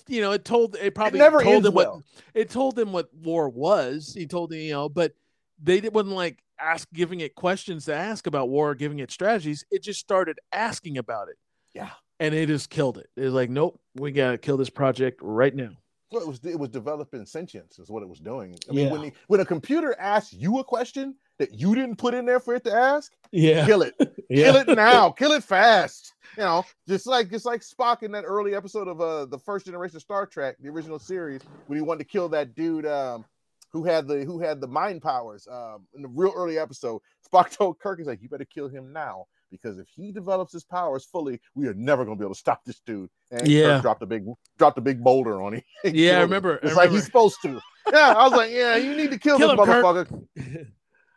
[0.07, 2.01] you know it told it probably never told them what
[2.33, 5.13] it told them what war was he told them you know but
[5.61, 9.65] they didn't wasn't like ask giving it questions to ask about war giving it strategies
[9.69, 11.35] it just started asking about it
[11.73, 11.89] Yeah.
[12.21, 15.71] and it just killed it it's like nope we gotta kill this project right now
[16.09, 18.55] Well, it was it was developing sentience is what it was doing.
[18.69, 18.91] I mean, Yeah.
[18.93, 22.39] when the, when a computer asks you a question that you didn't put in there
[22.39, 23.93] for it to ask, yeah kill it,
[24.29, 26.13] yeah kill it now, kill it fast.
[26.37, 29.65] You know, just like just like Spock in that early episode of uh the first
[29.65, 33.25] generation Star Trek, the original series, when he wanted to kill that dude um
[33.73, 37.01] who had the who had the mind powers um in the real early episode.
[37.29, 39.25] Spock told Kirk, he's like, you better kill him now.
[39.49, 42.63] Because if he develops his powers fully, we are never gonna be able to stop
[42.63, 43.09] this dude.
[43.31, 43.73] And Yeah.
[43.73, 44.25] Kirk dropped a big
[44.57, 45.61] dropped a big boulder on him.
[45.83, 46.21] Yeah, I him.
[46.29, 47.59] remember- I It's like he's supposed to.
[47.91, 50.67] Yeah, I was like, yeah, you need to kill, Kill this him, motherfucker.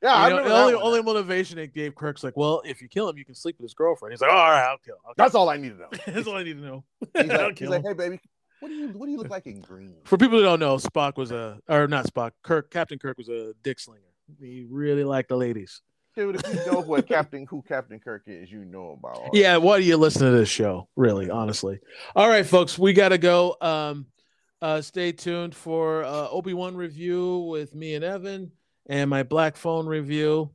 [0.04, 3.08] Yeah, I know, the only, only motivation it gave Kirk's like, well, if you kill
[3.08, 4.12] him, you can sleep with his girlfriend.
[4.12, 4.96] He's like, all right, I'll kill.
[4.98, 5.24] I'll kill.
[5.24, 5.88] That's all I need to know.
[6.06, 6.84] That's all I need to know.
[7.16, 8.20] He's like, he's like, hey baby,
[8.60, 9.94] what do you what do you look like in green?
[10.04, 13.30] For people who don't know, Spock was a, or not Spock, Kirk, Captain Kirk was
[13.30, 14.02] a dick slinger.
[14.38, 15.80] He really liked the ladies.
[16.14, 19.56] Dude, if you know what Captain who Captain Kirk is, you know about all Yeah,
[19.56, 20.86] why do you listen to this show?
[20.96, 21.80] Really, honestly.
[22.14, 23.56] All right, folks, we got to go.
[23.60, 24.06] Um,
[24.62, 28.52] uh, stay tuned for uh, Obi Wan review with me and Evan,
[28.86, 30.50] and my Black Phone review,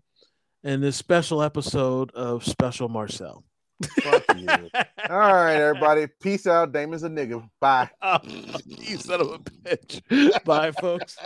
[0.64, 3.44] and this special episode of Special Marcel.
[4.02, 4.48] Fuck you.
[5.10, 6.08] All right, everybody.
[6.22, 6.72] Peace out.
[6.74, 7.48] Damon's a nigga.
[7.60, 7.90] Bye.
[8.02, 10.44] Oh, you son of a bitch.
[10.44, 11.18] Bye, folks.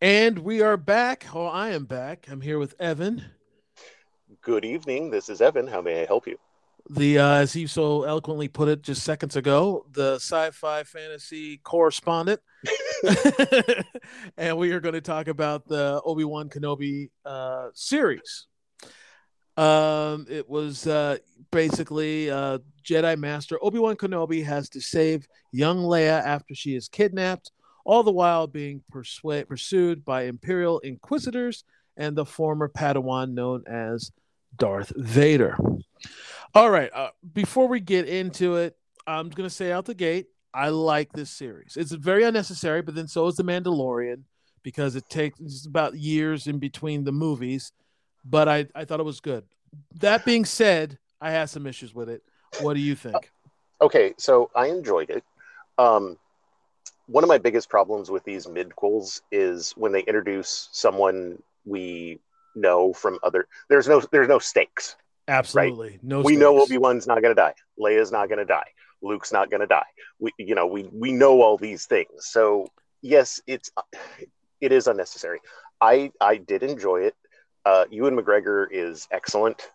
[0.00, 1.26] and we are back.
[1.34, 2.26] Oh, I am back.
[2.30, 3.24] I'm here with Evan,
[4.42, 5.10] Good evening.
[5.10, 5.66] This is Evan.
[5.66, 6.38] How may I help you?
[6.90, 12.40] The uh, as he so eloquently put it just seconds ago, the sci-fi fantasy correspondent.
[14.36, 18.46] and we are going to talk about the Obi-Wan Kenobi uh, series.
[19.56, 21.18] Um, it was uh,
[21.52, 27.52] basically uh, Jedi Master Obi-Wan Kenobi has to save young Leia after she is kidnapped,
[27.84, 31.64] all the while being pursued by Imperial Inquisitors
[31.96, 34.10] and the former Padawan known as
[34.56, 35.56] Darth Vader.
[36.54, 40.26] All right, uh, before we get into it, I'm going to say out the gate,
[40.52, 41.76] I like this series.
[41.76, 44.24] It's very unnecessary, but then so is The Mandalorian
[44.62, 47.72] because it takes about years in between the movies.
[48.24, 49.44] But I, I thought it was good.
[50.00, 52.22] That being said, I had some issues with it.
[52.60, 53.30] What do you think?
[53.80, 55.22] Okay, so I enjoyed it.
[55.78, 56.18] Um,
[57.06, 62.18] one of my biggest problems with these midquels is when they introduce someone we
[62.54, 63.46] know from other.
[63.68, 64.96] There's no there's no stakes.
[65.30, 65.98] Absolutely.
[66.02, 66.70] No we know stakes.
[66.72, 67.54] Obi Wan's not going to die.
[67.78, 68.66] Leia's not going to die.
[69.02, 69.86] Luke's not going to die.
[70.18, 72.26] We you know we we know all these things.
[72.26, 72.66] So
[73.00, 73.70] yes, it's
[74.60, 75.40] it is unnecessary.
[75.80, 77.14] I I did enjoy it.
[77.64, 79.70] Uh, Ewan McGregor is excellent.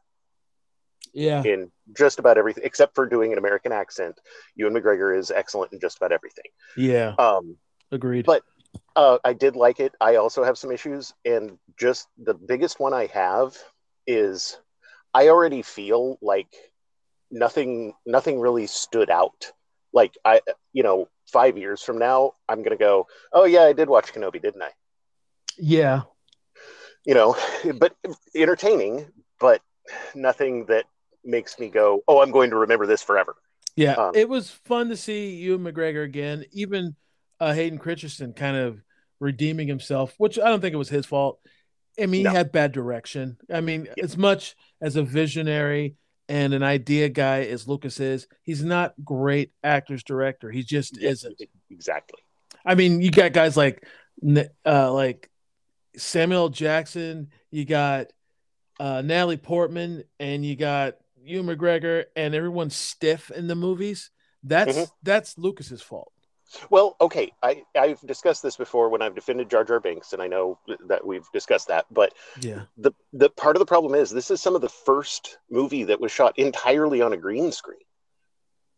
[1.13, 1.43] Yeah.
[1.45, 4.19] in just about everything except for doing an American accent.
[4.55, 6.43] Ewan McGregor is excellent in just about everything.
[6.75, 7.15] Yeah.
[7.17, 7.55] Um,
[7.89, 8.25] Agreed.
[8.25, 8.43] but-
[8.97, 9.93] uh, I did like it.
[10.01, 13.57] I also have some issues, and just the biggest one I have
[14.05, 14.57] is
[15.15, 16.53] I already feel like
[17.31, 19.51] nothing nothing really stood out.
[19.93, 20.41] Like I,
[20.73, 24.41] you know, five years from now, I'm gonna go, oh yeah, I did watch Kenobi,
[24.41, 24.71] didn't I?
[25.57, 26.01] yeah.
[27.05, 27.37] You know,
[27.75, 27.95] but
[28.35, 29.05] entertaining,
[29.39, 29.61] but
[30.15, 30.85] nothing that
[31.23, 33.35] makes me go, oh, I'm going to remember this forever.
[33.77, 36.45] Yeah, Um, it was fun to see Ewan McGregor again.
[36.51, 36.95] Even
[37.39, 38.81] uh, Hayden Christensen kind of
[39.19, 41.39] redeeming himself, which I don't think it was his fault.
[42.01, 42.31] I mean, No.
[42.31, 43.37] he had bad direction.
[43.49, 44.03] I mean, Yeah.
[44.03, 45.95] as much as a visionary
[46.27, 50.51] and an idea guy as Lucas is, he's not great actor's director.
[50.51, 51.41] He just Yeah, isn't.
[51.69, 52.19] Exactly.
[52.65, 53.85] I mean, you got guys like
[54.65, 55.29] uh, like
[55.97, 58.07] Samuel Jackson, you got
[58.79, 64.09] uh, Natalie Portman, and you got Ewan McGregor, and everyone's stiff in the movies.
[64.43, 64.91] That's Mhm.
[65.03, 66.11] that's Lucas's fault.
[66.69, 70.27] Well, okay, I, I've discussed this before when I've defended Jar Jar Binks, and I
[70.27, 71.85] know that we've discussed that.
[71.91, 72.63] But Yeah.
[72.77, 75.99] the the part of the problem is this is some of the first movie that
[75.99, 77.79] was shot entirely on a green screen,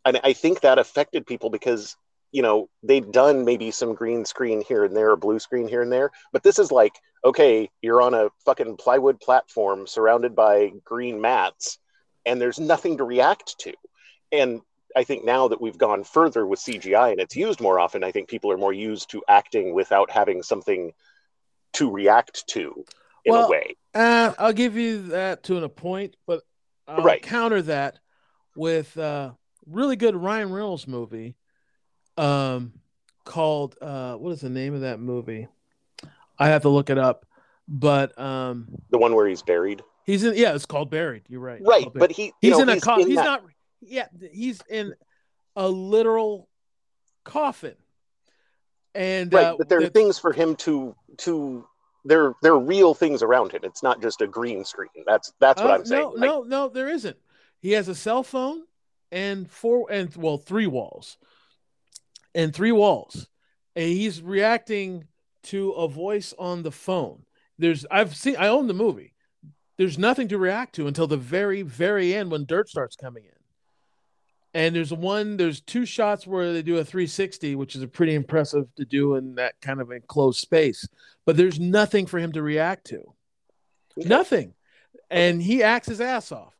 [0.04, 1.96] and I think that affected people because
[2.32, 5.82] you know they've done maybe some green screen here and there, or blue screen here
[5.82, 10.72] and there, but this is like okay, you're on a fucking plywood platform surrounded by
[10.84, 11.78] green mats,
[12.24, 13.74] and there's nothing to react to,
[14.32, 14.60] and
[14.96, 18.10] I think now that we've gone further with CGI and it's used more often, I
[18.10, 20.92] think people are more used to acting without having something
[21.74, 22.84] to react to
[23.24, 23.76] in Well, a way.
[23.94, 26.42] Uh, I'll give you that to a point, but
[26.86, 27.22] I'll Right.
[27.22, 27.98] counter that
[28.56, 29.36] with a
[29.66, 31.36] really good Ryan Reynolds movie
[32.16, 32.72] um,
[33.24, 35.48] called uh, what is the name of that movie?
[36.38, 37.26] I have to look it up,
[37.68, 39.82] but um, The one where he's buried.
[40.04, 40.34] he's in.
[40.36, 41.24] Yeah, it's called Buried.
[41.28, 41.60] You're right.
[41.62, 43.42] Right, but he he's know, in a he's co- in he's that- not.
[43.80, 44.94] Yeah, he's in
[45.56, 46.48] a literal
[47.24, 47.74] coffin,
[48.94, 51.66] and right, uh, but there are the- things for him to to
[52.04, 53.60] there there are real things around him.
[53.64, 54.88] It's not just a green screen.
[55.06, 56.02] That's that's what Uh, I'm saying.
[56.02, 57.16] No, Like, no, no, there isn't.
[57.60, 58.62] He has a cell phone
[59.10, 61.18] and four and well, three walls.
[62.34, 63.28] And three walls.
[63.74, 65.08] And he's reacting
[65.44, 67.24] to a voice on the phone.
[67.58, 69.14] There's I've seen I own the movie.
[69.76, 73.37] There's nothing to react to until the very, very end when dirt starts coming in.
[74.54, 78.14] And there's one, there's two shots where they do a 360, which is a pretty
[78.14, 80.88] impressive to do in that kind of enclosed space.
[81.26, 83.14] But there's nothing for him to react to.
[83.98, 84.08] Okay.
[84.08, 84.54] Nothing.
[85.10, 86.54] And he acts his ass off.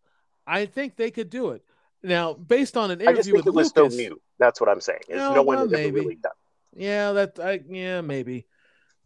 [0.46, 1.62] I think they could do it.
[2.02, 4.20] Now, based on an I just interview think with it was Lucas, so new.
[4.38, 5.00] That's what I'm saying.
[5.08, 6.00] Is No, no, one well, has ever maybe.
[6.00, 6.32] really done.
[6.76, 8.46] yeah, that I yeah, maybe.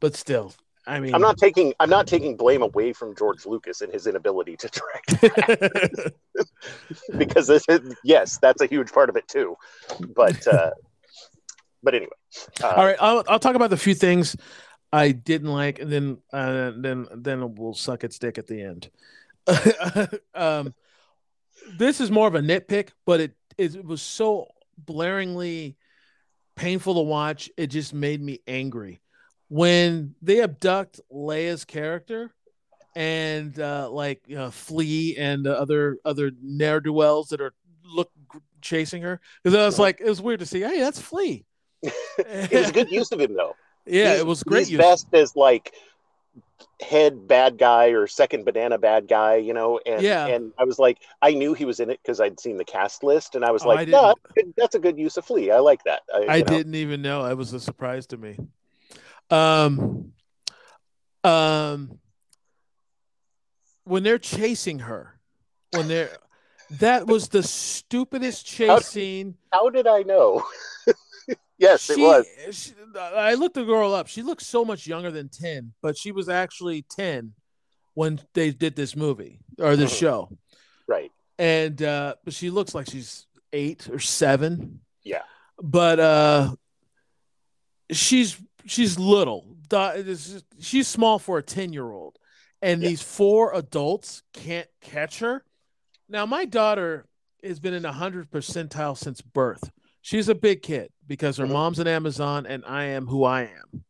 [0.01, 0.53] But still,
[0.87, 4.07] I mean I'm not taking I'm not taking blame away from George Lucas and his
[4.07, 6.15] inability to direct
[7.19, 9.57] because this is, yes, that's a huge part of it too.
[10.15, 10.71] But uh,
[11.83, 12.13] but anyway,
[12.63, 14.37] uh, All right, I'll, I'll talk about the few things
[14.93, 18.91] I didn't like, and then uh, then then we'll suck its dick at the end.
[20.35, 20.75] um,
[21.77, 24.49] this is more of a nitpick, but it it was so
[24.85, 25.77] blaringly
[26.57, 27.51] painful to watch.
[27.57, 29.01] It just made me angry
[29.53, 32.31] when they abduct Leia's character
[32.97, 37.53] and uh, like know, Flea and the other other ne'er do wells that are
[37.85, 38.11] look
[38.62, 40.61] chasing her because I was like it was weird to see.
[40.61, 41.45] Hey, that's Flea.
[41.83, 43.55] it was a good use of him though.
[43.85, 44.61] Yeah, He's- it was great.
[44.61, 44.79] He's use.
[44.81, 45.74] best as like
[46.81, 49.81] head bad guy or second banana bad guy, you know.
[49.85, 50.29] And Yeah.
[50.29, 53.05] and I was like, I knew he was in it because I'd seen the cast
[53.05, 54.15] list, and I was Oh, I like, no,
[54.57, 55.51] that's a good use of Flea.
[55.51, 56.01] I like that.
[56.15, 57.27] I, I didn't even know.
[57.27, 58.39] It was a surprise to me.
[59.33, 60.13] Um,
[61.25, 61.99] um,
[63.85, 65.19] when they're chasing her,
[65.73, 66.11] when they're
[66.79, 69.35] that was the stupidest How- chase scene.
[69.53, 70.43] How did I know?
[71.59, 72.27] yes, it She- was.
[72.53, 74.07] she- I looked the girl up.
[74.07, 77.33] She looked so much younger than ten, but she was actually ten
[77.95, 79.99] when they did this movie or this Mhm.
[79.99, 80.39] show.
[80.89, 81.11] Right.
[81.39, 85.23] and uh but she looks like she's eight or seven Yeah.
[85.63, 86.55] but uh
[87.91, 92.18] she's she's little Di- this is- she's small for a 10 year old
[92.60, 92.89] and Yeah.
[92.90, 95.44] these four adults can't catch her
[96.09, 97.06] now my daughter
[97.43, 99.70] has been in a hundred percentile since birth
[100.01, 101.52] she's a big kid because her Mhm.
[101.52, 103.84] mom's an amazon and i am who i am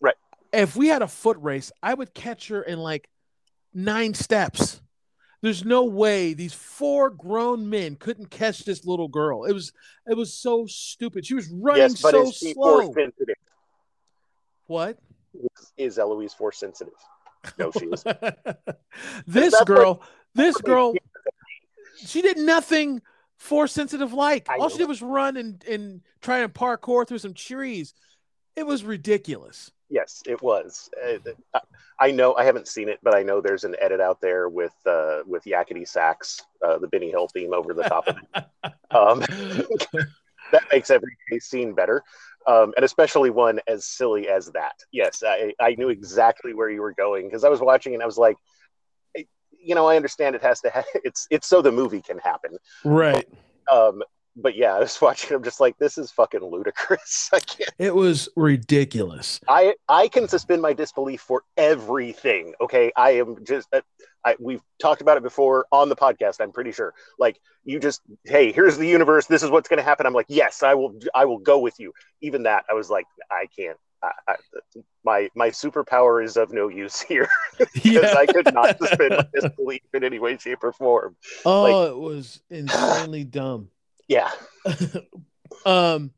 [0.00, 0.16] Right.
[0.52, 3.08] if we had a foot race i would catch her in like
[3.74, 4.80] nine steps
[5.42, 9.44] there's no way these four grown men couldn't catch this little girl.
[9.44, 9.72] It was
[10.06, 11.24] it was so stupid.
[11.24, 12.82] She was running Yes, but so is she slow.
[12.82, 13.36] force sensitive?
[14.70, 14.98] What?
[15.34, 16.94] Is, is Eloise force sensitive?
[17.58, 18.04] No, she is.
[19.26, 20.00] this girl,
[20.36, 20.94] this girl,
[22.06, 23.02] she did nothing
[23.36, 24.48] force sensitive like.
[24.48, 27.94] I All she did was run and, and try and parkour through some trees.
[28.54, 29.72] It was ridiculous.
[29.88, 30.88] Yes, it was.
[31.04, 31.18] Uh,
[31.52, 31.60] I-
[32.02, 32.34] I know.
[32.36, 35.44] I haven't seen it, but I know there's an edit out there with uh, with
[35.44, 38.44] Yakety Sax, uh, the Benny Hill theme over the top of it.
[38.92, 39.22] Um,
[40.52, 42.02] that makes every scene better,
[42.46, 44.74] um, and especially one as silly as that.
[44.92, 48.06] Yes, I, I knew exactly where you were going because I was watching and I
[48.06, 48.36] was like,
[49.62, 50.70] you know, I understand it has to.
[50.70, 52.56] Ha- it's it's so the movie can happen.
[52.84, 53.28] right.
[53.70, 54.02] Um,
[54.36, 55.36] but yeah, I was watching.
[55.36, 57.30] I'm just like, this is fucking ludicrous.
[57.32, 57.70] I can't.
[57.78, 59.40] It was ridiculous.
[59.48, 62.54] I I can suspend my disbelief for everything.
[62.60, 63.68] Okay, I am just.
[63.72, 63.80] uh,
[64.24, 66.40] I, we've talked about it before on the podcast.
[66.40, 66.94] I'm pretty sure.
[67.18, 69.26] Like you just, hey, here's the universe.
[69.26, 70.06] This is what's going to happen.
[70.06, 70.94] I'm like, yes, I will.
[71.14, 71.92] I will go with you.
[72.20, 73.78] Even that, I was like, I can't.
[74.02, 74.36] I, I,
[75.04, 77.28] my my superpower is of no use here
[77.74, 81.16] because I could not suspend my disbelief in any way, shape, or form.
[81.44, 83.68] Oh, like, it was insanely dumb.
[84.10, 84.28] Yeah.
[85.64, 86.10] um,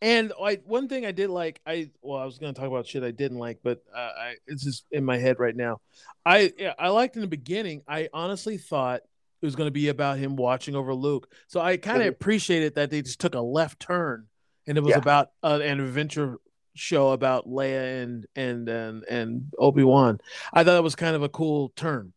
[0.00, 2.86] and I one thing I did like, I well, I was going to talk about
[2.86, 5.80] shit I didn't like, but uh, I it's just in my head right now.
[6.24, 7.82] I yeah, I liked in the beginning.
[7.88, 9.00] I honestly thought
[9.40, 11.32] it was going to be about him watching over Luke.
[11.46, 12.10] So I kind of mm-hmm.
[12.10, 14.26] appreciated that they just took a left turn
[14.68, 14.98] and it was yeah.
[14.98, 16.38] about uh, an adventure
[16.74, 20.20] show about Leia and and and, and Obi Wan.
[20.52, 22.12] I thought it was kind of a cool turn.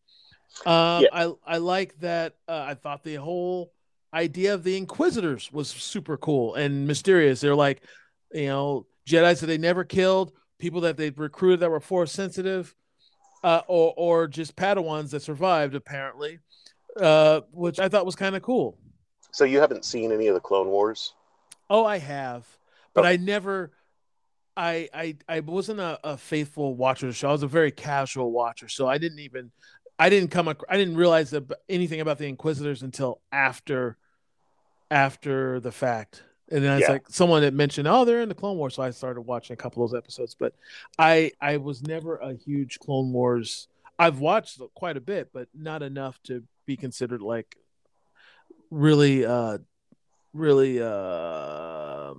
[0.65, 1.07] Uh, yeah.
[1.13, 2.35] I I like that.
[2.47, 3.71] Uh, I thought the whole
[4.13, 7.41] idea of the Inquisitors was super cool and mysterious.
[7.41, 7.81] They're like,
[8.33, 12.75] you know, Jedi that they never killed, people that they recruited that were force sensitive,
[13.43, 16.39] uh, or or just Padawans that survived apparently,
[16.99, 18.77] uh, which I thought was kind of cool.
[19.31, 21.13] So you haven't seen any of the Clone Wars?
[21.69, 22.45] Oh, I have,
[22.93, 23.71] but I never.
[24.57, 27.29] I I I wasn't a, a faithful watcher of the show.
[27.29, 29.51] I was a very casual watcher, so I didn't even
[30.01, 30.47] I didn't come.
[30.47, 31.31] I didn't realize
[31.69, 33.97] anything about the Inquisitors until after
[34.89, 36.23] after the fact.
[36.49, 36.93] And then it's yeah.
[36.93, 39.57] like someone had mentioned, oh, they're in the Clone Wars, so I started watching a
[39.57, 40.35] couple of those episodes.
[40.37, 40.55] But
[40.97, 43.67] I I was never a huge Clone Wars.
[43.99, 47.55] I've watched quite a bit, but not enough to be considered like
[48.71, 49.59] really uh
[50.33, 52.13] really uh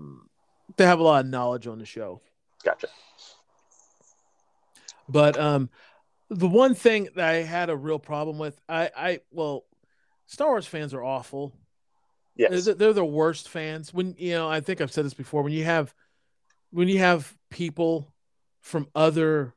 [0.77, 2.21] they have a lot of knowledge on the show.
[2.63, 2.87] Gotcha.
[5.09, 5.69] But um
[6.33, 9.65] the one thing that I had a real problem with, I I well,
[10.27, 11.55] Star Wars fans are awful.
[12.37, 12.65] Yes.
[12.65, 13.93] They're, they're the worst fans.
[13.93, 15.95] When you know, I think I've said this before, when you have
[16.71, 18.13] when you have people
[18.61, 19.55] from other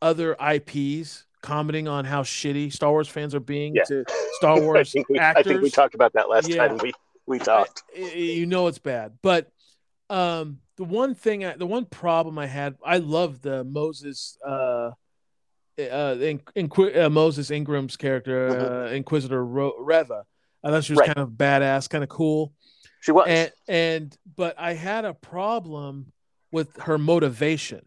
[0.00, 3.84] other IPs commenting on how shitty Star Wars fans are being yeah.
[3.84, 4.04] to
[4.34, 5.46] Star Wars I think we, actors.
[5.46, 6.68] I think we talked about that last yeah.
[6.68, 6.92] time we
[7.26, 7.82] we talked.
[7.96, 9.50] I, you know it's bad, but
[10.08, 14.90] um, the one thing, I, the one problem I had, I love the Moses, uh,
[15.88, 18.74] uh, in, in, uh Moses Ingram's character, mm-hmm.
[18.74, 20.24] uh, Inquisitor Ro- Reva.
[20.62, 21.14] I thought she was right.
[21.14, 22.52] kind of badass, kind of cool.
[23.00, 26.12] She was, and, and but I had a problem
[26.52, 27.84] with her motivation,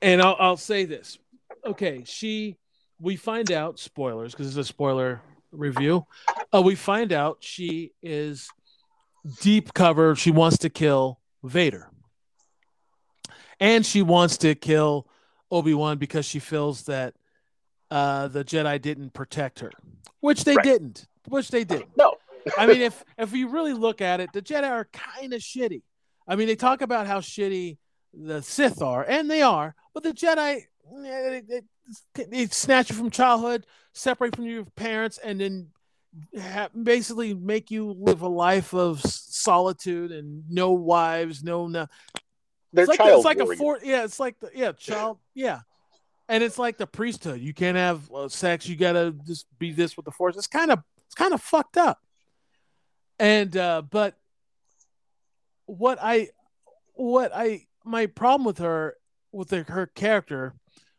[0.00, 1.18] and I'll, I'll say this.
[1.66, 2.56] Okay, she
[3.00, 5.20] we find out spoilers because it's a spoiler
[5.50, 6.06] review.
[6.54, 8.48] Uh, we find out she is
[9.40, 10.14] deep cover.
[10.14, 11.90] She wants to kill Vader,
[13.58, 15.08] and she wants to kill
[15.52, 17.14] Obi Wan because she feels that
[17.90, 19.70] uh, the Jedi didn't protect her,
[20.20, 20.64] which they right.
[20.64, 21.06] didn't.
[21.28, 21.96] Which they didn't.
[21.96, 22.16] No.
[22.58, 25.82] I mean, if if you really look at it, the Jedi are kind of shitty.
[26.26, 27.76] I mean, they talk about how shitty
[28.14, 31.42] the Sith are, and they are, but the Jedi they,
[32.14, 35.68] they, they snatch you from childhood, separate from your parents, and then
[36.38, 41.86] ha- basically make you live a life of solitude and no wives, no no.
[42.72, 45.60] They're it's like, child it's like a four, yeah, it's like the, yeah, child, yeah,
[46.28, 47.40] and it's like the priesthood.
[47.40, 48.66] You can't have uh, sex.
[48.68, 50.36] You gotta just be this with the force.
[50.36, 51.98] It's kind of it's kind of fucked up.
[53.18, 54.16] And uh, but
[55.66, 56.28] what I
[56.94, 58.96] what I my problem with her
[59.32, 60.54] with the, her character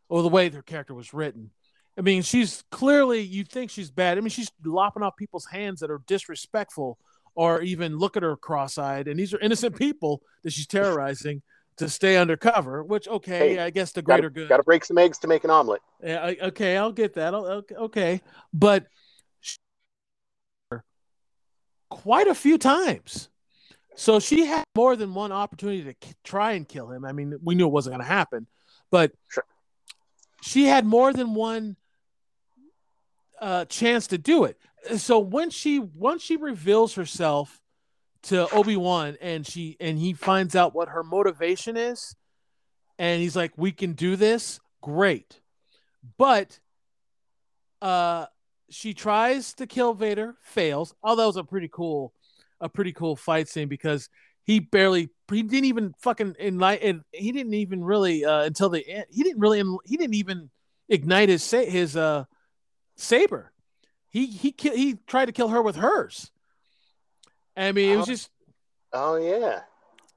[0.10, 1.52] or the way her character was written.
[1.98, 4.18] I mean, she's clearly you think she's bad.
[4.18, 6.98] I mean, she's lopping off people's hands that are disrespectful
[7.36, 11.42] or even look at her cross-eyed and these are innocent people that she's terrorizing
[11.78, 14.98] to stay undercover which okay hey, i guess the greater gotta, good gotta break some
[14.98, 18.22] eggs to make an omelet yeah okay i'll get that I'll, okay
[18.54, 18.88] but
[21.94, 23.30] quite a few times.
[23.96, 27.06] So she had more than one opportunity to k- try and kill him.
[27.06, 28.48] I mean, we knew it wasn't going to happen,
[28.90, 29.46] but sure.
[30.42, 31.76] she had more than one
[33.40, 34.58] uh, chance to do it.
[34.98, 37.62] So when she once she reveals herself
[38.24, 42.16] to Obi Wan and she and he finds out what her motivation is,
[42.98, 45.40] and he's like, "We can do this." Great,
[46.18, 46.60] but
[47.82, 48.26] uh,
[48.70, 50.94] she tries to kill Vader, fails.
[51.04, 52.14] Although it was a pretty cool,
[52.60, 54.10] a pretty cool fight scene because
[54.44, 57.04] he barely, he didn't even fucking enlighten.
[57.12, 59.06] He didn't even really uh, until the end.
[59.10, 60.50] He didn't really, he didn't even
[60.90, 62.26] ignite his his uh
[62.96, 63.52] saber.
[64.10, 66.32] He he he tried to kill her with hers.
[67.56, 68.12] I mean, it was oh.
[68.12, 68.30] just.
[68.92, 69.62] Oh yeah.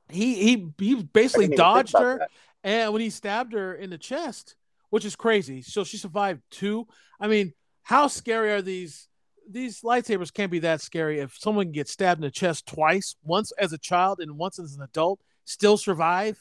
[0.09, 2.31] He he he basically dodged her, that.
[2.63, 4.55] and when he stabbed her in the chest,
[4.91, 5.63] which is crazy.
[5.63, 6.87] So she survived two.
[7.19, 7.53] I mean,
[7.83, 9.09] how scary are these?
[9.49, 13.53] These lightsabers can't be that scary if someone gets stabbed in the chest twice, once
[13.53, 16.37] as a child and once as an adult, still survive.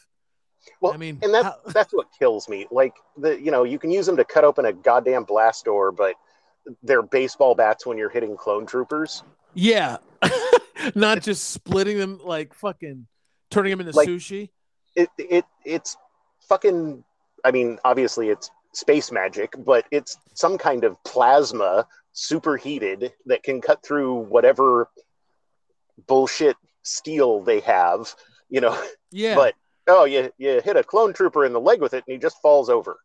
[0.81, 1.57] Well, I mean, and that's how...
[1.67, 2.65] that's what kills me.
[2.72, 5.91] Like the you know, you can use them to cut open a goddamn blast door,
[5.91, 6.15] but
[6.84, 9.23] they're baseball bats when you're hitting clone troopers.
[9.56, 9.98] Yeah,
[10.95, 13.07] not just splitting them like fucking
[13.49, 14.49] turning them into like, sushi.
[14.95, 15.98] it it it's
[16.48, 17.03] fucking.
[17.44, 23.61] I mean, obviously it's space magic, but it's some kind of plasma superheated that can
[23.61, 24.90] cut through whatever
[26.07, 28.14] bullshit steel they have.
[28.49, 28.82] You know.
[29.11, 29.36] Yeah.
[29.36, 29.56] But
[29.88, 32.41] oh, you you hit a clone trooper in the leg with it, and he just
[32.41, 32.99] falls over.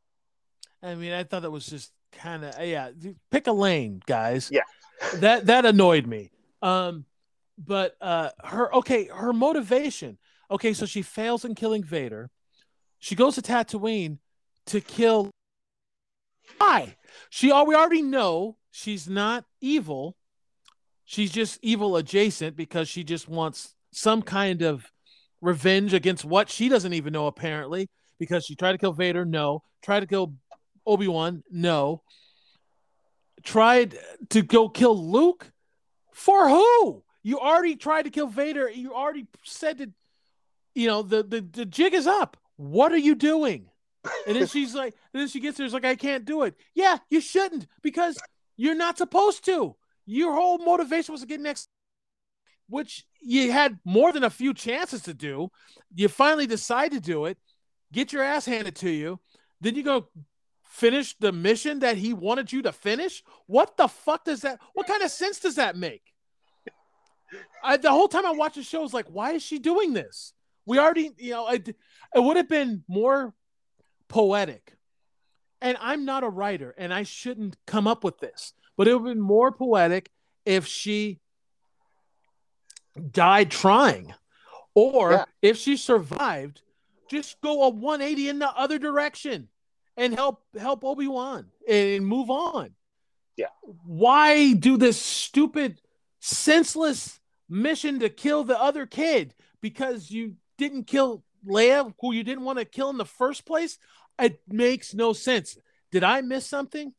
[0.82, 2.90] I mean, I thought that was just kind of yeah.
[3.31, 4.51] Pick a lane, guys.
[4.52, 4.62] Yeah.
[5.16, 6.31] that that annoyed me.
[6.62, 7.05] Um,
[7.59, 10.19] but uh, her okay, her motivation.
[10.51, 12.31] Okay, so she fails in killing Vader.
[12.99, 14.19] She goes to Tatooine
[14.66, 15.31] to kill.
[16.59, 16.97] Why?
[17.28, 20.16] She all we already know she's not evil.
[21.05, 24.91] She's just evil adjacent because she just wants some kind of
[25.41, 27.89] revenge against what she doesn't even know apparently
[28.19, 29.62] because she tried to kill Vader, no.
[29.82, 30.35] Tried to kill
[30.87, 32.03] Obi-Wan, no.
[33.43, 35.51] Tried to go kill Luke
[36.12, 37.03] for who?
[37.23, 38.70] You already tried to kill Vader.
[38.70, 39.91] You already said that
[40.74, 42.37] you know the, the the jig is up.
[42.57, 43.70] What are you doing?
[44.27, 46.55] And then she's like, and then she gets there, it's like, I can't do it.
[46.74, 48.19] Yeah, you shouldn't, because
[48.57, 49.77] you're not supposed to.
[50.07, 51.69] Your whole motivation was to get next
[52.70, 55.51] which you had more than a few chances to do.
[55.95, 57.37] You finally decide to do it,
[57.93, 59.19] get your ass handed to you.
[59.61, 60.09] Then you go
[60.70, 63.22] finish the mission that he wanted you to finish.
[63.47, 64.60] What the fuck does that?
[64.72, 66.02] What kind of sense does that make?
[67.62, 69.92] I, the whole time I watched the show, I was like, why is she doing
[69.92, 70.32] this?
[70.66, 71.76] We already, you know, it, it
[72.14, 73.34] would have been more
[74.09, 74.74] poetic.
[75.60, 79.06] And I'm not a writer, and I shouldn't come up with this, but it would
[79.06, 80.10] have been more poetic
[80.47, 81.18] if she
[83.10, 84.14] died trying.
[84.74, 85.24] Or Yeah.
[85.42, 86.62] if she survived,
[87.10, 89.48] just go a 180 in the other direction
[89.96, 92.70] and help help Obi-Wan and move on.
[93.36, 93.46] Yeah.
[93.84, 95.80] Why do this stupid
[96.20, 97.18] senseless
[97.48, 102.58] mission to kill the other kid because you didn't kill Leia who you didn't want
[102.58, 103.78] to kill in the first place?
[104.18, 105.56] It makes no sense.
[105.90, 106.92] Did I miss something?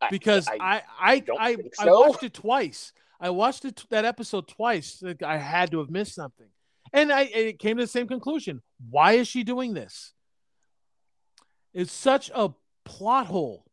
[0.00, 2.92] I- because I- I I don't I, think I watched it twice.
[3.20, 5.02] I watched it that episode twice.
[5.24, 6.46] I had to have missed something,
[6.92, 8.62] and I it came to the same conclusion.
[8.90, 10.12] Why is she doing this?
[11.74, 12.50] It's such a
[12.84, 13.64] plot hole,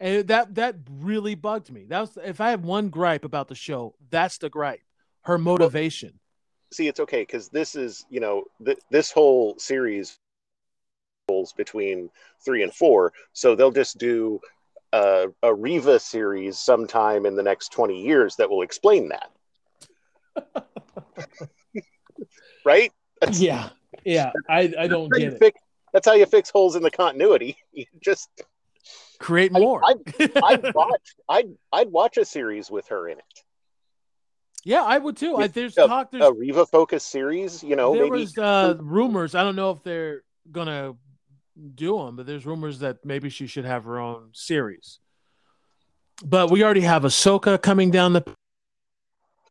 [0.00, 1.84] and that that really bugged me.
[1.88, 4.80] That was if I have one gripe about the show, that's the gripe.
[5.22, 6.18] Her motivation.
[6.72, 10.18] see it's okay because this is you know th- this whole series
[11.28, 12.10] falls between
[12.44, 14.40] three and four so they'll just do
[14.92, 19.30] a, a Reva series sometime in the next 20 years that will explain that
[22.64, 22.90] right
[23.20, 23.68] That's- yeah,
[24.04, 24.32] yeah.
[24.48, 25.38] I I don't get it.
[25.38, 25.60] fix-
[25.92, 28.28] that's how you fix holes in the continuity you just
[29.18, 29.80] Create I- more.
[29.84, 33.24] i'd watch i'd i'd watch a series with her in it
[34.64, 35.34] yeah, I would too.
[35.36, 36.12] I, there's a, talk.
[36.12, 39.34] There's a Reva focused series you know there maybe was uh, rumors.
[39.34, 40.94] I don't know if they're gonna
[41.74, 45.00] do them, but there's rumors that maybe she should have her own series.
[46.24, 48.22] But we already have Ahsoka coming down the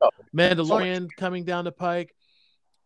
[0.02, 2.16] Oh, Mandalorian coming down the pike,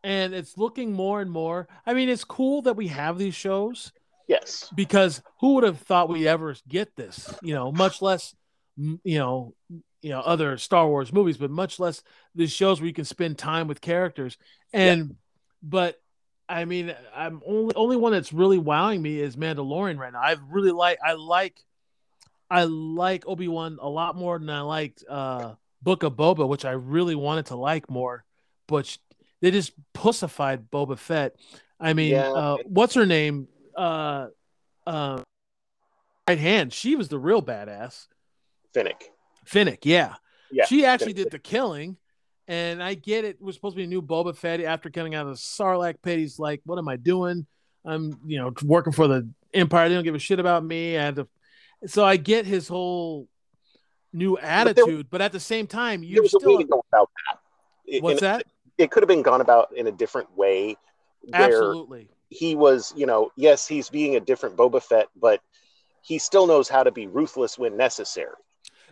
[0.06, 1.68] and it's looking more and more.
[1.86, 3.92] I mean, it's cool that we have these shows
[4.28, 7.34] yes because who would have thought we'd ever get this?
[7.42, 8.36] You know, much less,
[8.78, 9.56] you know,
[10.02, 12.04] you know, other Star Wars movies, but much less
[12.36, 14.38] these shows where you can spend time with characters.
[14.72, 15.16] And,
[15.64, 16.00] but
[16.48, 20.22] I mean, I'm only only one that's really wowing me is Mandalorian right now.
[20.22, 21.60] I really like, I like,
[22.48, 26.64] I like Obi Wan a lot more than I liked uh, Book of Boba, which
[26.64, 28.24] I really wanted to like more,
[28.68, 28.96] but
[29.46, 31.36] they just pussified Boba Fett.
[31.80, 32.32] I mean, Yeah.
[32.32, 33.48] uh, what's her name?
[33.78, 34.30] Uh,
[34.88, 35.22] uh,
[36.28, 36.74] right hand.
[36.74, 38.08] She was the real badass.
[38.74, 39.12] Fennec
[39.46, 40.16] Fennec, yeah.
[40.52, 41.26] yeah she actually Fennec.
[41.26, 41.98] did the killing.
[42.48, 43.38] And I get it.
[43.40, 46.02] It was supposed to be a new Boba Fett after coming out of the Sarlacc
[46.02, 46.18] pit.
[46.18, 47.46] He's like, what am I doing?
[47.84, 49.90] I'm, you know, working for the Empire.
[49.90, 50.98] They don't give a shit about me.
[50.98, 51.28] I had to...
[51.86, 53.28] So I get his whole
[54.12, 56.58] new attitude, but at the same time, you was a way still.
[56.58, 58.46] to go about that What's and that?
[58.78, 60.76] It could have been gone about in a different way
[61.22, 62.08] where Absolutely.
[62.30, 65.42] he was you know yes he's being a different boba fett but
[66.02, 68.36] he still knows how to be ruthless when necessary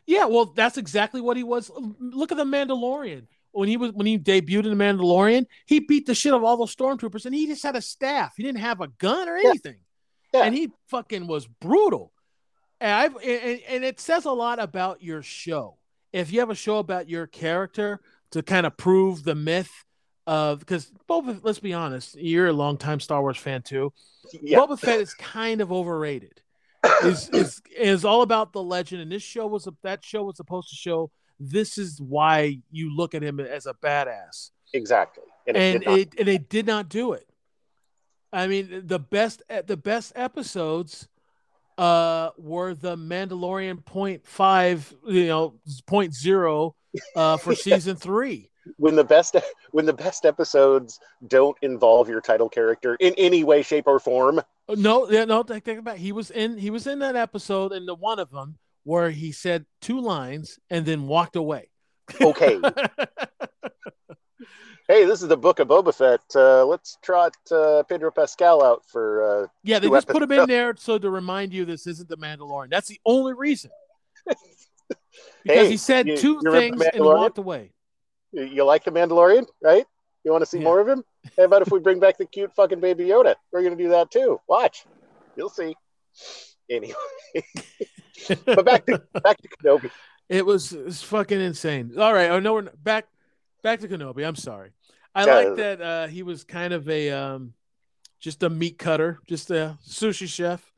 [0.05, 1.72] Yeah, well, that's exactly what he was.
[1.99, 3.27] Look at the Mandalorian.
[3.51, 6.57] When he was when he debuted in the Mandalorian, he beat the shit of all
[6.57, 8.34] those stormtroopers, and he just had a staff.
[8.35, 9.49] He didn't have a gun or Yeah.
[9.49, 9.77] anything,
[10.34, 10.43] Yeah.
[10.43, 12.11] and he fucking was brutal.
[12.81, 15.77] And I've and, and it says a lot about your show.
[16.11, 18.01] If you have a show about your character
[18.34, 19.72] to kind of prove the myth
[20.27, 23.93] of because Boba, let's be honest, you're a longtime Star Wars fan too.
[24.41, 26.41] yeah Boba Fett is kind of overrated.
[27.03, 30.35] is is is all about the legend, and this show was a, that show was
[30.38, 35.55] supposed to show this is why you look at him as a badass, exactly and,
[35.57, 37.27] it and not- it and they did not do it.
[38.34, 41.07] I mean, the best the best episodes
[41.78, 45.56] uh were the Mandalorian point five, you know,
[45.88, 46.76] point zero
[47.16, 48.50] uh for season three.
[48.78, 49.36] when the best
[49.72, 54.40] when the best episodes don't involve your title character in any way, shape, or form.
[54.40, 56.02] Uh, No, yeah, no, think, think about it.
[56.02, 59.32] he was in he was in that episode in the one of them where he
[59.32, 61.70] said two lines and then walked away.
[62.22, 62.60] Okay,
[64.88, 66.22] hey, this is the book of Boba Fett.
[66.35, 69.43] Uh, let's trot uh, Pedro Pascal out for.
[69.43, 72.18] Uh, yeah, they just put him in there so to remind you this isn't the
[72.18, 72.69] Mandalorian.
[72.69, 73.72] That's the only reason.
[75.43, 77.72] Because Hey, he said you- two things and walked away.
[78.31, 79.85] you like the Mandalorian, right?
[80.23, 80.64] You want to see Yeah.
[80.64, 81.03] more of him?
[81.38, 83.35] How about if we bring back the cute fucking baby Yoda?
[83.51, 84.39] We're gonna do that too.
[84.47, 84.85] Watch,
[85.35, 85.76] you'll see.
[86.69, 86.93] Anyway,
[88.45, 89.91] but back to back to Kenobi.
[90.30, 91.93] It was it's fucking insane.
[91.99, 93.07] All right, I know we're back
[93.64, 94.26] back to Kenobi.
[94.27, 94.72] I'm sorry.
[95.15, 95.35] I Yeah.
[95.35, 97.53] like that uh, he was kind of a um,
[98.19, 100.72] just a meat cutter, just a sushi chef.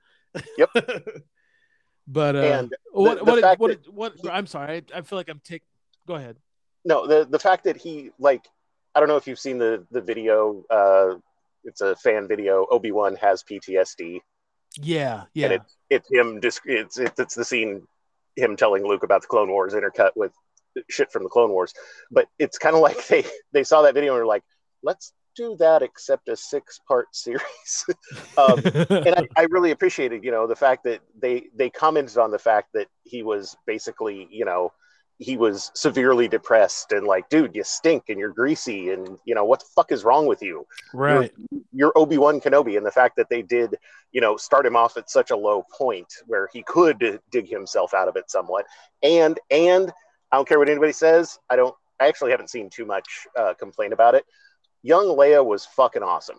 [0.57, 0.70] Yep.
[2.07, 4.84] but uh, And what the what, fact what, what, he- I'm sorry.
[4.94, 5.64] I, I feel like I'm take.
[6.07, 6.38] Go ahead.
[6.86, 8.45] no the the fact that he like
[8.94, 11.16] i don't know if you've seen the the video uh
[11.64, 14.20] it's a fan video obi-wan has ptsd
[14.80, 15.45] Yeah, yeah.
[15.45, 17.88] and it's it's him just it's it's, it's the scene
[18.36, 20.32] him telling luke about the clone wars intercut with
[20.90, 21.74] shit from the clone wars
[22.12, 24.44] but it's kind of like they they saw that video and were like
[24.84, 27.86] let's do that except a six part series
[28.38, 28.62] um
[29.06, 32.40] and I, I really appreciated, you know, the fact that they they commented on the
[32.40, 34.72] fact that he was basically, you know,
[35.18, 39.46] he was severely depressed and like, dude, you stink and you're greasy and you know
[39.46, 40.66] what the fuck is wrong with you?
[40.94, 41.32] right.
[41.74, 43.76] You're Obi Wan Kenobi, and the fact that they did,
[44.12, 47.94] you know, start him off at such a low point where he could dig himself
[47.94, 48.66] out of it somewhat,
[49.04, 49.92] and and
[50.32, 51.74] I don't care what anybody says, I don't.
[52.00, 53.08] I actually haven't seen too much
[53.38, 54.26] uh, complaint about it.
[54.84, 56.38] Young Leia was fucking awesome.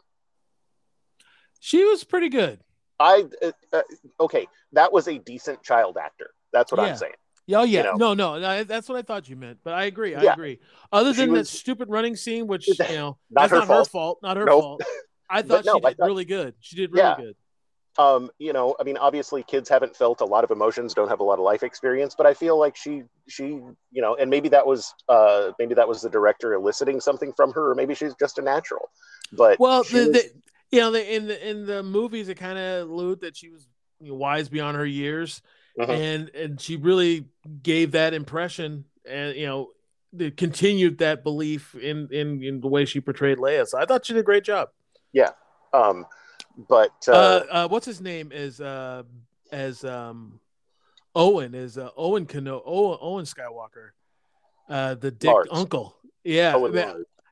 [1.60, 2.60] She was pretty good.
[2.98, 3.82] I uh, uh,
[4.20, 6.30] okay, that was a decent child actor.
[6.52, 6.88] That's what Yeah.
[6.88, 7.12] I'm saying.
[7.48, 7.82] Yeah, oh, yeah.
[7.82, 7.94] know.
[7.94, 9.58] No, no, no, that's what I thought you meant.
[9.62, 10.14] But I agree.
[10.14, 10.32] I Yeah.
[10.32, 10.58] agree.
[10.92, 13.86] Other than was- that stupid running scene, which you know, Not that's her not fault.
[13.86, 14.18] her fault.
[14.22, 14.62] Not her Nope.
[14.62, 14.82] fault.
[15.30, 16.54] I thought no, she did thought- really good.
[16.60, 17.16] She did really Yeah.
[17.16, 17.36] good.
[17.98, 21.20] Um, you know, I mean, obviously, kids haven't felt a lot of emotions, don't have
[21.20, 24.48] a lot of life experience, but I feel like she, she, you know, and maybe
[24.50, 28.14] that was, uh, maybe that was the director eliciting something from her, or maybe she's
[28.20, 28.90] just a natural.
[29.32, 30.30] But Well, the, was- the,
[30.72, 33.66] you know, the, in the in the movies, it kind of allude that she was
[34.00, 35.40] you know, wise beyond her years,
[35.78, 35.88] Mhm.
[35.88, 37.26] and and she really
[37.62, 39.70] gave that impression, and you know,
[40.12, 43.66] the, continued that belief in in in the way she portrayed Leia.
[43.66, 44.68] So I thought she did a great job.
[45.12, 45.30] Yeah.
[45.72, 46.06] Um,
[46.68, 49.02] but uh, Uh, uh, what's his name is uh
[49.52, 50.40] as um
[51.14, 53.90] Owen is uh, Owen Kano Owen, Owen Skywalker,
[54.68, 55.48] uh the dick Lars.
[55.50, 55.96] uncle.
[56.24, 56.56] Yeah,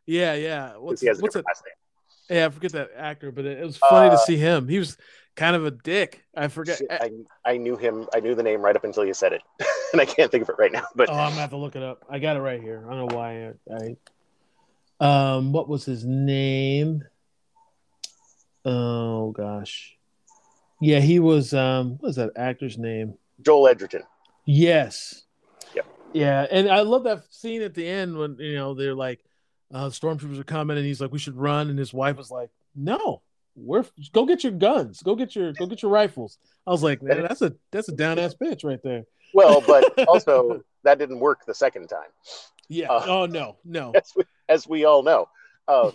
[0.07, 0.77] yeah, yeah.
[0.77, 2.39] What's he has a what's last name.
[2.39, 4.69] Yeah, I forget that actor, but it, was funny to Uh, see him.
[4.69, 4.97] He was
[5.37, 6.25] kind of a dick.
[6.35, 6.81] I forget.
[6.91, 7.11] I,
[7.45, 8.09] I knew him.
[8.15, 9.43] I knew the name right up until you said it,
[9.93, 10.85] and I can't think of it right now.
[10.95, 12.05] But oh, I'm gonna have to look it up.
[12.09, 12.83] I got it right here.
[12.87, 13.53] I don't know why.
[13.71, 13.97] I,
[15.01, 17.05] I um, what was his name?
[18.65, 19.97] Oh gosh,
[20.81, 21.53] yeah, he was.
[21.55, 23.15] Um, what was that actor's name?
[23.43, 24.03] Joel Edgerton.
[24.47, 25.23] Yes.
[25.74, 25.86] Yep.
[26.12, 29.24] Yeah, and I love that scene at the end when you know they're like,
[29.73, 32.51] uh, stormtroopers are coming, and he's like, "We should run," and his wife was like,
[32.74, 33.23] "No,
[33.57, 37.03] we're go get your guns, go get your go get your rifles." I was like,
[37.03, 39.05] "Man, that's a that's a down ass bitch right there."
[39.35, 42.09] Well, but also that didn't work the second time,
[42.69, 42.93] Yeah.
[42.93, 43.93] Uh, oh no, no.
[43.97, 45.28] as we, as we all know.
[45.66, 45.93] Um,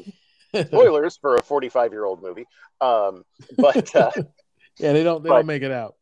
[0.53, 2.45] spoilers for a 45 year old movie.
[2.81, 3.23] Um,
[3.57, 4.11] but uh,
[4.79, 5.95] yeah, they don't they But- don't make it out.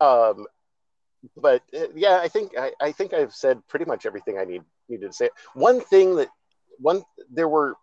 [0.00, 0.46] um,
[1.36, 4.62] but uh, yeah, I think I, I think I've said pretty much everything I need
[4.88, 5.30] needed to say.
[5.54, 6.28] One thing that
[6.78, 7.74] one there were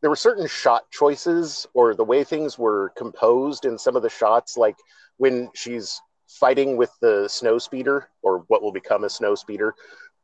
[0.00, 4.08] there were certain shot choices or the way things were composed in some of the
[4.08, 4.76] shots, like
[5.18, 9.74] when she's fighting with the snow speeder or what will become a snow speeder.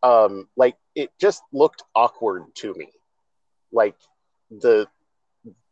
[0.03, 2.89] Um, like it just looked awkward to me.
[3.73, 3.97] Like
[4.51, 4.86] the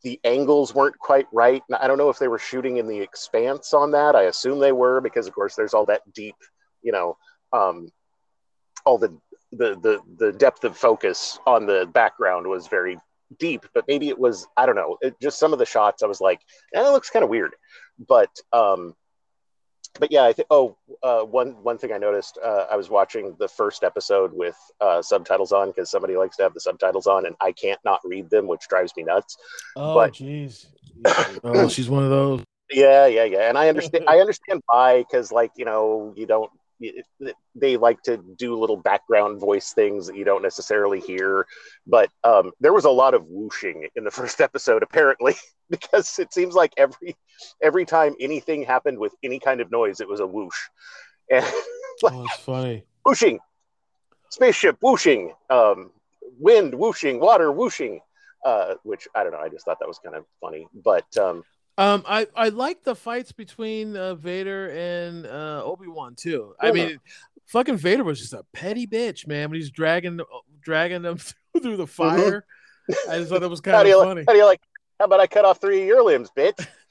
[0.03, 1.63] the angles weren't quite right.
[1.69, 4.17] And I don't know if they were shooting in the expanse on that.
[4.17, 6.37] I assume they were because, of course, there's all that deep,
[6.83, 7.17] you know,
[7.53, 7.89] um,
[8.85, 9.17] all the,
[9.53, 12.99] the the the depth of focus on the background was very
[13.39, 13.65] deep.
[13.75, 14.99] But maybe it was I don't know.
[15.03, 16.41] It, just some of the shots I was like,
[16.75, 17.55] eh, looks kind of weird.
[18.09, 18.95] But um,
[19.99, 20.49] but yeah, I think.
[20.51, 22.39] Oh, uh, one one thing I noticed.
[22.43, 26.43] Uh, I was watching the first episode with uh, subtitles on because somebody likes to
[26.45, 29.37] have the subtitles on, and I can't not read them, which drives me nuts.
[29.77, 30.67] Oh but- jeez.
[31.45, 32.43] oh, she's one of those.
[32.71, 33.49] Yeah, yeah, yeah.
[33.49, 34.05] And I understand.
[34.09, 36.51] I understand why, because like you know, you don't
[37.55, 41.47] they like to do little background voice things that you don't necessarily hear.
[41.87, 45.35] But um, there was a lot of whooshing in the first episode, apparently,
[45.71, 47.17] because it seems like every
[47.63, 50.59] every time anything happened with any kind of noise, it was a whoosh.
[51.31, 51.47] And
[52.05, 52.85] oh, it's funny.
[53.07, 53.39] Whooshing,
[54.29, 55.93] spaceship whooshing, um,
[56.39, 58.01] wind whooshing, water whooshing.
[58.45, 59.39] Uh, which I don't know.
[59.39, 61.45] I just thought that was kind of funny, but um,
[61.83, 66.55] um, I I like the fights between uh, Vader and uh, Obi Wan too.
[66.63, 66.69] Yeah.
[66.69, 67.01] I mean,
[67.47, 69.51] fucking Vader was just a petty bitch, man.
[69.51, 70.21] When he's dragging
[70.61, 71.85] dragging them through the mm-hmm.
[71.85, 72.45] fire,
[72.91, 73.11] mm-hmm.
[73.11, 74.21] I just thought that was kind of funny.
[74.21, 74.61] Like, how do you like?
[74.99, 76.67] How about I cut off three of your limbs, bitch?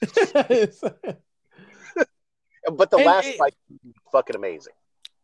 [2.76, 3.54] but the and last it, fight,
[4.10, 4.74] fucking amazing.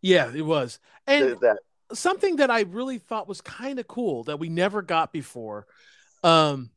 [0.01, 1.59] Yeah, it was, and that
[1.93, 5.67] something that I really thought was kind of cool that we never got before
[6.23, 6.71] um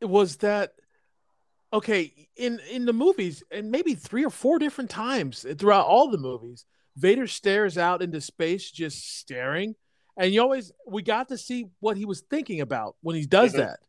[0.00, 0.74] it was that
[1.72, 6.18] okay in in the movies and maybe three or four different times throughout all the
[6.18, 6.64] movies
[6.96, 9.74] vader stares out into space just staring
[10.16, 13.52] and you always we got to see what he was thinking about when he does
[13.52, 13.62] mm-hmm.
[13.62, 13.80] that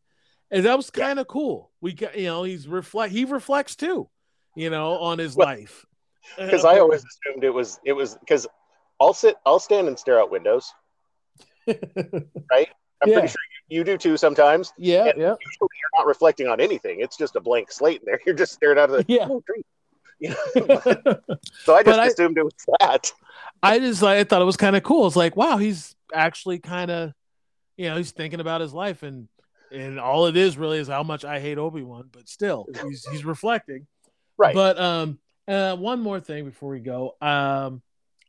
[0.52, 1.34] and that was kind of yeah.
[1.34, 4.10] cool we got you know he's reflect he reflects too
[4.56, 5.86] you know on his well, life
[6.38, 8.46] because i always assumed it was it was because
[9.00, 10.74] i'll sit i'll stand and stare out windows
[11.68, 12.70] right
[13.02, 13.20] I'm yeah.
[13.20, 14.74] pretty sure you, you, do too sometimes.
[14.78, 15.12] Yeah, yeah.
[15.14, 17.00] Usually you're not reflecting on anything.
[17.00, 18.20] It's just a blank slate in there.
[18.26, 19.28] You're just staring out of the yeah.
[19.30, 19.64] oh, tree.
[21.64, 23.12] so I just assumed it was that.
[23.64, 25.08] I just I thought it was kind of cool.
[25.08, 27.14] It's like, wow, he's actually kind of,
[27.78, 29.28] you know, he's thinking about his life and
[29.72, 33.06] and all it is really is how much I hate Obi Wan, but still, he's
[33.06, 33.88] he's reflecting.
[34.38, 34.56] Right.
[34.56, 37.16] But um, uh, one more thing before we go.
[37.22, 37.82] Um,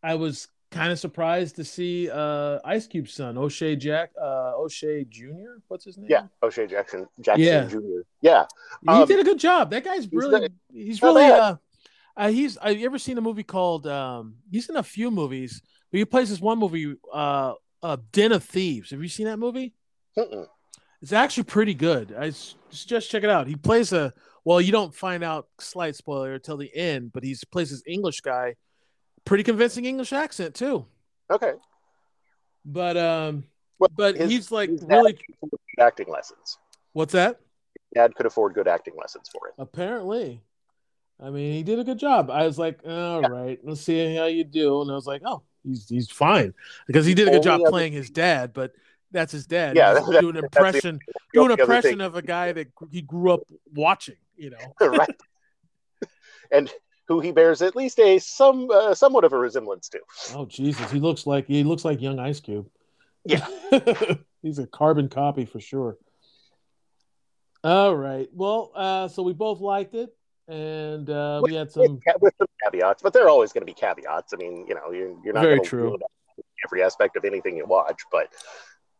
[0.02, 5.04] I was kind of surprised to see uh, Ice Cube's son, O'Shea Jack, uh, O'Shea
[5.04, 5.58] Jr.
[5.68, 6.06] What's his name?
[6.08, 7.64] Yeah, O'Shea Jackson, Jackson yeah.
[7.66, 8.00] Jr.
[8.20, 8.46] Yeah,
[8.86, 9.70] um, he did a good job.
[9.70, 11.56] That guy's really, he's, he's really, uh,
[12.16, 12.56] uh, he's.
[12.62, 13.86] Have you ever seen a movie called?
[13.86, 15.60] Um, he's in a few movies,
[15.90, 18.90] but he plays this one movie, uh, uh Den of Thieves.
[18.90, 19.74] Have you seen that movie?
[20.16, 20.46] Mm-mm.
[21.02, 22.14] It's actually pretty good.
[22.16, 22.30] I
[22.70, 23.46] just check it out.
[23.46, 24.12] He plays a
[24.44, 28.20] well, you don't find out slight spoiler until the end, but he plays this English
[28.20, 28.54] guy
[29.24, 30.86] pretty convincing English accent too.
[31.30, 31.52] Okay.
[32.64, 33.44] But um,
[33.78, 35.18] well, but his, he's like really
[35.78, 36.58] acting lessons.
[36.92, 37.40] What's that?
[37.94, 39.54] Dad could afford good acting lessons for it.
[39.58, 40.42] Apparently.
[41.22, 42.30] I mean, he did a good job.
[42.30, 43.28] I was like, all yeah.
[43.28, 44.80] right, let's see how you do.
[44.80, 46.54] And I was like, oh, he's he's fine
[46.86, 48.72] because he did a good job playing his dad, but
[49.10, 49.76] that's his dad.
[49.76, 50.98] Yeah, that, do an impression,
[51.34, 53.42] do an impression of a guy that he grew up
[53.74, 54.16] watching.
[54.36, 55.08] You know, right?
[56.52, 56.68] And
[57.10, 59.98] who he bears at least a some uh, somewhat of a resemblance to.
[60.32, 62.68] Oh Jesus, he looks like he looks like young Ice Cube.
[63.24, 63.44] Yeah,
[64.42, 65.98] he's a carbon copy for sure.
[67.64, 68.28] All right.
[68.32, 70.16] Well, uh, so we both liked it,
[70.46, 73.66] and uh, with, we had some with some caveats, but there are always going to
[73.66, 74.32] be caveats.
[74.32, 75.98] I mean, you know, you're, you're not very true
[76.64, 78.28] every aspect of anything you watch, but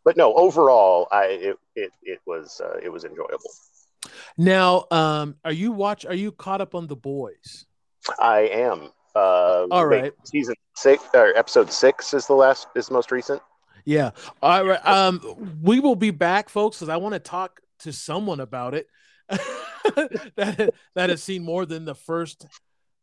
[0.04, 3.52] but no, overall, I it it, it was uh, it was enjoyable.
[4.36, 6.04] Now, um, are you watch?
[6.06, 7.66] Are you caught up on the boys?
[8.18, 8.90] I am.
[9.14, 10.12] Uh, All right.
[10.24, 13.42] Season six or episode six is the last is the most recent.
[13.84, 14.10] Yeah.
[14.42, 14.86] All right.
[14.86, 18.86] Um, we will be back, folks, because I want to talk to someone about it
[19.28, 22.46] that that has seen more than the first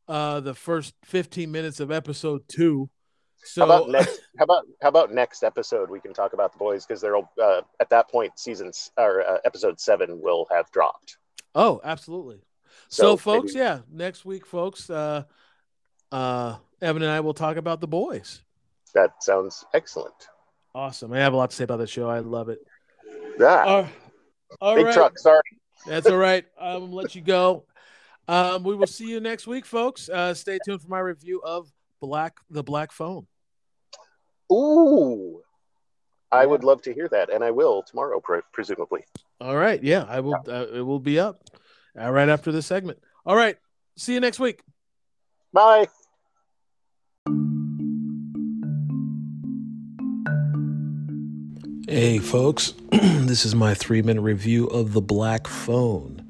[0.08, 2.90] uh the first 15 minutes of episode two.
[3.44, 6.58] So how about next how about how about next episode we can talk about the
[6.58, 11.18] boys because there'll uh, at that point seasons or uh, episode seven will have dropped.
[11.56, 12.42] Oh, absolutely.
[12.90, 13.66] So, so folks, maybe...
[13.66, 15.24] yeah, next week, folks, uh,
[16.12, 18.42] uh, Evan and I will talk about the boys.
[18.94, 20.28] That sounds excellent.
[20.74, 21.12] Awesome.
[21.12, 22.10] I have a lot to say about the show.
[22.10, 22.60] I love it.
[23.40, 23.48] Yeah.
[23.48, 23.88] Uh,
[24.62, 24.94] all Big right.
[24.94, 25.20] truck.
[25.20, 25.42] Sorry.
[25.86, 26.46] That's all right.
[26.62, 27.66] I'm gonna let you go.
[28.28, 30.10] Um, we will see you next week, folks.
[30.10, 33.28] Uh, stay tuned for my review of Black the Black Phone.
[34.52, 35.42] Ooh,
[36.32, 39.04] I would love to hear that, and I will tomorrow, pre- presumably.
[39.42, 39.82] All right.
[39.84, 40.36] Yeah, I will.
[40.46, 40.54] Yeah.
[40.54, 41.44] Uh, it will be up
[42.00, 43.00] uh, right after this segment.
[43.26, 43.58] All right.
[43.96, 44.62] See you next week.
[45.54, 45.88] Bye.
[51.90, 52.74] Hey, folks.
[52.92, 56.30] this is my three minute review of The Black Phone.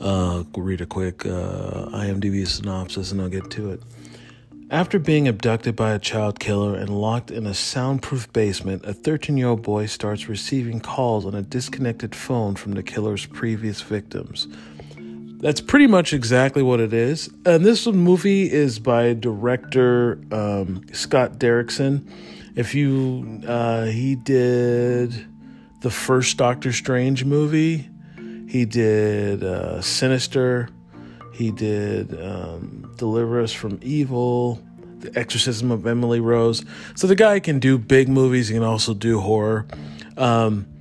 [0.00, 3.82] Uh, read a quick uh, IMDb synopsis and I'll get to it.
[4.72, 9.36] After being abducted by a child killer and locked in a soundproof basement, a 13
[9.36, 14.48] year old boy starts receiving calls on a disconnected phone from the killer's previous victims.
[15.42, 17.28] That's pretty much exactly what it is.
[17.44, 22.08] And this movie is by director um, Scott Derrickson.
[22.54, 25.26] If you, uh, he did
[25.80, 27.90] the first Doctor Strange movie,
[28.48, 30.68] he did uh, Sinister,
[31.32, 34.62] he did um, Deliver Us from Evil,
[35.00, 36.64] The Exorcism of Emily Rose.
[36.94, 38.46] So the guy can do big movies.
[38.46, 39.66] He can also do horror.
[40.16, 40.71] Um,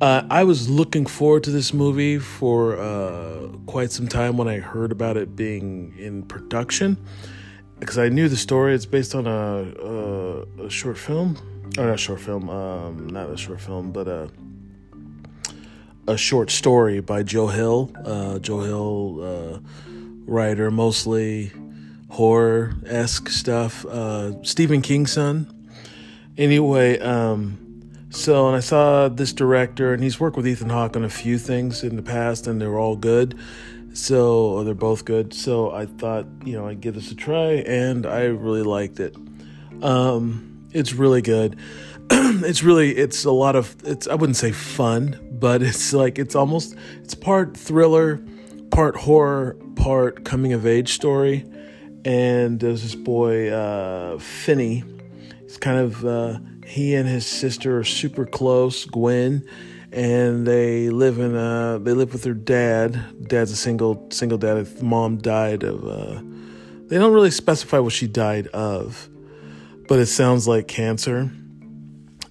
[0.00, 4.58] uh, I was looking forward to this movie for uh, quite some time when I
[4.58, 6.96] heard about it being in production
[7.78, 8.74] because I knew the story.
[8.74, 11.36] It's based on a, a, a short film,
[11.76, 14.30] or not a short film, um, not a short film, but a
[16.08, 17.90] a short story by Joe Hill.
[18.04, 19.58] Uh, Joe Hill, uh,
[20.24, 21.52] writer, mostly
[22.08, 23.84] horror esque stuff.
[23.86, 25.46] Uh, Stephen King's son.
[26.36, 27.69] Anyway, um,
[28.10, 31.38] so, and I saw this director, and he's worked with Ethan Hawke on a few
[31.38, 33.38] things in the past, and they're all good.
[33.92, 35.32] So, they're both good.
[35.32, 39.16] So, I thought, you know, I'd give this a try, and I really liked it.
[39.80, 41.56] Um, it's really good.
[42.10, 46.34] it's really, it's a lot of, it's, I wouldn't say fun, but it's like, it's
[46.34, 48.20] almost, it's part thriller,
[48.72, 51.44] part horror, part coming of age story.
[52.04, 54.82] And there's this boy, uh, Finney.
[55.42, 56.40] He's kind of, uh,
[56.70, 59.44] he and his sister are super close, Gwen,
[59.92, 61.32] and they live in
[61.82, 63.26] they live with their dad.
[63.26, 64.80] Dad's a single single dad.
[64.80, 66.22] Mom died of uh,
[66.86, 69.08] they don't really specify what she died of,
[69.88, 71.32] but it sounds like cancer.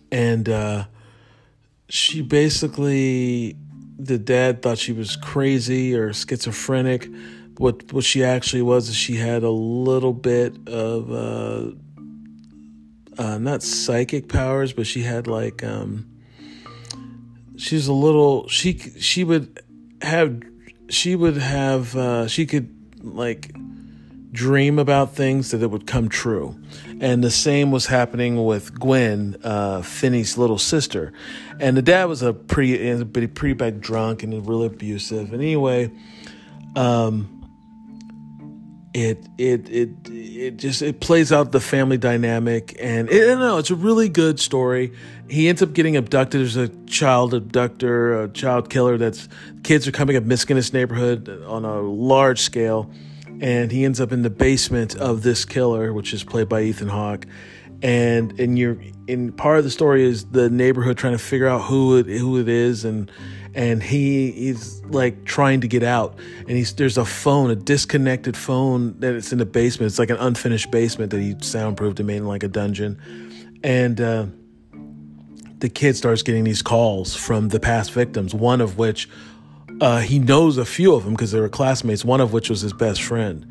[0.09, 0.85] And uh,
[1.89, 3.57] she basically
[3.97, 7.09] the dad thought she was crazy or schizophrenic.
[7.57, 11.71] What what she actually was is she had a little bit of uh,
[13.19, 16.09] uh, not psychic powers, but she had like um,
[17.57, 19.61] she's a little she she would
[20.01, 20.41] have
[20.89, 22.73] she would have uh, she could
[23.03, 23.51] like
[24.31, 26.59] dream about things that it would come true.
[27.01, 31.13] And the same was happening with Gwen, uh, Finney's little sister.
[31.59, 35.33] And the dad was a pretty, a pretty bad drunk and really abusive.
[35.33, 35.91] And anyway,
[36.75, 37.38] um,
[38.93, 43.69] it it it it just it plays out the family dynamic and it, know it's
[43.69, 44.93] a really good story.
[45.29, 46.41] He ends up getting abducted.
[46.41, 48.97] There's a child abductor, a child killer.
[48.97, 49.29] That's
[49.63, 52.89] kids are coming up missing in this neighborhood on a large scale,
[53.39, 56.89] and he ends up in the basement of this killer, which is played by Ethan
[56.89, 57.27] Hawke.
[57.83, 61.61] And and you're in part of the story is the neighborhood trying to figure out
[61.61, 63.11] who it who it is and
[63.59, 66.17] and he he's like trying to get out.
[66.47, 69.91] And he's there's a phone a disconnected phone that it's in the basement.
[69.91, 72.97] It's like an unfinished basement that he soundproofed and made in like a dungeon.
[73.61, 74.27] And uh,
[75.57, 79.09] the kid starts getting these calls from the past victims one of which
[79.81, 82.61] uh, he knows a few of them because they were classmates one of which was
[82.61, 83.45] his best friend.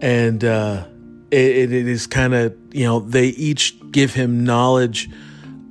[0.00, 0.86] And uh,
[1.32, 5.10] it, it is kind of you know they each give him knowledge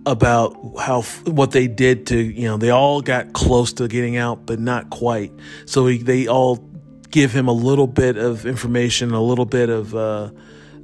[0.06, 4.46] about how what they did to you know they all got close to getting out
[4.46, 5.32] but not quite.
[5.66, 6.58] So he, they all
[7.10, 10.32] give him a little bit of information a little bit of uh,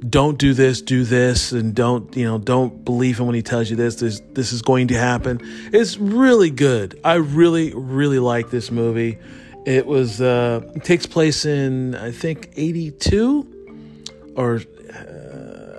[0.08, 3.68] don't do this do this and don't you know don't believe him when he tells
[3.70, 3.96] you this.
[3.96, 5.40] This this is going to happen.
[5.72, 7.00] It's really good.
[7.02, 9.18] I really really like this movie.
[9.66, 14.60] It was uh it takes place in i think 82 or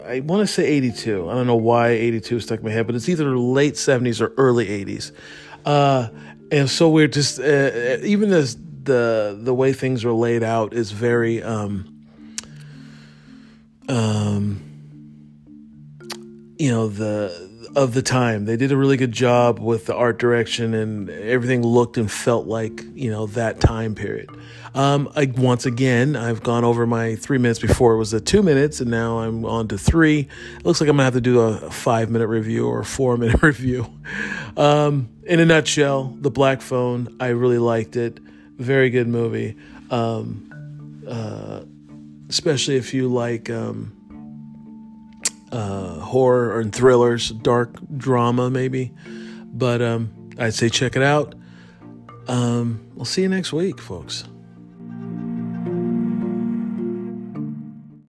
[0.09, 1.29] I want to say 82.
[1.29, 4.33] I don't know why 82 stuck in my head, but it's either late 70s or
[4.37, 5.11] early 80s.
[5.63, 6.09] Uh,
[6.51, 10.73] and so we're just, uh, uh, even as the, the way things are laid out
[10.73, 12.07] is very, um,
[13.87, 14.59] um,
[16.57, 18.45] you know, the, of the time.
[18.45, 22.47] They did a really good job with the art direction and everything looked and felt
[22.47, 24.31] like, you know, that time period.
[24.79, 28.41] Um, I, once again, I've gone over my three minutes before it was a two
[28.41, 30.29] minutes, and now I'm on to three.
[30.55, 33.17] It looks like I'm gonna have to do a, five minute review or a four
[33.17, 33.93] minute review.
[34.55, 38.21] Um, in a nutshell, The Black Phone, I really liked it.
[38.57, 39.57] Very good movie.
[39.91, 41.63] Um, uh,
[42.29, 43.91] especially if you like um,
[45.51, 48.93] uh, horror and thrillers, dark drama, maybe.
[49.43, 51.35] But um, I'd say check it out.
[52.29, 54.28] Um, we'll see you next week, folks.